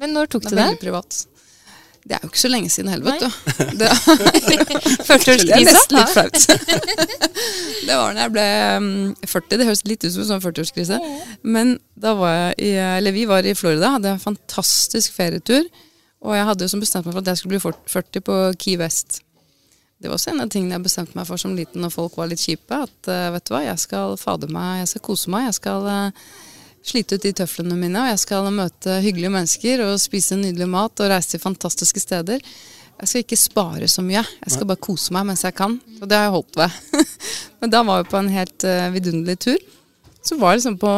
men 0.00 0.12
når 0.16 0.26
tok 0.32 0.42
Den 0.48 0.50
Det 0.50 0.58
er 0.58 0.66
veldig 0.70 0.80
privat. 0.82 1.24
Det 2.04 2.18
er 2.18 2.20
jo 2.20 2.28
ikke 2.28 2.40
så 2.42 2.50
lenge 2.52 2.68
siden 2.68 2.90
heller, 2.92 3.14
vet 3.14 3.22
du. 3.22 3.28
Det, 3.80 3.88
det 3.88 5.54
er 5.56 5.64
nesten 5.64 5.96
litt 5.96 6.12
flaut. 6.12 6.36
det 7.88 7.96
var 7.96 8.12
da 8.12 8.26
jeg 8.26 8.34
ble 8.34 8.46
mm, 8.84 9.14
40. 9.24 9.56
Det 9.56 9.68
høres 9.70 9.84
litt 9.88 10.04
ut 10.04 10.12
som 10.12 10.24
en 10.24 10.30
sånn 10.34 10.44
40-årskrise. 10.44 11.00
Men 11.56 11.78
da 11.96 12.12
var 12.18 12.34
jeg 12.36 12.54
i, 12.68 12.70
eller 12.98 13.16
vi 13.16 13.24
var 13.30 13.48
i 13.48 13.56
Florida, 13.56 13.94
hadde 13.96 14.12
en 14.12 14.20
fantastisk 14.20 15.16
ferietur. 15.16 15.64
Og 16.24 16.36
jeg 16.36 16.48
hadde 16.48 16.66
jo 16.66 16.72
som 16.72 16.84
bestemt 16.84 17.08
meg 17.08 17.16
for 17.16 17.24
at 17.24 17.32
jeg 17.32 17.40
skulle 17.40 17.56
bli 17.56 17.74
40 17.96 18.24
på 18.28 18.40
Key 18.60 18.76
West. 18.80 19.22
Det 20.00 20.10
var 20.10 20.18
også 20.18 20.34
en 20.34 20.44
av 20.44 20.50
tingene 20.52 20.76
jeg 20.76 20.84
bestemte 20.84 21.16
meg 21.16 21.28
for 21.28 21.40
som 21.40 21.54
liten 21.56 21.80
når 21.80 21.92
folk 21.94 22.18
var 22.20 22.28
litt 22.28 22.42
kjipe. 22.42 22.84
At 22.84 23.08
eh, 23.08 23.30
vet 23.32 23.48
du 23.48 23.54
hva, 23.54 23.62
jeg 23.64 23.80
skal 23.80 24.18
fader 24.20 24.52
meg, 24.52 24.82
jeg 24.82 24.90
skal 24.92 25.04
kose 25.08 25.32
meg. 25.32 25.46
Jeg 25.48 25.56
skal 25.62 25.88
eh, 25.88 26.32
slite 26.84 27.16
ut 27.16 27.24
de 27.24 27.32
tøflene 27.40 27.76
mine, 27.78 28.00
og 28.02 28.12
jeg 28.12 28.22
skal 28.22 28.50
møte 28.54 29.00
hyggelige 29.04 29.32
mennesker 29.32 29.82
og 29.86 30.00
spise 30.02 30.38
nydelig 30.40 30.68
mat 30.70 31.00
og 31.00 31.12
reise 31.12 31.34
til 31.34 31.42
fantastiske 31.42 32.02
steder. 32.02 32.44
Jeg 33.00 33.10
skal 33.10 33.24
ikke 33.24 33.40
spare 33.40 33.88
så 33.90 34.04
mye. 34.06 34.22
Jeg 34.22 34.52
skal 34.54 34.68
bare 34.70 34.84
kose 34.84 35.14
meg 35.16 35.26
mens 35.26 35.42
jeg 35.42 35.56
kan. 35.58 35.74
Og 35.98 36.04
det 36.06 36.14
har 36.14 36.28
jeg 36.28 36.34
holdt 36.36 36.60
ved. 36.60 36.76
Men 37.60 37.72
da 37.72 37.80
var 37.86 38.04
vi 38.04 38.12
på 38.12 38.20
en 38.20 38.30
helt 38.30 38.66
uh, 38.68 38.86
vidunderlig 38.94 39.40
tur. 39.42 39.64
Så 40.24 40.38
var 40.40 40.54
jeg 40.54 40.62
liksom 40.62 40.78
på 40.80 40.92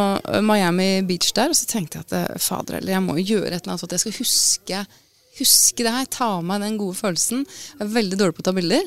Miami 0.44 0.90
Beach 1.08 1.32
der, 1.34 1.50
og 1.50 1.58
så 1.58 1.66
tenkte 1.70 1.98
jeg 1.98 2.06
at 2.06 2.42
fader 2.42 2.76
heller, 2.76 2.92
jeg 2.94 3.02
må 3.02 3.16
jo 3.18 3.24
gjøre 3.32 3.48
et 3.48 3.64
eller 3.64 3.72
annet 3.72 3.82
så 3.82 3.88
at 3.88 3.96
jeg 3.96 4.04
skal 4.04 4.18
huske 4.20 4.84
huske 5.40 5.84
det 5.84 5.92
her, 5.92 6.06
ta 6.10 6.28
av 6.38 6.44
meg 6.46 6.62
den 6.64 6.78
gode 6.80 6.96
følelsen. 6.98 7.44
Jeg 7.46 7.84
er 7.84 7.96
veldig 7.96 8.18
dårlig 8.20 8.36
på 8.36 8.44
å 8.44 8.48
ta 8.48 8.54
bilder. 8.56 8.86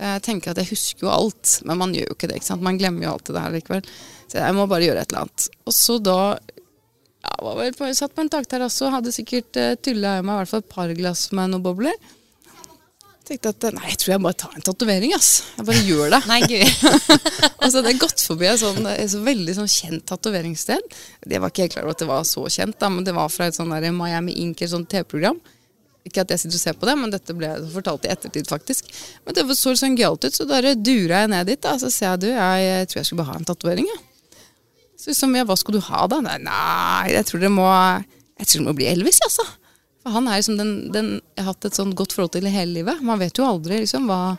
Jeg 0.00 0.22
tenker 0.24 0.52
at 0.52 0.60
jeg 0.62 0.72
husker 0.72 1.04
jo 1.06 1.12
alt, 1.12 1.58
men 1.68 1.78
man 1.78 1.92
gjør 1.94 2.08
jo 2.08 2.16
ikke 2.16 2.30
det. 2.30 2.40
ikke 2.40 2.48
sant? 2.48 2.64
Man 2.64 2.78
glemmer 2.80 3.06
jo 3.06 3.12
alt 3.12 3.28
det 3.28 3.44
her 3.44 3.52
likevel. 3.52 3.92
Så 4.30 4.40
jeg 4.40 4.56
må 4.56 4.64
bare 4.70 4.86
gjøre 4.86 5.04
et 5.04 5.12
eller 5.12 5.26
annet. 5.26 5.46
Og 5.68 5.76
så 5.76 5.98
da 6.00 6.18
ja, 7.22 7.36
var 7.44 7.60
vel 7.60 7.76
på, 7.76 7.90
satt 7.94 8.16
på 8.16 8.24
en 8.24 8.32
takterrasse 8.32 8.82
og 8.86 8.96
hadde 8.96 9.12
sikkert 9.14 9.60
uh, 9.60 9.74
tulla 9.78 10.16
i 10.18 10.24
meg 10.24 10.34
i 10.34 10.40
hvert 10.40 10.52
fall 10.54 10.64
et 10.64 10.72
par 10.72 10.94
glass 10.96 11.28
med 11.36 11.52
noen 11.52 11.64
bobler. 11.64 11.94
Tenkte 13.22 13.52
at 13.52 13.68
nei, 13.76 13.92
jeg 13.92 14.00
tror 14.02 14.12
jeg 14.16 14.22
bare 14.24 14.38
tar 14.42 14.56
en 14.58 14.64
tatovering. 14.66 15.12
ass. 15.14 15.30
Jeg 15.60 15.68
bare 15.68 15.84
gjør 15.86 16.08
det. 16.16 16.20
Nei, 16.32 16.40
gud. 16.50 16.88
og 17.60 17.66
så 17.68 17.76
hadde 17.76 17.92
jeg 17.92 18.00
gått 18.02 18.24
forbi 18.26 18.48
et 18.50 18.62
sånn, 18.64 18.88
så 19.12 19.20
veldig 19.22 19.54
sånn 19.60 19.70
kjent 19.70 20.06
tatoveringssted. 20.10 20.96
Det 21.30 21.38
var 21.38 21.52
ikke 21.52 21.68
helt 21.68 21.76
klar 21.76 21.86
over 21.86 21.94
at 21.94 22.02
det 22.02 22.10
var 22.10 22.26
så 22.26 22.42
kjent, 22.50 22.80
da, 22.82 22.90
men 22.90 23.06
det 23.06 23.14
var 23.14 23.30
fra 23.30 23.46
et 23.46 23.58
sånn 23.58 23.70
der 23.70 23.92
Miami 23.94 24.34
Ink, 24.42 24.64
et 24.64 24.72
sånt 24.72 24.90
TV-program. 24.90 25.38
Ikke 26.06 26.24
at 26.24 26.32
jeg 26.34 26.42
sitter 26.42 26.58
og 26.58 26.62
ser 26.62 26.78
på 26.78 26.88
det, 26.88 26.94
men 26.98 27.12
dette 27.12 27.34
ble 27.36 27.50
fortalt 27.70 28.06
i 28.08 28.10
ettertid, 28.10 28.48
faktisk. 28.50 28.88
Men 29.24 29.36
det 29.36 29.44
så 29.54 29.74
sånn 29.78 29.94
gøyalt 29.98 30.24
ut, 30.26 30.34
så 30.34 30.46
da 30.48 30.62
dura 30.74 31.22
jeg 31.22 31.30
ned 31.30 31.52
dit. 31.52 31.60
da, 31.62 31.76
Så 31.78 31.92
ser 31.94 32.10
jeg 32.12 32.24
du, 32.24 32.30
jeg, 32.32 32.64
jeg 32.66 32.88
tror 32.90 33.00
jeg 33.00 33.10
skulle 33.10 33.22
bare 33.22 33.36
ha 33.36 33.42
en 33.42 33.50
tatovering. 33.52 33.90
Ja. 33.92 34.00
Så 34.98 35.10
liksom, 35.10 35.34
ja, 35.38 35.46
hva 35.46 35.56
skal 35.58 35.78
du 35.78 35.84
ha 35.86 36.06
da? 36.10 36.18
Nei, 36.22 37.12
jeg 37.14 37.26
tror 37.26 37.42
det 37.42 37.50
må 37.54 37.68
jeg 38.42 38.48
tror 38.48 38.62
det 38.62 38.68
må 38.70 38.74
bli 38.78 38.88
Elvis, 38.90 39.20
altså. 39.22 39.44
For 40.02 40.16
han 40.16 40.26
er 40.26 40.40
liksom 40.40 40.58
den, 40.58 40.72
den 40.94 41.12
jeg 41.36 41.44
har 41.44 41.52
hatt 41.52 41.68
et 41.68 41.78
sånt 41.78 41.94
godt 41.98 42.14
forhold 42.16 42.32
til 42.34 42.48
hele 42.50 42.74
livet. 42.74 43.02
Man 43.06 43.20
vet 43.22 43.38
jo 43.38 43.46
aldri 43.46 43.84
liksom 43.84 44.10
hva 44.10 44.36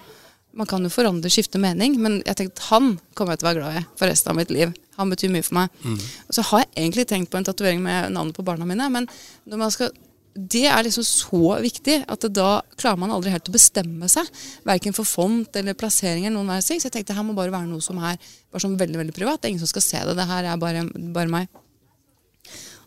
Man 0.54 0.68
kan 0.70 0.84
jo 0.86 0.90
forandre, 0.94 1.32
skifte 1.34 1.58
mening, 1.58 1.96
men 1.98 2.20
jeg 2.28 2.38
tenkte 2.38 2.62
han 2.68 2.92
kommer 3.18 3.34
jeg 3.34 3.40
til 3.42 3.48
å 3.48 3.48
være 3.48 3.58
glad 3.58 3.78
i 3.80 3.80
for 3.98 4.06
resten 4.06 4.30
av 4.30 4.36
mitt 4.38 4.52
liv. 4.54 4.70
Han 5.00 5.10
betyr 5.10 5.32
mye 5.34 5.46
for 5.48 5.56
meg. 5.58 5.80
Mm. 5.82 5.96
Og 6.30 6.36
så 6.38 6.44
har 6.46 6.62
jeg 6.62 6.70
egentlig 6.76 7.06
tenkt 7.10 7.32
på 7.34 7.40
en 7.40 7.48
tatovering 7.48 7.82
med 7.82 8.14
navnet 8.14 8.38
på 8.38 8.46
barna 8.46 8.68
mine, 8.70 8.86
men 8.94 9.08
når 9.50 9.62
man 9.64 9.74
skal 9.74 9.90
det 10.34 10.66
er 10.66 10.86
liksom 10.86 11.06
så 11.06 11.58
viktig 11.62 12.00
at 12.10 12.26
da 12.34 12.62
klarer 12.80 12.98
man 12.98 13.12
aldri 13.14 13.34
helt 13.34 13.50
å 13.50 13.54
bestemme 13.54 14.08
seg. 14.10 14.30
Verken 14.66 14.96
for 14.98 15.06
font 15.06 15.60
eller 15.60 15.78
plassering 15.78 16.26
eller 16.26 16.40
noen 16.40 16.50
hver 16.56 16.64
Så 16.66 16.80
jeg 16.80 16.94
tenkte 16.94 17.14
her 17.14 17.26
må 17.26 17.36
bare 17.38 17.54
være 17.54 17.70
noe 17.70 17.84
som 17.86 18.00
er 18.02 18.18
bare 18.18 18.64
sånn 18.64 18.80
veldig 18.80 19.02
veldig 19.04 19.16
privat. 19.16 19.42
Det 19.42 19.50
er 19.50 19.54
ingen 19.54 19.66
som 19.66 19.70
skal 19.70 19.86
se 19.86 20.02
det. 20.02 20.16
Det 20.18 20.30
her 20.30 20.50
er 20.50 20.62
bare, 20.62 20.88
bare 21.14 21.30
meg. 21.30 21.52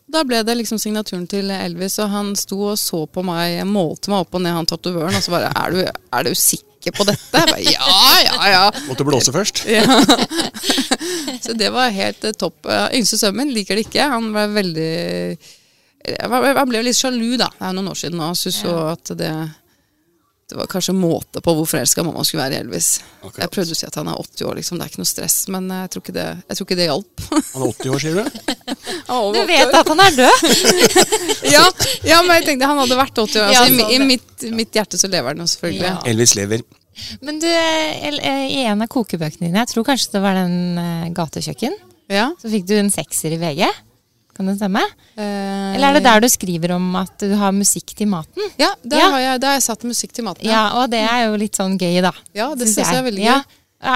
Da 0.07 0.23
ble 0.27 0.39
det 0.47 0.55
liksom 0.55 0.79
signaturen 0.79 1.25
til 1.27 1.51
Elvis, 1.51 1.97
og 1.99 2.11
han 2.11 2.31
sto 2.39 2.61
og 2.69 2.77
så 2.79 3.01
på 3.11 3.23
meg, 3.27 3.59
målte 3.67 4.11
meg 4.11 4.23
opp 4.23 4.37
og 4.37 4.43
ned, 4.43 4.55
han 4.55 4.67
tatovøren, 4.69 5.17
og 5.17 5.23
så 5.23 5.33
bare 5.33 5.49
er 5.51 5.75
du, 5.75 5.81
er 5.83 6.23
du 6.23 6.31
sikker 6.31 6.95
på 6.95 7.03
dette? 7.09 7.41
Jeg 7.41 7.51
bare, 7.51 7.65
ja, 7.67 7.97
ja, 8.23 8.37
ja. 8.53 8.61
Måtte 8.87 9.07
blåse 9.07 9.35
først? 9.35 9.65
Ja. 9.67 9.83
så 11.43 11.55
det 11.59 11.73
var 11.75 11.91
helt 11.91 12.23
topp. 12.39 12.71
Yngste 12.95 13.19
sønnen 13.19 13.41
min 13.41 13.55
liker 13.55 13.75
det 13.75 13.89
ikke. 13.89 14.07
Han 14.15 14.31
var 14.35 14.55
veldig 14.55 14.95
jeg 16.07 16.67
ble 16.71 16.83
litt 16.87 16.97
sjalu, 16.97 17.37
da. 17.39 17.49
Det 17.53 17.69
er 17.69 17.77
noen 17.77 17.91
år 17.91 17.99
siden 17.99 18.21
nå. 18.21 18.33
Syns 18.39 18.61
jo 18.63 18.75
at 18.87 19.15
det 19.19 19.31
det 20.47 20.55
var 20.55 20.67
kanskje 20.71 20.93
måte 20.95 21.41
på 21.43 21.51
hvor 21.57 21.65
forelska 21.67 22.03
mamma 22.07 22.21
skulle 22.23 22.45
være 22.45 22.55
i 22.55 22.59
Elvis. 22.63 23.01
Akkurat. 23.19 23.41
Jeg 23.41 23.51
prøvde 23.51 23.73
å 23.75 23.77
si 23.77 23.83
at 23.83 23.97
han 23.99 24.07
er 24.07 24.19
80 24.21 24.45
år, 24.47 24.53
liksom. 24.55 24.77
Det 24.79 24.85
er 24.85 24.91
ikke 24.93 25.01
noe 25.01 25.09
stress, 25.09 25.35
men 25.51 25.65
jeg 25.75 25.89
tror 25.91 26.03
ikke 26.05 26.15
det, 26.15 26.27
tror 26.53 26.67
ikke 26.67 26.77
det 26.79 26.85
hjalp. 26.87 27.23
Han 27.33 27.65
er 27.65 27.73
80 27.73 27.91
år, 27.91 28.03
sier 28.03 28.15
du? 28.15 28.21
du 29.35 29.41
vet 29.49 29.75
at 29.81 29.91
han 29.91 30.03
er 30.05 30.15
død? 30.21 30.45
ja, 31.57 31.65
ja, 32.07 32.21
men 32.23 32.31
jeg 32.37 32.45
tenkte 32.47 32.69
han 32.71 32.79
hadde 32.79 32.99
vært 33.01 33.19
80 33.25 33.41
år. 33.43 33.49
Altså, 33.49 33.65
ja, 33.67 33.89
I, 33.89 33.97
i 33.97 34.07
mitt, 34.07 34.47
mitt, 34.55 34.71
hjerte 34.71 35.01
så 35.01 35.11
lever 35.11 35.35
han 35.35 35.43
jo, 35.43 35.49
selvfølgelig. 35.51 35.83
Ja. 35.89 35.97
Elvis 36.13 36.37
lever. 36.39 36.63
Men 37.27 37.43
du, 37.43 37.49
i 37.51 38.63
en 38.63 38.87
av 38.87 38.87
kokebøkene 38.93 39.49
dine, 39.49 39.65
jeg 39.65 39.73
tror 39.73 39.89
kanskje 39.91 40.15
det 40.15 40.23
var 40.23 40.39
den 40.39 40.79
uh, 40.79 41.11
Gatekjøkken, 41.17 41.75
ja. 42.07 42.31
så 42.39 42.55
fikk 42.55 42.71
du 42.71 42.77
en 42.79 42.93
sekser 42.93 43.35
i 43.35 43.41
VG. 43.43 43.67
Kan 44.37 44.45
det 44.51 44.57
stemme? 44.59 44.83
Eh, 45.17 45.75
Eller 45.75 45.89
er 45.89 45.97
det 45.97 46.03
der 46.05 46.21
du 46.21 46.29
skriver 46.29 46.75
om 46.77 46.87
at 46.99 47.15
du 47.25 47.33
har 47.39 47.51
musikk 47.57 47.95
til 47.97 48.09
maten? 48.11 48.51
Ja, 48.61 48.69
der, 48.83 48.99
ja. 49.01 49.07
Har, 49.11 49.21
jeg, 49.23 49.41
der 49.41 49.53
har 49.55 49.57
jeg 49.57 49.65
satt 49.65 49.85
musikk 49.89 50.13
til 50.13 50.27
maten. 50.27 50.45
Ja, 50.45 50.67
Og 50.77 50.91
det 50.93 51.01
er 51.01 51.23
jo 51.27 51.39
litt 51.41 51.57
sånn 51.57 51.77
gøy, 51.81 51.97
da. 52.05 52.13
Ja, 52.37 52.51
det 52.53 52.69
syns 52.69 52.83
jeg. 52.83 52.91
jeg 52.93 53.01
er 53.01 53.07
veldig 53.09 53.23
gøy. 53.25 53.31
Ja. 53.33 53.39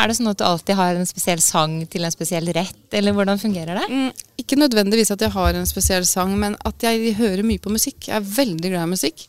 Er 0.02 0.08
det 0.12 0.14
sånn 0.18 0.30
at 0.30 0.38
du 0.38 0.44
alltid 0.46 0.78
har 0.78 0.98
en 0.98 1.08
spesiell 1.10 1.40
sang 1.42 1.80
til 1.90 2.04
en 2.06 2.14
spesiell 2.14 2.46
rett, 2.54 2.84
eller 2.94 3.16
hvordan 3.18 3.40
fungerer 3.42 3.80
det? 3.80 3.88
Mm, 3.90 4.12
ikke 4.44 4.58
nødvendigvis 4.62 5.10
at 5.16 5.24
jeg 5.26 5.34
har 5.34 5.58
en 5.58 5.66
spesiell 5.66 6.06
sang, 6.06 6.36
men 6.38 6.54
at 6.70 6.86
jeg 6.86 7.16
hører 7.18 7.42
mye 7.46 7.62
på 7.62 7.74
musikk. 7.74 8.10
Jeg 8.12 8.20
er 8.20 8.28
veldig 8.36 8.74
glad 8.76 8.86
i 8.86 8.92
musikk. 8.92 9.24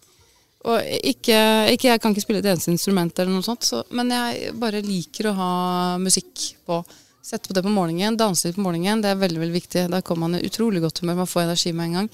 Og 0.69 0.79
ikke, 1.03 1.39
ikke 1.73 1.89
Jeg 1.89 2.01
kan 2.01 2.13
ikke 2.13 2.23
spille 2.23 2.39
et 2.45 2.51
eneste 2.53 2.71
instrument, 2.71 3.17
eller 3.19 3.33
noe 3.33 3.43
sånt, 3.43 3.65
så, 3.67 3.81
men 3.97 4.13
jeg 4.15 4.53
bare 4.61 4.83
liker 4.85 5.31
å 5.33 5.37
ha 5.41 5.51
musikk 5.99 6.53
på. 6.69 6.83
Sette 7.23 7.49
på 7.49 7.55
det 7.55 7.63
på 7.63 7.71
morgenen, 7.71 8.17
danse 8.19 8.49
litt 8.49 8.59
på 8.59 8.65
morgenen. 8.65 9.03
Det 9.03 9.13
er 9.13 9.21
veldig 9.21 9.41
veldig 9.45 9.55
viktig. 9.55 9.87
Da 9.93 10.03
kommer 10.03 10.27
man 10.27 10.41
i 10.41 10.47
utrolig 10.49 10.83
godt 10.83 10.99
humør. 11.03 11.21
Man 11.23 11.31
får 11.31 11.45
energi 11.45 11.73
med 11.73 11.87
en 11.87 11.97
gang. 12.01 12.09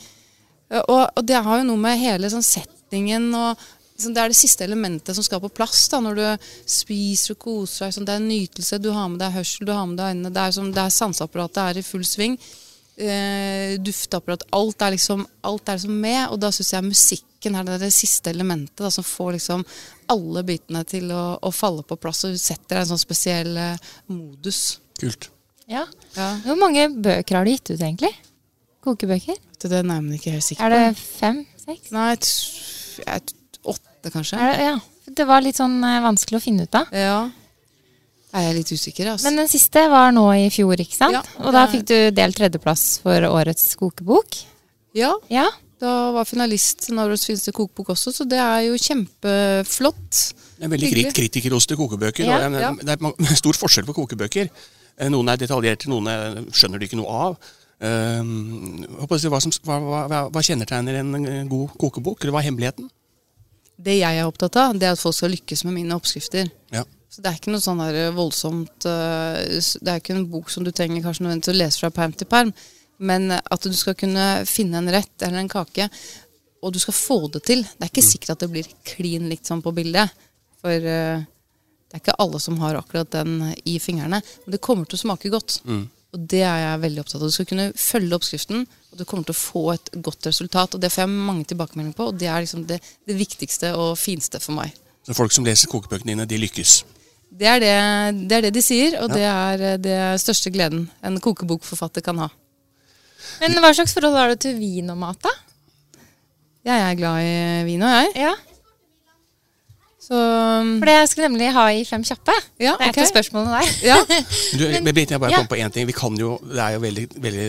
Eh, 0.69 0.83
og, 0.83 1.03
og 1.17 1.25
det 1.25 1.41
har 1.47 1.61
jo 1.61 1.69
noe 1.71 1.81
med 1.81 2.01
hele 2.01 2.29
sånn 2.33 2.45
settingen 2.45 3.31
og 3.33 3.67
liksom, 3.97 4.15
Det 4.15 4.23
er 4.23 4.31
det 4.31 4.39
siste 4.39 4.67
elementet 4.67 5.17
som 5.17 5.25
skal 5.25 5.41
på 5.43 5.51
plass 5.51 5.87
da, 5.89 6.03
når 6.05 6.21
du 6.21 6.49
spiser 6.69 7.35
og 7.35 7.41
koser 7.47 7.87
deg. 7.87 7.93
Liksom, 7.93 8.09
det 8.09 8.17
er 8.17 8.27
nytelse. 8.27 8.81
Du 8.85 8.91
har 8.93 9.09
med 9.09 9.23
deg 9.25 9.37
hørsel, 9.39 9.67
du 9.67 9.73
har 9.73 9.87
med 9.89 10.01
deg 10.01 10.13
øynene. 10.13 10.33
Det 10.35 10.43
er, 10.45 10.57
som, 10.59 10.73
det 10.77 10.83
er 10.85 10.97
Sanseapparatet 10.99 11.63
er 11.65 11.81
i 11.81 11.87
full 11.87 12.05
sving. 12.07 12.37
Eh, 12.99 13.79
dufteapparat. 13.81 14.45
Alt 14.59 14.83
er 14.83 14.93
liksom 14.97 15.23
alt 15.47 15.69
er 15.69 15.79
liksom 15.79 16.01
med. 16.03 16.25
Og 16.35 16.41
da 16.43 16.53
syns 16.53 16.75
jeg 16.75 16.85
musikken 16.85 17.57
er 17.57 17.65
det, 17.65 17.79
det 17.81 17.95
siste 17.95 18.29
elementet 18.35 18.85
da, 18.85 18.91
som 18.93 19.07
får 19.07 19.39
liksom 19.39 19.65
alle 20.13 20.43
bitene 20.45 20.85
til 20.89 21.09
å, 21.15 21.39
å, 21.41 21.53
falle 21.55 21.85
på 21.87 21.97
plass 22.01 22.25
og 22.27 22.37
setter 22.41 22.75
deg 22.75 22.81
i 22.81 22.85
en 22.85 22.93
sånn 22.93 23.03
spesiell 23.03 23.57
eh, 23.57 23.89
modus. 24.11 24.81
Kult. 24.99 25.31
Ja. 25.69 25.85
ja. 26.17 26.29
Hvor 26.47 26.59
mange 26.59 26.89
bøker 26.97 27.39
har 27.39 27.47
du 27.47 27.53
gitt 27.53 27.71
ut, 27.71 27.81
egentlig? 27.81 28.13
Kokebøker? 28.85 29.37
Det 29.59 29.73
er 29.75 29.83
jeg 29.85 30.21
ikke 30.21 30.37
helt 30.37 30.47
sikker 30.47 30.63
på. 30.63 30.69
Er 30.69 30.75
det 30.75 31.01
fem? 31.03 31.43
Seks? 31.65 31.91
Nei, 31.93 32.07
et, 32.15 33.35
åtte, 33.69 34.13
kanskje. 34.15 34.39
Det, 34.39 34.69
ja. 34.71 34.79
Det 35.19 35.27
var 35.29 35.45
litt 35.45 35.59
sånn 35.59 35.77
uh, 35.83 35.99
vanskelig 36.05 36.39
å 36.39 36.45
finne 36.45 36.65
ut 36.69 36.79
av. 36.79 36.89
Ja. 36.95 37.19
Jeg 38.29 38.51
er 38.51 38.57
litt 38.59 38.71
usikker, 38.73 39.11
altså. 39.15 39.27
Men 39.29 39.43
den 39.43 39.49
siste 39.51 39.83
var 39.93 40.13
nå 40.15 40.27
i 40.37 40.49
fjor, 40.53 40.77
ikke 40.81 40.97
sant? 40.97 41.17
Ja, 41.17 41.23
og 41.43 41.55
da 41.57 41.65
fikk 41.73 41.87
du 41.89 41.97
delt 42.15 42.37
tredjeplass 42.37 42.85
for 43.05 43.25
årets 43.29 43.73
kokebok. 43.81 44.37
Ja. 44.97 45.15
ja. 45.33 45.47
Da 45.81 45.95
var 46.13 46.29
finalist 46.29 46.89
av 46.91 47.05
årets 47.07 47.29
fineste 47.29 47.55
kokebok 47.57 47.95
også, 47.95 48.13
så 48.15 48.27
det 48.29 48.41
er 48.43 48.67
jo 48.67 48.81
kjempeflott. 48.83 50.25
Det 50.59 50.67
er 50.67 50.73
veldig 50.75 50.91
krit 50.93 51.13
kritikerroste 51.17 51.79
kokebøker. 51.79 52.29
Ja, 52.29 52.43
og 52.49 52.59
ja. 52.61 52.73
Det 52.81 52.97
er 52.99 53.39
stor 53.43 53.61
forskjell 53.61 53.89
på 53.89 53.97
kokebøker. 54.01 54.53
Eh, 54.99 55.09
noen 55.13 55.31
er 55.31 55.41
detaljerte, 55.41 55.89
noen 55.91 56.51
skjønner 56.51 56.81
du 56.81 56.89
ikke 56.89 56.99
noe 56.99 57.23
av. 57.29 57.49
Um, 57.79 58.83
hva, 59.07 59.19
som, 59.23 59.53
hva, 59.63 59.77
hva, 59.79 60.21
hva, 60.35 60.43
kjennetegner 60.43 60.97
en 60.99 61.51
god 61.51 61.77
kokebok, 61.79 62.25
eller 62.25 62.35
hva 62.35 62.43
er 62.43 62.49
hemmeligheten? 62.49 62.89
Det 63.79 64.01
jeg 64.01 64.19
er 64.19 64.27
opptatt 64.27 64.59
av, 64.59 64.75
det 64.75 64.89
er 64.89 64.97
at 64.97 65.03
folk 65.03 65.15
skal 65.15 65.31
lykkes 65.31 65.63
med 65.69 65.77
mine 65.77 65.95
oppskrifter. 65.95 66.51
Ja. 66.75 66.83
Så 67.09 67.23
Det 67.23 67.31
er 67.31 67.39
ikke 67.39 67.55
noe 67.55 67.63
sånn 67.63 67.81
her 67.81 68.11
voldsomt 68.13 68.85
uh, 68.85 69.39
Det 69.81 69.89
er 69.89 70.03
ikke 70.03 70.13
en 70.13 70.27
bok 70.29 70.51
som 70.53 70.67
du 70.67 70.73
trenger 70.75 71.01
kanskje 71.07 71.25
nødvendigvis 71.25 71.55
å 71.55 71.61
lese 71.63 71.81
fra 71.81 71.93
perm 71.95 72.13
til 72.19 72.29
perm, 72.29 72.51
men 72.99 73.31
at 73.39 73.63
du 73.63 73.77
skal 73.79 73.97
kunne 73.97 74.27
finne 74.51 74.83
en 74.83 74.91
rett 74.93 75.23
eller 75.23 75.45
en 75.45 75.53
kake, 75.53 75.87
og 76.59 76.75
du 76.75 76.83
skal 76.83 76.99
få 76.99 77.21
det 77.31 77.45
til. 77.47 77.63
Det 77.63 77.87
er 77.87 77.93
ikke 77.93 78.03
mm. 78.03 78.11
sikkert 78.11 78.35
at 78.35 78.43
det 78.43 78.51
blir 78.51 78.71
klin 78.91 79.31
likt 79.31 79.47
sånn 79.47 79.63
på 79.63 79.71
bildet. 79.77 80.11
For 80.59 80.91
det 81.89 81.97
er 81.97 82.03
ikke 82.03 82.19
alle 82.21 82.39
som 82.41 82.59
har 82.61 82.77
akkurat 82.77 83.09
den 83.15 83.55
i 83.65 83.79
fingrene. 83.81 84.21
Men 84.45 84.53
det 84.53 84.61
kommer 84.65 84.85
til 84.85 84.99
å 84.99 85.05
smake 85.07 85.31
godt. 85.33 85.63
Mm. 85.65 85.87
Og 86.17 86.27
det 86.33 86.43
er 86.45 86.61
jeg 86.63 86.83
veldig 86.83 87.01
opptatt 87.03 87.23
av. 87.23 87.31
Du 87.31 87.37
skal 87.37 87.49
kunne 87.49 87.71
følge 87.77 88.17
oppskriften, 88.17 88.67
og 88.93 89.01
du 89.01 89.05
kommer 89.09 89.29
til 89.29 89.37
å 89.37 89.41
få 89.41 89.63
et 89.75 89.91
godt 90.05 90.29
resultat. 90.29 90.77
Og 90.77 90.83
det 90.85 90.91
får 90.93 91.05
jeg 91.05 91.15
mange 91.15 91.49
tilbakemeldinger 91.49 91.97
på, 91.97 92.11
og 92.11 92.21
det 92.21 92.29
er 92.29 92.45
liksom 92.45 92.67
det, 92.69 92.79
det, 93.09 93.17
viktigste 93.17 93.73
og 93.77 93.97
fineste 94.01 94.41
for 94.41 94.57
meg. 94.57 94.77
Så 95.05 95.17
folk 95.17 95.33
som 95.33 95.49
leser 95.49 95.73
kokebøkene 95.73 96.13
dine, 96.13 96.29
de 96.29 96.41
lykkes? 96.45 96.79
Det 97.39 97.49
er 97.49 97.61
det, 97.61 97.75
det, 98.25 98.37
er 98.37 98.47
det 98.49 98.55
de 98.57 98.65
sier, 98.65 98.97
og 99.03 99.13
ja. 99.13 99.17
det 99.17 99.27
er 99.29 99.65
eh, 99.71 99.81
det 99.85 99.99
største 100.21 100.53
gleden 100.53 100.87
en 101.05 101.21
kokebokforfatter 101.25 102.05
kan 102.05 102.25
ha. 102.25 102.31
Men 103.41 103.57
hva 103.61 103.73
slags 103.77 103.93
forhold 103.97 104.17
har 104.17 104.33
du 104.33 104.41
til 104.45 104.57
vin 104.61 104.89
og 104.93 105.01
mat, 105.01 105.21
da? 105.25 105.33
Jeg 106.69 106.85
er 106.85 106.97
glad 107.01 107.25
i 107.25 107.37
vin, 107.69 107.85
og 107.85 107.93
jeg. 107.97 108.15
Ja. 108.29 108.33
Så, 110.09 110.17
um, 110.17 110.79
For 110.81 110.89
det 110.89 110.95
jeg 110.95 111.09
skulle 111.11 111.29
nemlig 111.29 111.51
ha 111.53 111.67
i 111.77 111.85
Fem 111.85 112.05
kjappe. 112.07 112.33
Ja, 112.57 112.79
det 112.79 112.87
er 112.87 112.95
okay. 112.95 112.95
et 112.95 113.03
av 113.05 113.11
spørsmålene 113.11 113.59
der. 113.59 113.75
Ja. 113.85 113.99
du, 114.59 114.65
Britt, 114.89 115.13
jeg 115.13 115.21
bare 115.21 115.35
ja. 115.35 115.43
kom 115.43 115.51
på 115.51 115.61
én 115.61 115.75
ting. 115.75 115.89
Vi 115.89 115.97
kan 115.97 116.17
jo, 116.17 116.39
Det 116.49 116.63
er 116.65 116.79
jo 116.79 116.83
veldig, 116.87 117.05
veldig 117.29 117.49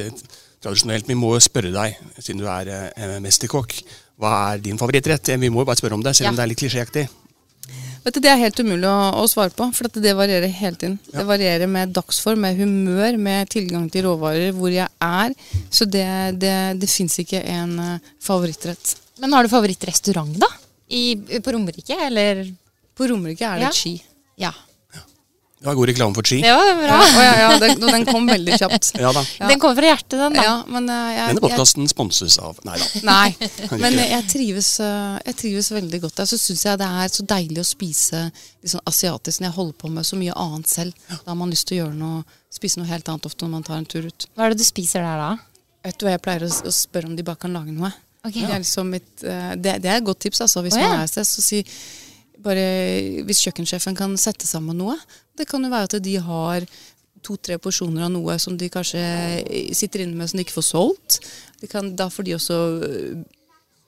tradisjonelt. 0.60 1.08
Vi 1.08 1.16
må 1.16 1.32
jo 1.38 1.42
spørre 1.44 1.72
deg, 1.72 1.96
siden 2.20 2.44
du 2.44 2.50
er 2.52 2.74
eh, 2.92 3.16
mesterkokk, 3.24 3.80
hva 4.20 4.36
er 4.50 4.62
din 4.64 4.80
favorittrett? 4.80 5.32
Vi 5.40 5.52
må 5.54 5.64
jo 5.64 5.70
bare 5.70 5.80
spørre 5.80 5.96
om 5.96 6.04
det, 6.04 6.18
selv 6.18 6.34
om 6.34 6.40
det 6.40 6.44
er 6.44 6.52
litt 6.52 6.60
klisjéaktig. 6.60 7.08
Vet 8.04 8.16
du, 8.16 8.22
Det 8.24 8.32
er 8.32 8.40
helt 8.42 8.60
umulig 8.60 8.88
å, 8.88 8.98
å 9.22 9.26
svare 9.32 9.56
på, 9.56 9.68
for 9.76 9.88
at 9.88 10.00
det 10.04 10.16
varierer 10.18 10.52
hele 10.60 10.80
tiden. 10.80 11.00
Det 11.12 11.24
varierer 11.28 11.70
med 11.72 11.96
dagsform, 11.96 12.44
med 12.44 12.60
humør, 12.60 13.20
med 13.20 13.52
tilgang 13.56 13.88
til 13.92 14.08
råvarer, 14.08 14.52
hvor 14.56 14.72
jeg 14.74 14.88
er. 15.04 15.36
Så 15.72 15.88
det, 15.88 16.08
det, 16.44 16.56
det 16.80 16.92
fins 16.92 17.20
ikke 17.24 17.44
en 17.56 17.76
uh, 17.80 18.10
favorittrett. 18.24 18.96
Men 19.24 19.36
har 19.36 19.48
du 19.48 19.52
favorittrestaurant, 19.52 20.36
da? 20.40 20.52
I, 20.90 21.04
på 21.46 21.54
Romerike, 21.54 21.98
eller? 22.10 22.44
På 22.98 23.08
Romerike 23.10 23.46
er 23.46 23.62
det 23.62 23.70
Ja. 23.70 23.76
chi. 23.76 24.00
Ja. 24.40 24.54
Det 25.60 25.66
var 25.66 25.76
god 25.76 25.90
reklame 25.90 26.16
for 26.16 26.24
ski. 26.24 26.38
Det 26.42 26.52
var 26.56 26.76
bra. 26.76 26.98
Ja, 27.04 27.24
ja, 27.24 27.40
ja, 27.42 27.60
den, 27.60 27.82
den 27.84 28.06
kom 28.08 28.28
veldig 28.28 28.56
kjapt. 28.62 28.92
Ja 29.04 29.10
da. 29.12 29.24
Den 29.50 29.60
kommer 29.60 29.76
fra 29.76 29.90
hjertet, 29.90 30.16
den, 30.16 30.38
da. 30.38 30.44
Ja, 30.46 30.54
men 30.72 30.88
uh, 30.88 31.10
jeg, 31.12 31.18
Denne 31.20 31.36
jeg, 31.36 31.44
podkasten 31.44 31.90
sponses 31.92 32.38
av 32.40 32.62
Nei 32.64 32.78
da. 32.80 32.88
Nei, 33.10 33.80
men 33.82 33.98
jeg 34.00 34.24
trives, 34.32 34.70
uh, 34.80 35.18
jeg 35.28 35.36
trives 35.42 35.68
veldig 35.76 36.00
godt 36.06 36.22
der. 36.22 36.30
Så 36.32 36.40
syns 36.40 36.64
jeg 36.64 36.80
det 36.80 36.88
er 37.04 37.12
så 37.12 37.28
deilig 37.28 37.60
å 37.60 37.68
spise 37.68 38.22
liksom, 38.32 38.86
asiatisk 38.88 39.44
når 39.44 39.50
jeg 39.50 39.58
holder 39.58 39.78
på 39.84 39.92
med 39.98 40.08
så 40.08 40.22
mye 40.22 40.38
annet 40.46 40.72
selv. 40.72 41.08
Da 41.12 41.26
har 41.28 41.40
man 41.42 41.52
lyst 41.52 41.68
til 41.68 41.76
å 41.76 41.82
gjøre 41.82 42.00
noe, 42.06 42.40
spise 42.56 42.80
noe 42.80 42.88
helt 42.88 43.12
annet 43.12 43.28
ofte 43.28 43.44
når 43.44 43.56
man 43.58 43.68
tar 43.68 43.82
en 43.82 43.90
tur 43.98 44.08
ut. 44.08 44.30
Hva 44.32 44.48
er 44.48 44.56
det 44.56 44.64
du 44.64 44.68
spiser 44.70 45.04
der, 45.04 45.26
da? 45.26 45.66
Vet 45.90 46.00
du 46.00 46.08
hva 46.08 46.16
jeg 46.16 46.24
pleier 46.24 46.48
å, 46.48 46.54
å 46.72 46.76
spørre 46.80 47.12
om 47.12 47.20
de 47.20 47.28
bare 47.28 47.44
kan 47.44 47.60
lage 47.60 47.76
noe? 47.76 47.92
Ok. 48.26 48.36
Det, 48.36 48.46
er 48.50 48.62
liksom 48.62 48.94
mitt, 48.94 49.10
uh, 49.24 49.56
det, 49.56 49.80
det 49.84 49.90
er 49.90 49.98
et 50.00 50.06
godt 50.06 50.22
tips, 50.26 50.44
altså. 50.46 50.64
Hvis 50.66 50.78
oh, 50.78 50.84
ja. 50.84 50.92
man 50.92 51.02
er 51.02 51.10
et 51.10 51.14
sted, 51.14 51.28
så 51.28 51.46
si 51.46 51.64
bare 52.40 53.24
Hvis 53.28 53.42
kjøkkensjefen 53.44 53.98
kan 54.00 54.14
sette 54.20 54.48
sammen 54.48 54.78
noe. 54.80 54.96
Det 55.36 55.48
kan 55.48 55.64
jo 55.64 55.72
være 55.72 55.90
at 55.90 55.98
de 56.04 56.14
har 56.24 56.68
to-tre 57.26 57.58
porsjoner 57.60 58.06
av 58.06 58.14
noe 58.14 58.38
som 58.40 58.56
de 58.56 58.70
kanskje 58.72 59.02
sitter 59.76 60.06
inne 60.06 60.16
med 60.16 60.32
som 60.32 60.40
de 60.40 60.46
ikke 60.46 60.56
får 60.56 60.68
solgt. 60.70 61.20
De 61.60 61.68
kan, 61.68 61.92
da 62.00 62.08
får 62.08 62.28
de 62.30 62.38
også 62.38 62.60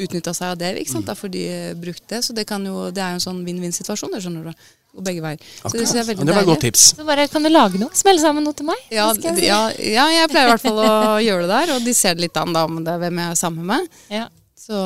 utnytta 0.06 0.34
seg 0.36 0.54
av 0.54 0.60
det. 0.62 0.76
ikke 0.82 0.94
sant? 0.94 1.08
Da 1.08 1.16
får 1.18 1.32
de 1.34 1.46
brukte 1.48 1.82
brukt 1.82 2.06
det. 2.10 2.22
Så 2.26 2.34
det, 2.38 2.46
kan 2.50 2.66
jo, 2.66 2.90
det 2.94 3.02
er 3.04 3.16
jo 3.16 3.20
en 3.20 3.26
sånn 3.26 3.42
vinn-vinn-situasjon. 3.46 4.14
det 4.14 4.22
skjønner 4.24 4.52
du. 4.52 4.70
Og 4.92 5.04
begge 5.08 5.24
veier. 5.24 5.40
Så 5.62 5.72
det 5.72 5.86
synes 5.86 5.94
jeg 5.96 6.04
er 6.04 6.08
veldig 6.10 6.26
det 6.28 6.36
var 6.36 6.44
et 6.44 6.50
godt 6.50 6.66
tips. 6.66 6.86
Så 6.98 7.06
bare, 7.08 7.28
Kan 7.32 7.46
du 7.48 7.50
lage 7.52 7.80
noe? 7.80 7.96
Smelle 7.96 8.20
sammen 8.20 8.44
noe 8.44 8.56
til 8.58 8.68
meg? 8.68 8.80
Ja, 8.92 9.08
jeg 9.16 9.46
ja, 9.46 9.62
ja, 9.80 10.08
jeg 10.12 10.32
pleier 10.32 10.50
i 10.50 10.52
hvert 10.52 10.66
fall 10.66 10.82
å 10.84 10.96
gjøre 11.28 11.46
det 11.46 11.52
der. 11.54 11.76
Og 11.78 11.86
de 11.86 11.94
ser 11.96 12.18
det 12.18 12.28
litt 12.28 12.42
an 12.42 12.52
da 12.56 12.66
om 12.68 12.82
det 12.84 12.92
er 12.92 13.06
hvem 13.06 13.22
jeg 13.24 13.36
er 13.36 13.40
sammen 13.40 13.70
med. 13.72 14.02
Ja. 14.12 14.28
Så, 14.60 14.82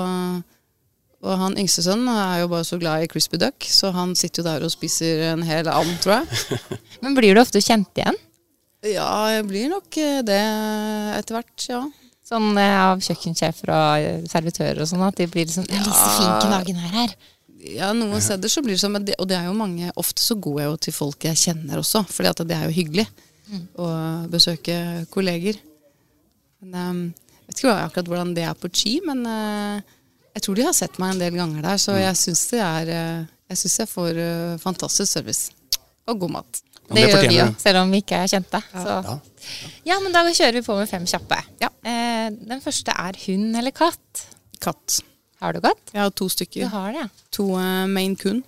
og 1.26 1.42
han 1.42 1.58
yngste 1.58 1.84
sønnen 1.88 2.12
er 2.14 2.44
jo 2.44 2.52
bare 2.54 2.68
så 2.68 2.78
glad 2.82 3.04
i 3.04 3.10
crispy 3.12 3.42
duck, 3.42 3.66
så 3.66 3.90
han 3.96 4.14
sitter 4.16 4.44
jo 4.44 4.48
der 4.52 4.68
og 4.68 4.72
spiser 4.74 5.26
en 5.32 5.44
hel 5.48 5.68
and, 5.74 5.98
tror 6.06 6.22
jeg. 6.22 6.62
Men 7.04 7.18
blir 7.18 7.34
du 7.34 7.42
ofte 7.42 7.64
kjent 7.64 7.90
igjen? 7.98 8.18
Ja, 8.86 9.10
jeg 9.34 9.48
blir 9.50 9.72
nok 9.74 9.98
eh, 9.98 10.22
det 10.26 10.42
etter 11.18 11.40
hvert, 11.40 11.66
ja. 11.66 11.82
Sånn 12.26 12.58
eh, 12.58 12.76
av 12.82 13.02
kjøkkensjefer 13.06 13.70
og 13.70 14.04
eh, 14.08 14.24
servitører 14.30 14.82
og 14.82 14.90
sånn, 14.90 15.04
at 15.06 15.20
de 15.20 15.28
blir 15.30 15.50
sånn 15.52 15.68
Lise 15.70 16.08
Finken 16.18 16.54
Hagen 16.56 16.80
er 16.82 16.96
her. 16.96 17.14
Ja, 17.66 17.92
noen 17.98 18.22
steder 18.22 18.50
så 18.50 18.64
blir 18.66 18.76
det 18.76 18.82
sånn, 18.82 18.98
og 18.98 19.28
det 19.30 19.38
er 19.38 19.48
jo 19.48 19.54
mange 19.58 19.90
Ofte 19.98 20.22
så 20.22 20.36
går 20.38 20.60
jeg 20.62 20.68
jo 20.70 20.80
til 20.86 20.94
folk 20.94 21.26
jeg 21.26 21.40
kjenner 21.42 21.82
også, 21.82 22.04
fordi 22.10 22.30
at 22.30 22.44
det 22.46 22.58
er 22.58 22.68
jo 22.68 22.76
hyggelig 22.76 23.06
å 23.78 23.88
besøke 24.30 24.76
kolleger. 25.14 25.58
Men 26.62 26.76
ehm, 26.82 27.04
Jeg 27.46 27.48
vet 27.54 27.60
ikke 27.62 27.74
akkurat 27.78 28.08
hvordan 28.10 28.34
det 28.34 28.46
er 28.50 28.58
på 28.58 28.70
Chi, 28.74 28.96
men 29.06 29.22
eh, 29.30 29.82
jeg 30.34 30.46
tror 30.46 30.58
de 30.58 30.66
har 30.66 30.78
sett 30.78 30.98
meg 31.02 31.14
en 31.14 31.22
del 31.22 31.38
ganger 31.38 31.66
der, 31.66 31.82
så 31.82 31.98
jeg 31.98 32.18
syns 32.18 32.46
det 32.50 32.62
er 32.66 32.94
Jeg 33.54 33.62
syns 33.62 33.80
jeg 33.84 33.92
får 33.92 34.22
fantastisk 34.62 35.14
service. 35.14 35.52
Og 36.10 36.26
god 36.26 36.40
mat. 36.40 36.65
Ja, 36.86 36.94
Det, 36.94 37.06
gjør 37.10 37.26
vi 37.26 37.38
jo, 37.40 37.48
selv 37.62 37.82
om 37.82 37.92
vi 37.94 38.02
ikke 38.04 38.22
er 38.22 38.30
kjente. 38.30 38.62
Så. 38.72 38.96
Ja. 39.08 39.16
Ja, 39.86 40.00
men 40.04 40.14
da 40.14 40.22
kjører 40.30 40.60
vi 40.60 40.66
på 40.66 40.78
med 40.78 40.90
fem 40.90 41.06
kjappe. 41.10 41.40
Ja. 41.62 41.70
Eh, 41.86 42.28
den 42.34 42.62
første 42.62 42.94
er 42.94 43.18
hund 43.26 43.58
eller 43.58 43.74
katt. 43.76 44.26
Katt. 44.62 45.00
Har 45.42 45.54
du 45.54 45.62
katt? 45.66 45.82
Jeg 45.94 46.02
har 46.02 46.14
to 46.14 46.28
Du 46.30 46.68
har 46.72 46.92
det, 46.94 47.06
ja. 47.06 47.08
To 47.38 47.48
uh, 47.58 47.86
Maine 47.90 48.16
Coon. 48.16 48.44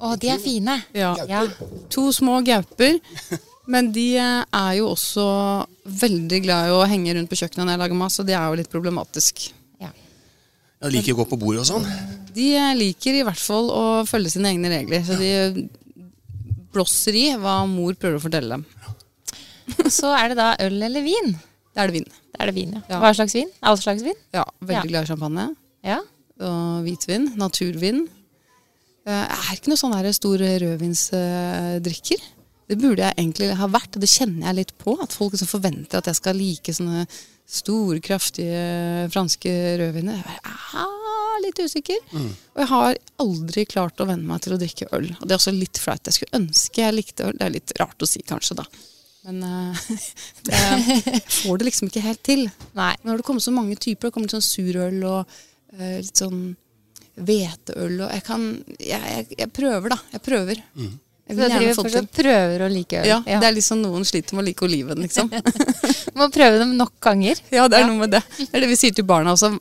Å, 0.00 0.16
de 0.16 0.32
er 0.32 0.40
fine. 0.40 0.80
Ja. 0.96 1.12
Ja. 1.28 1.44
To 1.92 2.08
små 2.16 2.40
gauper. 2.44 2.98
Men 3.70 3.92
de 3.94 4.06
eh, 4.18 4.44
er 4.56 4.72
jo 4.80 4.90
også 4.94 5.24
veldig 6.00 6.40
glad 6.42 6.70
i 6.70 6.74
å 6.74 6.86
henge 6.88 7.14
rundt 7.14 7.30
på 7.30 7.38
kjøkkenet 7.38 7.66
når 7.66 7.76
jeg 7.76 7.82
lager 7.84 8.00
mat, 8.00 8.14
så 8.14 8.24
det 8.26 8.34
er 8.34 8.46
jo 8.48 8.58
litt 8.58 8.72
problematisk. 8.72 9.50
ja. 9.82 9.92
de 10.80 10.94
liker 10.96 11.14
å 11.14 11.20
gå 11.20 11.28
på 11.30 11.38
bordet 11.38 11.62
og 11.62 11.68
sånn. 11.68 11.86
De 12.34 12.48
eh, 12.56 12.72
liker 12.78 13.20
i 13.20 13.22
hvert 13.26 13.42
fall 13.42 13.70
å 13.70 13.84
følge 14.08 14.32
sine 14.34 14.50
egne 14.54 14.72
regler, 14.72 15.04
så 15.06 15.18
de 15.20 15.68
blåser 16.72 17.16
i 17.18 17.26
hva 17.40 17.60
mor 17.68 17.94
prøver 17.98 18.18
å 18.20 18.24
fortelle 18.24 18.56
dem. 18.56 18.64
Så 19.90 20.10
er 20.16 20.32
det 20.32 20.36
da 20.40 20.52
øl 20.66 20.80
eller 20.82 21.02
vin. 21.04 21.34
Da 21.74 21.84
er 21.84 21.90
det 21.90 22.00
vin. 22.00 22.08
Da 22.34 22.42
er 22.42 22.50
det 22.50 22.54
vin, 22.56 22.72
ja. 22.74 22.80
Ja. 22.90 22.98
Hva 23.02 23.12
slags 23.14 23.34
vin? 23.36 23.50
All 23.62 23.76
slags 23.78 24.02
vin? 24.02 24.16
Ja, 24.34 24.44
veldig 24.60 24.74
Ja. 24.90 24.90
glad 24.90 25.04
i 25.04 25.10
champagne. 25.12 25.44
Ja. 25.86 26.00
Og 26.40 26.82
hvitvin. 26.86 27.28
Naturvin. 27.36 28.08
Eh, 29.06 29.26
Jeg 29.28 29.38
er 29.38 29.56
ikke 29.56 29.68
noe 29.70 29.80
sånn 29.80 30.14
stor 30.14 30.38
rødvinsdrikker. 30.38 32.20
Det 32.70 32.78
burde 32.78 33.02
jeg 33.02 33.14
egentlig 33.18 33.54
ha 33.58 33.66
vært, 33.66 33.96
og 33.96 34.00
det 34.04 34.08
kjenner 34.10 34.46
jeg 34.46 34.54
litt 34.60 34.72
på. 34.78 34.94
At 35.02 35.12
folk 35.12 35.32
liksom 35.34 35.48
forventer 35.50 35.98
at 35.98 36.06
jeg 36.06 36.14
skal 36.20 36.34
like 36.38 36.72
sånne 36.72 37.06
store, 37.50 37.98
kraftige 38.00 39.10
franske 39.10 39.50
rødviner. 39.80 40.20
Jeg 40.22 40.38
er 40.44 40.60
litt 41.44 41.58
usikker. 41.62 41.98
Og 42.14 42.62
jeg 42.62 42.68
har 42.72 42.98
aldri 43.24 43.64
klart 43.70 44.00
å 44.00 44.06
venne 44.08 44.26
meg 44.28 44.42
til 44.44 44.54
å 44.56 44.60
drikke 44.60 44.88
øl. 44.96 45.10
Og 45.20 45.26
det 45.26 45.34
er 45.34 45.40
også 45.40 45.54
litt 45.56 45.80
flaut. 45.80 46.02
Jeg 46.08 46.16
skulle 46.18 46.40
ønske 46.42 46.82
jeg 46.82 46.96
likte 46.96 47.28
øl. 47.28 47.36
Det 47.38 47.46
er 47.46 47.54
litt 47.58 47.74
rart 47.80 48.02
å 48.02 48.08
si, 48.08 48.22
kanskje, 48.26 48.58
da. 48.62 48.66
Men 49.28 49.42
uh, 49.44 49.84
det, 50.48 50.60
får 51.42 51.60
det 51.60 51.68
liksom 51.68 51.90
ikke 51.90 52.04
helt 52.06 52.22
til. 52.26 52.46
Nei. 52.78 52.94
Nå 53.02 53.12
har 53.12 53.20
det 53.20 53.26
kommet 53.28 53.44
så 53.44 53.52
mange 53.54 53.76
typer. 53.76 54.08
Det 54.08 54.14
kommer 54.16 54.30
litt 54.30 54.36
sånn 54.38 54.46
surøl 54.48 54.98
og 55.04 55.20
uh, 55.76 55.98
litt 56.00 56.24
sånn 56.24 56.42
hveteøl 57.20 57.98
og 58.00 58.12
Jeg 58.14 58.22
kan 58.24 58.44
jeg, 58.78 58.96
jeg, 58.96 59.24
jeg 59.42 59.50
prøver, 59.52 59.92
da. 59.92 59.98
Jeg 60.14 60.22
prøver. 60.24 60.62
Mm. 60.78 60.92
Så 61.30 61.36
jeg 61.44 61.52
driver 61.52 61.76
fortsatt 61.78 62.08
prøver 62.16 62.62
å 62.64 62.68
like 62.72 63.02
øl. 63.02 63.06
Ja, 63.06 63.18
det 63.22 63.46
er 63.46 63.52
liksom 63.54 63.82
noen 63.84 64.06
sliter 64.08 64.34
med 64.34 64.42
å 64.42 64.46
like 64.48 64.64
oliven, 64.66 64.98
liksom. 65.04 65.28
Må 66.18 66.26
prøve 66.34 66.58
dem 66.58 66.72
nok 66.78 66.96
ganger. 67.04 67.38
ja, 67.54 67.68
det 67.70 67.78
er 67.78 67.84
Ja. 67.84 67.90
noe 67.90 68.00
med 68.00 68.10
det. 68.16 68.22
Det 68.40 68.48
er 68.50 68.64
det 68.64 68.70
vi 68.72 68.78
sier 68.80 68.96
til 68.96 69.06
barna 69.06 69.36
også. 69.36 69.52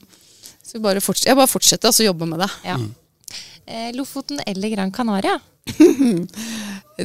Så 0.70 0.82
bare 0.84 1.02
jeg 1.02 1.38
bare 1.38 1.50
fortsetter 1.50 1.90
altså, 1.90 2.06
jobbe 2.06 2.28
med 2.30 2.44
det. 2.44 2.50
Ja. 2.68 2.78
Eh, 3.66 3.90
Lofoten 3.98 4.42
eller 4.46 4.70
Gran 4.70 4.92
Canaria? 4.94 5.40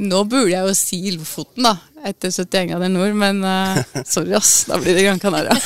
Nå 0.05 0.21
burde 0.29 0.51
jeg 0.51 0.67
jo 0.67 0.75
si 0.77 0.99
Lofoten, 1.15 1.65
da. 1.67 1.75
Etter 2.05 2.33
71 2.35 2.69
grader 2.73 2.91
nord, 2.93 3.15
men 3.17 3.41
uh, 3.45 3.81
sorry, 4.15 4.35
ass. 4.37 4.67
Da 4.69 4.79
blir 4.83 4.97
det 4.97 5.07
Gran 5.07 5.23
Canaria. 5.23 5.57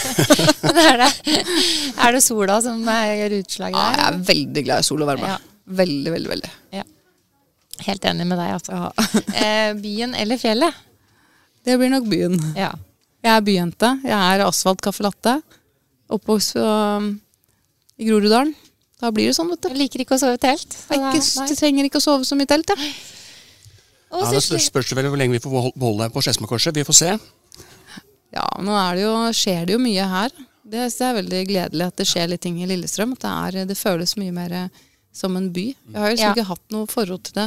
Er, 0.78 1.00
det, 1.00 1.34
er 1.98 2.14
det 2.14 2.20
sola 2.22 2.58
som 2.62 2.80
eh, 2.92 3.14
gjør 3.18 3.32
utslaget 3.38 3.76
Ja, 3.76 3.86
jeg 3.96 4.04
er 4.04 4.18
veldig 4.28 4.62
glad 4.66 4.82
i 4.82 4.86
sol 4.86 5.02
og 5.02 5.08
varme. 5.10 5.30
Ja. 5.32 5.38
Veldig, 5.78 6.12
veldig, 6.14 6.30
veldig. 6.30 6.50
Ja. 6.76 6.84
Helt 7.86 8.06
enig 8.10 8.26
med 8.28 8.38
deg, 8.40 8.52
altså. 8.56 9.22
Eh, 9.34 9.72
byen 9.78 10.14
eller 10.18 10.40
fjellet? 10.40 10.78
Det 11.66 11.76
blir 11.80 11.90
nok 11.92 12.06
byen. 12.10 12.38
Ja. 12.58 12.70
Jeg 13.26 13.32
er 13.34 13.44
byjente. 13.44 13.90
Jeg 14.06 14.18
er 14.18 14.44
asfalt 14.46 14.82
caffè 14.84 15.04
latte. 15.04 15.34
Oppvokst 16.14 16.56
um, 16.62 17.10
i 17.98 18.06
Groruddalen. 18.08 18.54
Da 18.98 19.10
blir 19.14 19.28
det 19.30 19.36
sånn, 19.36 19.50
vet 19.52 19.62
du. 19.62 19.68
Jeg 19.70 19.78
liker 19.78 20.02
ikke 20.02 20.16
å 20.16 20.20
sove 20.22 20.38
i 20.38 20.42
telt. 20.42 20.74
Jeg, 20.90 20.98
ikke, 21.20 21.46
du 21.50 21.54
trenger 21.58 21.86
ikke 21.86 22.00
å 22.00 22.02
sove 22.02 22.26
så 22.26 22.34
mye 22.38 22.48
i 22.48 22.50
telt, 22.50 22.72
jeg. 22.74 22.92
Og 24.10 24.24
Ja, 24.24 24.30
det 24.32 24.62
spørs 24.64 24.92
vel 24.96 25.06
hvor 25.10 25.20
lenge 25.20 25.36
vi 25.36 25.42
får 25.44 25.52
behol- 25.52 25.74
beholde 25.76 26.06
deg 26.06 26.14
på 26.14 26.22
Skedsmokorset. 26.24 26.74
Vi 26.74 26.84
får 26.88 26.96
se. 26.96 27.10
Ja, 28.34 28.46
nå 28.64 28.74
er 28.76 28.96
det 28.98 29.02
jo, 29.04 29.12
skjer 29.36 29.66
det 29.68 29.76
jo 29.76 29.80
mye 29.82 30.06
her. 30.08 30.32
Det, 30.68 30.82
det 30.92 31.04
er 31.06 31.14
veldig 31.16 31.42
gledelig 31.48 31.86
at 31.86 31.96
det 32.00 32.06
skjer 32.08 32.28
litt 32.32 32.42
ting 32.44 32.58
i 32.60 32.66
Lillestrøm. 32.68 33.14
At 33.16 33.22
det, 33.24 33.32
er, 33.62 33.68
det 33.70 33.76
føles 33.78 34.16
mye 34.20 34.34
mer 34.36 34.52
eh, 34.64 34.82
som 35.16 35.36
en 35.38 35.50
by. 35.54 35.66
Jeg 35.92 35.96
har 36.00 36.10
jo 36.10 36.16
liksom 36.16 36.26
Ja. 36.28 36.34
ikke 36.36 36.48
hatt 36.50 36.74
noe 36.74 36.90
forhold 36.90 37.22
til 37.28 37.38
det. 37.38 37.46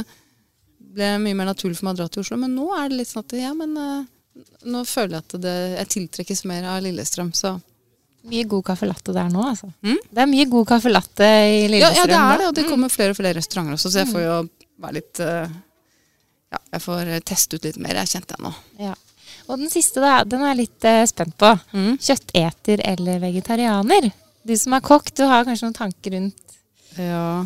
Det 0.82 0.94
ble 0.96 1.10
mye 1.24 1.36
mer 1.38 1.50
naturlig 1.52 1.78
for 1.78 1.88
meg 1.90 1.94
å 1.96 2.00
dra 2.02 2.08
til 2.12 2.24
Oslo. 2.24 2.38
Men 2.42 2.54
nå 2.58 2.66
er 2.78 2.88
det 2.90 2.98
litt 3.02 3.10
sånn 3.12 3.24
at 3.26 3.36
ja, 3.38 3.52
men 3.58 3.76
eh, 3.78 4.42
nå 4.72 4.82
føler 4.88 5.18
jeg 5.18 5.26
at 5.26 5.36
det, 5.44 5.56
jeg 5.78 5.92
tiltrekkes 5.96 6.44
mer 6.50 6.66
av 6.72 6.82
Lillestrøm. 6.86 7.30
Så 7.36 7.56
Mye 8.30 8.46
god 8.46 8.64
caffè 8.68 8.86
latte 8.86 9.14
der 9.16 9.30
nå, 9.32 9.42
altså. 9.50 9.68
Det 9.82 10.20
er 10.22 10.28
mye 10.30 10.46
god 10.50 10.68
caffè 10.70 10.90
latte 10.92 11.26
i 11.26 11.64
Lillestrøm. 11.70 11.96
ja, 11.96 12.02
ja, 12.02 12.06
det 12.06 12.18
er 12.18 12.42
det. 12.42 12.48
Og 12.48 12.58
det 12.58 12.66
kommer 12.68 12.92
flere 12.92 13.14
og 13.14 13.18
flere 13.18 13.38
restauranter 13.40 13.78
også, 13.78 13.90
så 13.90 14.02
jeg 14.04 14.10
får 14.12 14.22
jo 14.22 14.36
være 14.82 14.98
litt 14.98 15.22
eh, 15.24 15.56
Ja, 16.52 16.60
jeg 16.76 16.84
får 16.84 17.10
eh, 17.10 17.22
teste 17.26 17.58
ut 17.58 17.66
litt 17.66 17.80
mer, 17.82 17.98
jeg 18.02 18.12
kjente 18.12 18.36
jeg 18.36 18.44
nå. 18.46 18.52
Ja. 18.84 18.94
Og 19.48 19.58
den 19.58 19.72
siste, 19.72 20.02
da, 20.04 20.20
den 20.28 20.44
er 20.44 20.52
jeg 20.52 20.60
litt 20.62 20.86
eh, 20.86 21.02
spent 21.10 21.34
på. 21.40 21.50
Mm. 21.74 21.96
Kjøtteter 21.98 22.84
eller 22.92 23.18
vegetarianer? 23.24 24.10
Du 24.46 24.54
som 24.58 24.76
er 24.76 24.86
kokk, 24.86 25.10
du 25.18 25.24
har 25.26 25.46
kanskje 25.48 25.68
noen 25.68 25.76
tanker 25.80 26.16
rundt 26.16 26.56
Ja, 26.98 27.42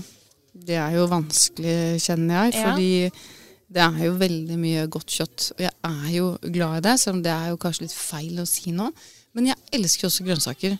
det 0.66 0.76
er 0.80 0.96
jo 0.96 1.08
vanskelig, 1.08 1.78
kjenner 2.04 2.46
jeg. 2.46 2.56
Ja. 2.56 2.68
Fordi 2.68 3.34
det 3.76 3.82
er 3.82 4.04
jo 4.06 4.16
veldig 4.20 4.56
mye 4.60 4.86
godt 4.92 5.12
kjøtt. 5.12 5.50
Og 5.56 5.62
jeg 5.66 5.72
er 5.88 6.08
jo 6.14 6.30
glad 6.42 6.78
i 6.78 6.84
det, 6.86 6.96
selv 7.02 7.18
om 7.18 7.22
det 7.24 7.32
er 7.34 7.52
jo 7.52 7.60
kanskje 7.60 7.86
litt 7.86 7.96
feil 7.96 8.42
å 8.42 8.48
si 8.48 8.72
nå. 8.76 8.90
Men 9.36 9.52
jeg 9.52 9.76
elsker 9.76 10.08
også 10.08 10.26
grønnsaker. 10.26 10.76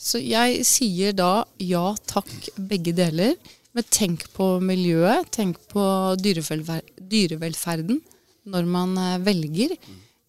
Så 0.00 0.20
jeg 0.24 0.64
sier 0.64 1.12
da 1.16 1.44
ja 1.60 1.90
takk, 2.08 2.32
begge 2.56 2.94
deler. 2.96 3.34
Men 3.76 3.86
tenk 3.92 4.24
på 4.34 4.56
miljøet, 4.64 5.28
tenk 5.34 5.60
på 5.70 5.82
dyrevelfer 6.18 6.80
dyrevelferden 7.10 8.00
når 8.50 8.66
man 8.70 8.96
eh, 8.98 9.18
velger. 9.22 9.76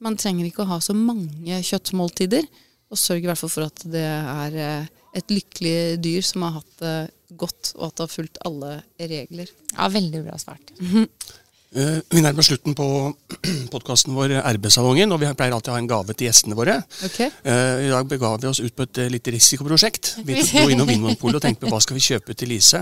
Man 0.03 0.17
trenger 0.19 0.47
ikke 0.47 0.65
å 0.65 0.73
ha 0.73 0.81
så 0.83 0.93
mange 0.97 1.61
kjøttmåltider. 1.65 2.45
Og 2.91 2.99
sørg 2.99 3.23
i 3.23 3.29
hvert 3.29 3.39
fall 3.39 3.53
for 3.53 3.69
at 3.69 3.85
det 3.87 4.03
er 4.03 4.57
eh, 4.59 4.91
et 5.17 5.31
lykkelig 5.31 6.01
dyr 6.03 6.25
som 6.25 6.45
har 6.45 6.59
hatt 6.59 6.83
det 6.83 6.95
godt, 7.39 7.71
og 7.77 7.87
at 7.87 7.95
det 7.95 8.03
har 8.03 8.11
fulgt 8.11 8.41
alle 8.47 8.71
regler. 8.99 9.51
Ja, 9.71 9.87
veldig 9.91 10.23
bra 10.27 10.37
svart. 10.41 10.73
Eh, 10.77 11.05
vi 11.71 12.19
nærmer 12.19 12.43
oss 12.43 12.49
slutten 12.51 12.73
på 12.75 12.85
podkasten 13.73 14.11
vår 14.11 14.33
RB-salongen, 14.57 15.11
og 15.15 15.21
vi 15.21 15.29
pleier 15.39 15.53
alltid 15.55 15.71
å 15.71 15.75
ha 15.77 15.79
en 15.79 15.87
gave 15.87 16.11
til 16.19 16.27
gjestene 16.27 16.57
våre. 16.57 16.73
Ok? 17.07 17.19
Eh, 17.23 17.85
I 17.87 17.91
dag 17.93 18.09
bega 18.11 18.27
vi 18.43 18.49
oss 18.49 18.59
ut 18.59 18.73
på 18.75 18.83
et 18.83 18.99
litt 19.13 19.29
risikoprosjekt. 19.31 20.17
Vi 20.27 20.35
dro 20.49 20.65
innom 20.73 20.89
Vinmonopolet 20.89 21.39
og 21.39 21.45
tenkte 21.45 21.63
på 21.63 21.71
hva 21.71 21.79
skal 21.83 21.95
vi 21.95 22.03
kjøpe 22.03 22.35
til 22.35 22.51
Lise. 22.51 22.81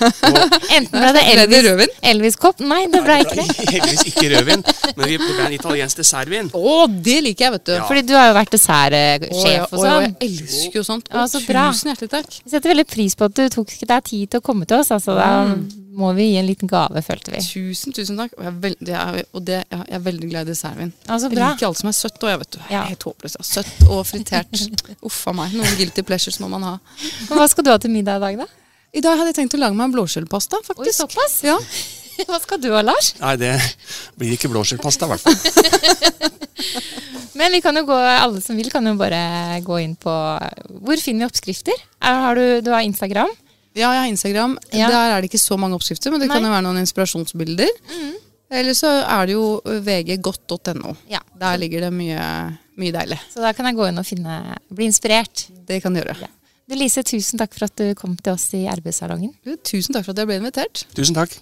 Enten 0.76 0.92
ble 1.00 1.10
det 1.16 1.22
Elvis-kopp 1.32 1.96
Elvis-kopp. 2.12 2.60
Nei, 2.64 2.82
det 2.92 3.00
ble 3.06 3.16
ikke 3.24 3.38
det. 3.40 3.48
Heldigvis 3.72 4.04
ikke 4.12 4.28
rødvin, 4.34 4.66
men 4.68 5.04
vi- 5.08 5.18
det 5.20 5.32
ble 5.32 5.48
en 5.48 5.56
italiensk 5.56 6.00
dessertvin. 6.04 6.52
Å, 6.56 6.76
det 6.92 7.18
liker 7.24 7.46
jeg, 7.48 7.56
vet 7.56 7.66
du. 7.72 7.74
Ja. 7.78 7.88
Fordi 7.88 8.04
du 8.08 8.14
har 8.18 8.28
jo 8.30 8.36
vært 8.36 8.52
Å, 8.52 8.56
dessertsjef 8.58 9.66
og 9.72 9.80
å, 9.80 9.84
sånn. 9.88 10.08
Jeg 10.20 10.40
elsker 10.44 10.80
jo 10.82 10.86
sånt. 10.92 11.08
Ja, 11.12 11.24
Å, 11.24 11.28
så 11.32 11.40
bra. 11.48 11.66
Tusen 11.72 11.94
hjertelig 11.94 12.12
takk. 12.18 12.40
Vi 12.44 12.52
setter 12.52 12.74
veldig 12.74 12.88
pris 12.92 13.16
på 13.16 13.28
at 13.32 13.36
du 13.40 13.46
tok 13.56 13.72
deg 13.80 14.08
tid 14.12 14.28
til 14.36 14.44
å 14.44 14.44
komme 14.52 14.68
til 14.68 14.80
oss. 14.84 14.92
Altså, 14.96 15.16
da 15.16 15.30
må 15.90 16.12
vi 16.14 16.28
gi 16.30 16.36
en 16.38 16.46
liten 16.46 16.70
gave, 16.70 17.00
følte 17.02 17.32
vi. 17.34 17.40
Tusen, 17.42 17.94
tusen 17.96 18.18
takk. 18.20 18.34
Og 18.38 18.44
jeg 18.44 18.50
er, 18.52 18.58
veldig, 18.62 18.88
jeg, 18.92 19.20
er, 19.22 19.28
og 19.34 19.44
det, 19.48 19.58
jeg 19.66 19.96
er 19.96 20.02
veldig 20.04 20.28
glad 20.30 20.46
i 20.46 20.50
dessertvin. 20.52 20.92
Altså, 21.06 21.30
Jeg 21.32 21.38
liker 21.40 21.66
alt 21.66 21.80
som 21.80 21.90
er 21.90 21.96
søtt, 21.98 22.20
og 22.22 22.30
jeg 22.30 22.40
vet 22.44 22.52
du. 22.54 22.58
Ja. 22.70 22.82
Helt 22.86 23.06
håpløs. 23.08 23.36
Ja. 23.40 23.46
Søtt 23.48 23.88
og 23.88 24.02
fritert. 24.06 24.62
Uff 25.08 25.20
a 25.26 25.34
meg. 25.34 25.56
Noen 25.58 25.78
guilty 25.80 26.04
pleasures 26.06 26.38
må 26.42 26.50
man 26.52 26.66
ha. 26.68 26.74
Hva 27.32 27.48
skal 27.50 27.66
du 27.66 27.72
ha 27.72 27.78
til 27.82 27.94
middag 27.94 28.20
i 28.20 28.24
dag, 28.26 28.44
da? 28.44 28.48
I 28.90 29.02
dag 29.02 29.18
hadde 29.18 29.32
jeg 29.32 29.40
tenkt 29.42 29.58
å 29.58 29.62
lage 29.62 29.78
meg 29.78 29.90
en 29.90 29.96
blåskjellpasta, 29.98 30.62
faktisk. 30.66 30.86
Oi, 30.86 30.94
såpass? 30.98 31.40
Ja. 31.46 31.58
Hva 32.28 32.38
skal 32.42 32.62
du 32.62 32.70
ha, 32.74 32.84
Lars? 32.86 33.12
Nei, 33.18 33.34
det 33.40 33.52
blir 34.20 34.34
ikke 34.36 34.50
blåskjellpasta, 34.52 35.06
i 35.06 35.14
hvert 35.14 35.26
fall. 35.26 36.40
Men 37.40 37.54
vi 37.54 37.62
kan 37.64 37.74
jo 37.78 37.86
gå, 37.88 37.96
alle 37.96 38.42
som 38.44 38.58
vil, 38.58 38.70
kan 38.70 38.84
jo 38.86 38.92
bare 39.00 39.60
gå 39.64 39.78
inn 39.80 39.94
på 39.96 40.12
Hvor 40.82 41.00
finner 41.00 41.24
vi 41.24 41.28
oppskrifter? 41.30 41.78
Er, 42.02 42.18
har 42.26 42.36
du, 42.36 42.60
du 42.66 42.68
har 42.74 42.84
Instagram? 42.84 43.30
Ja, 43.78 43.92
jeg 43.94 44.00
har 44.02 44.08
Instagram. 44.10 44.56
Ja. 44.74 44.88
Der 44.90 45.14
er 45.14 45.22
det 45.22 45.30
ikke 45.30 45.42
så 45.42 45.56
mange 45.60 45.76
oppskrifter, 45.78 46.10
men 46.10 46.22
det 46.22 46.30
kan 46.30 46.42
jo 46.42 46.50
være 46.50 46.64
noen 46.66 46.80
inspirasjonsbilder. 46.82 47.70
Eller 48.50 48.74
så 48.74 48.88
er 49.04 49.28
det 49.30 49.36
jo 49.36 49.44
vggodt.no. 49.62 50.96
Ja. 51.10 51.20
Der 51.38 51.60
ligger 51.62 51.86
det 51.86 51.92
mye, 51.94 52.24
mye 52.80 52.94
deilig. 52.96 53.20
Så 53.30 53.44
da 53.44 53.52
kan 53.54 53.68
jeg 53.70 53.78
gå 53.78 53.86
inn 53.86 54.02
og 54.02 54.08
finne, 54.08 54.40
bli 54.74 54.88
inspirert. 54.90 55.46
Det 55.68 55.78
kan 55.84 55.94
du 55.94 56.02
gjøre. 56.02 56.30
Du 56.70 56.74
Lise, 56.78 57.02
tusen 57.06 57.38
takk 57.38 57.54
for 57.54 57.66
at 57.66 57.78
du 57.78 57.94
kom 57.98 58.16
til 58.18 58.34
oss 58.34 58.48
i 58.54 58.64
RB-salongen. 58.70 59.32
Tusen 59.66 59.94
takk 59.94 60.06
for 60.06 60.14
at 60.14 60.22
jeg 60.22 60.30
ble 60.30 60.40
invitert. 60.42 60.84
Tusen 60.94 61.16
takk. 61.18 61.34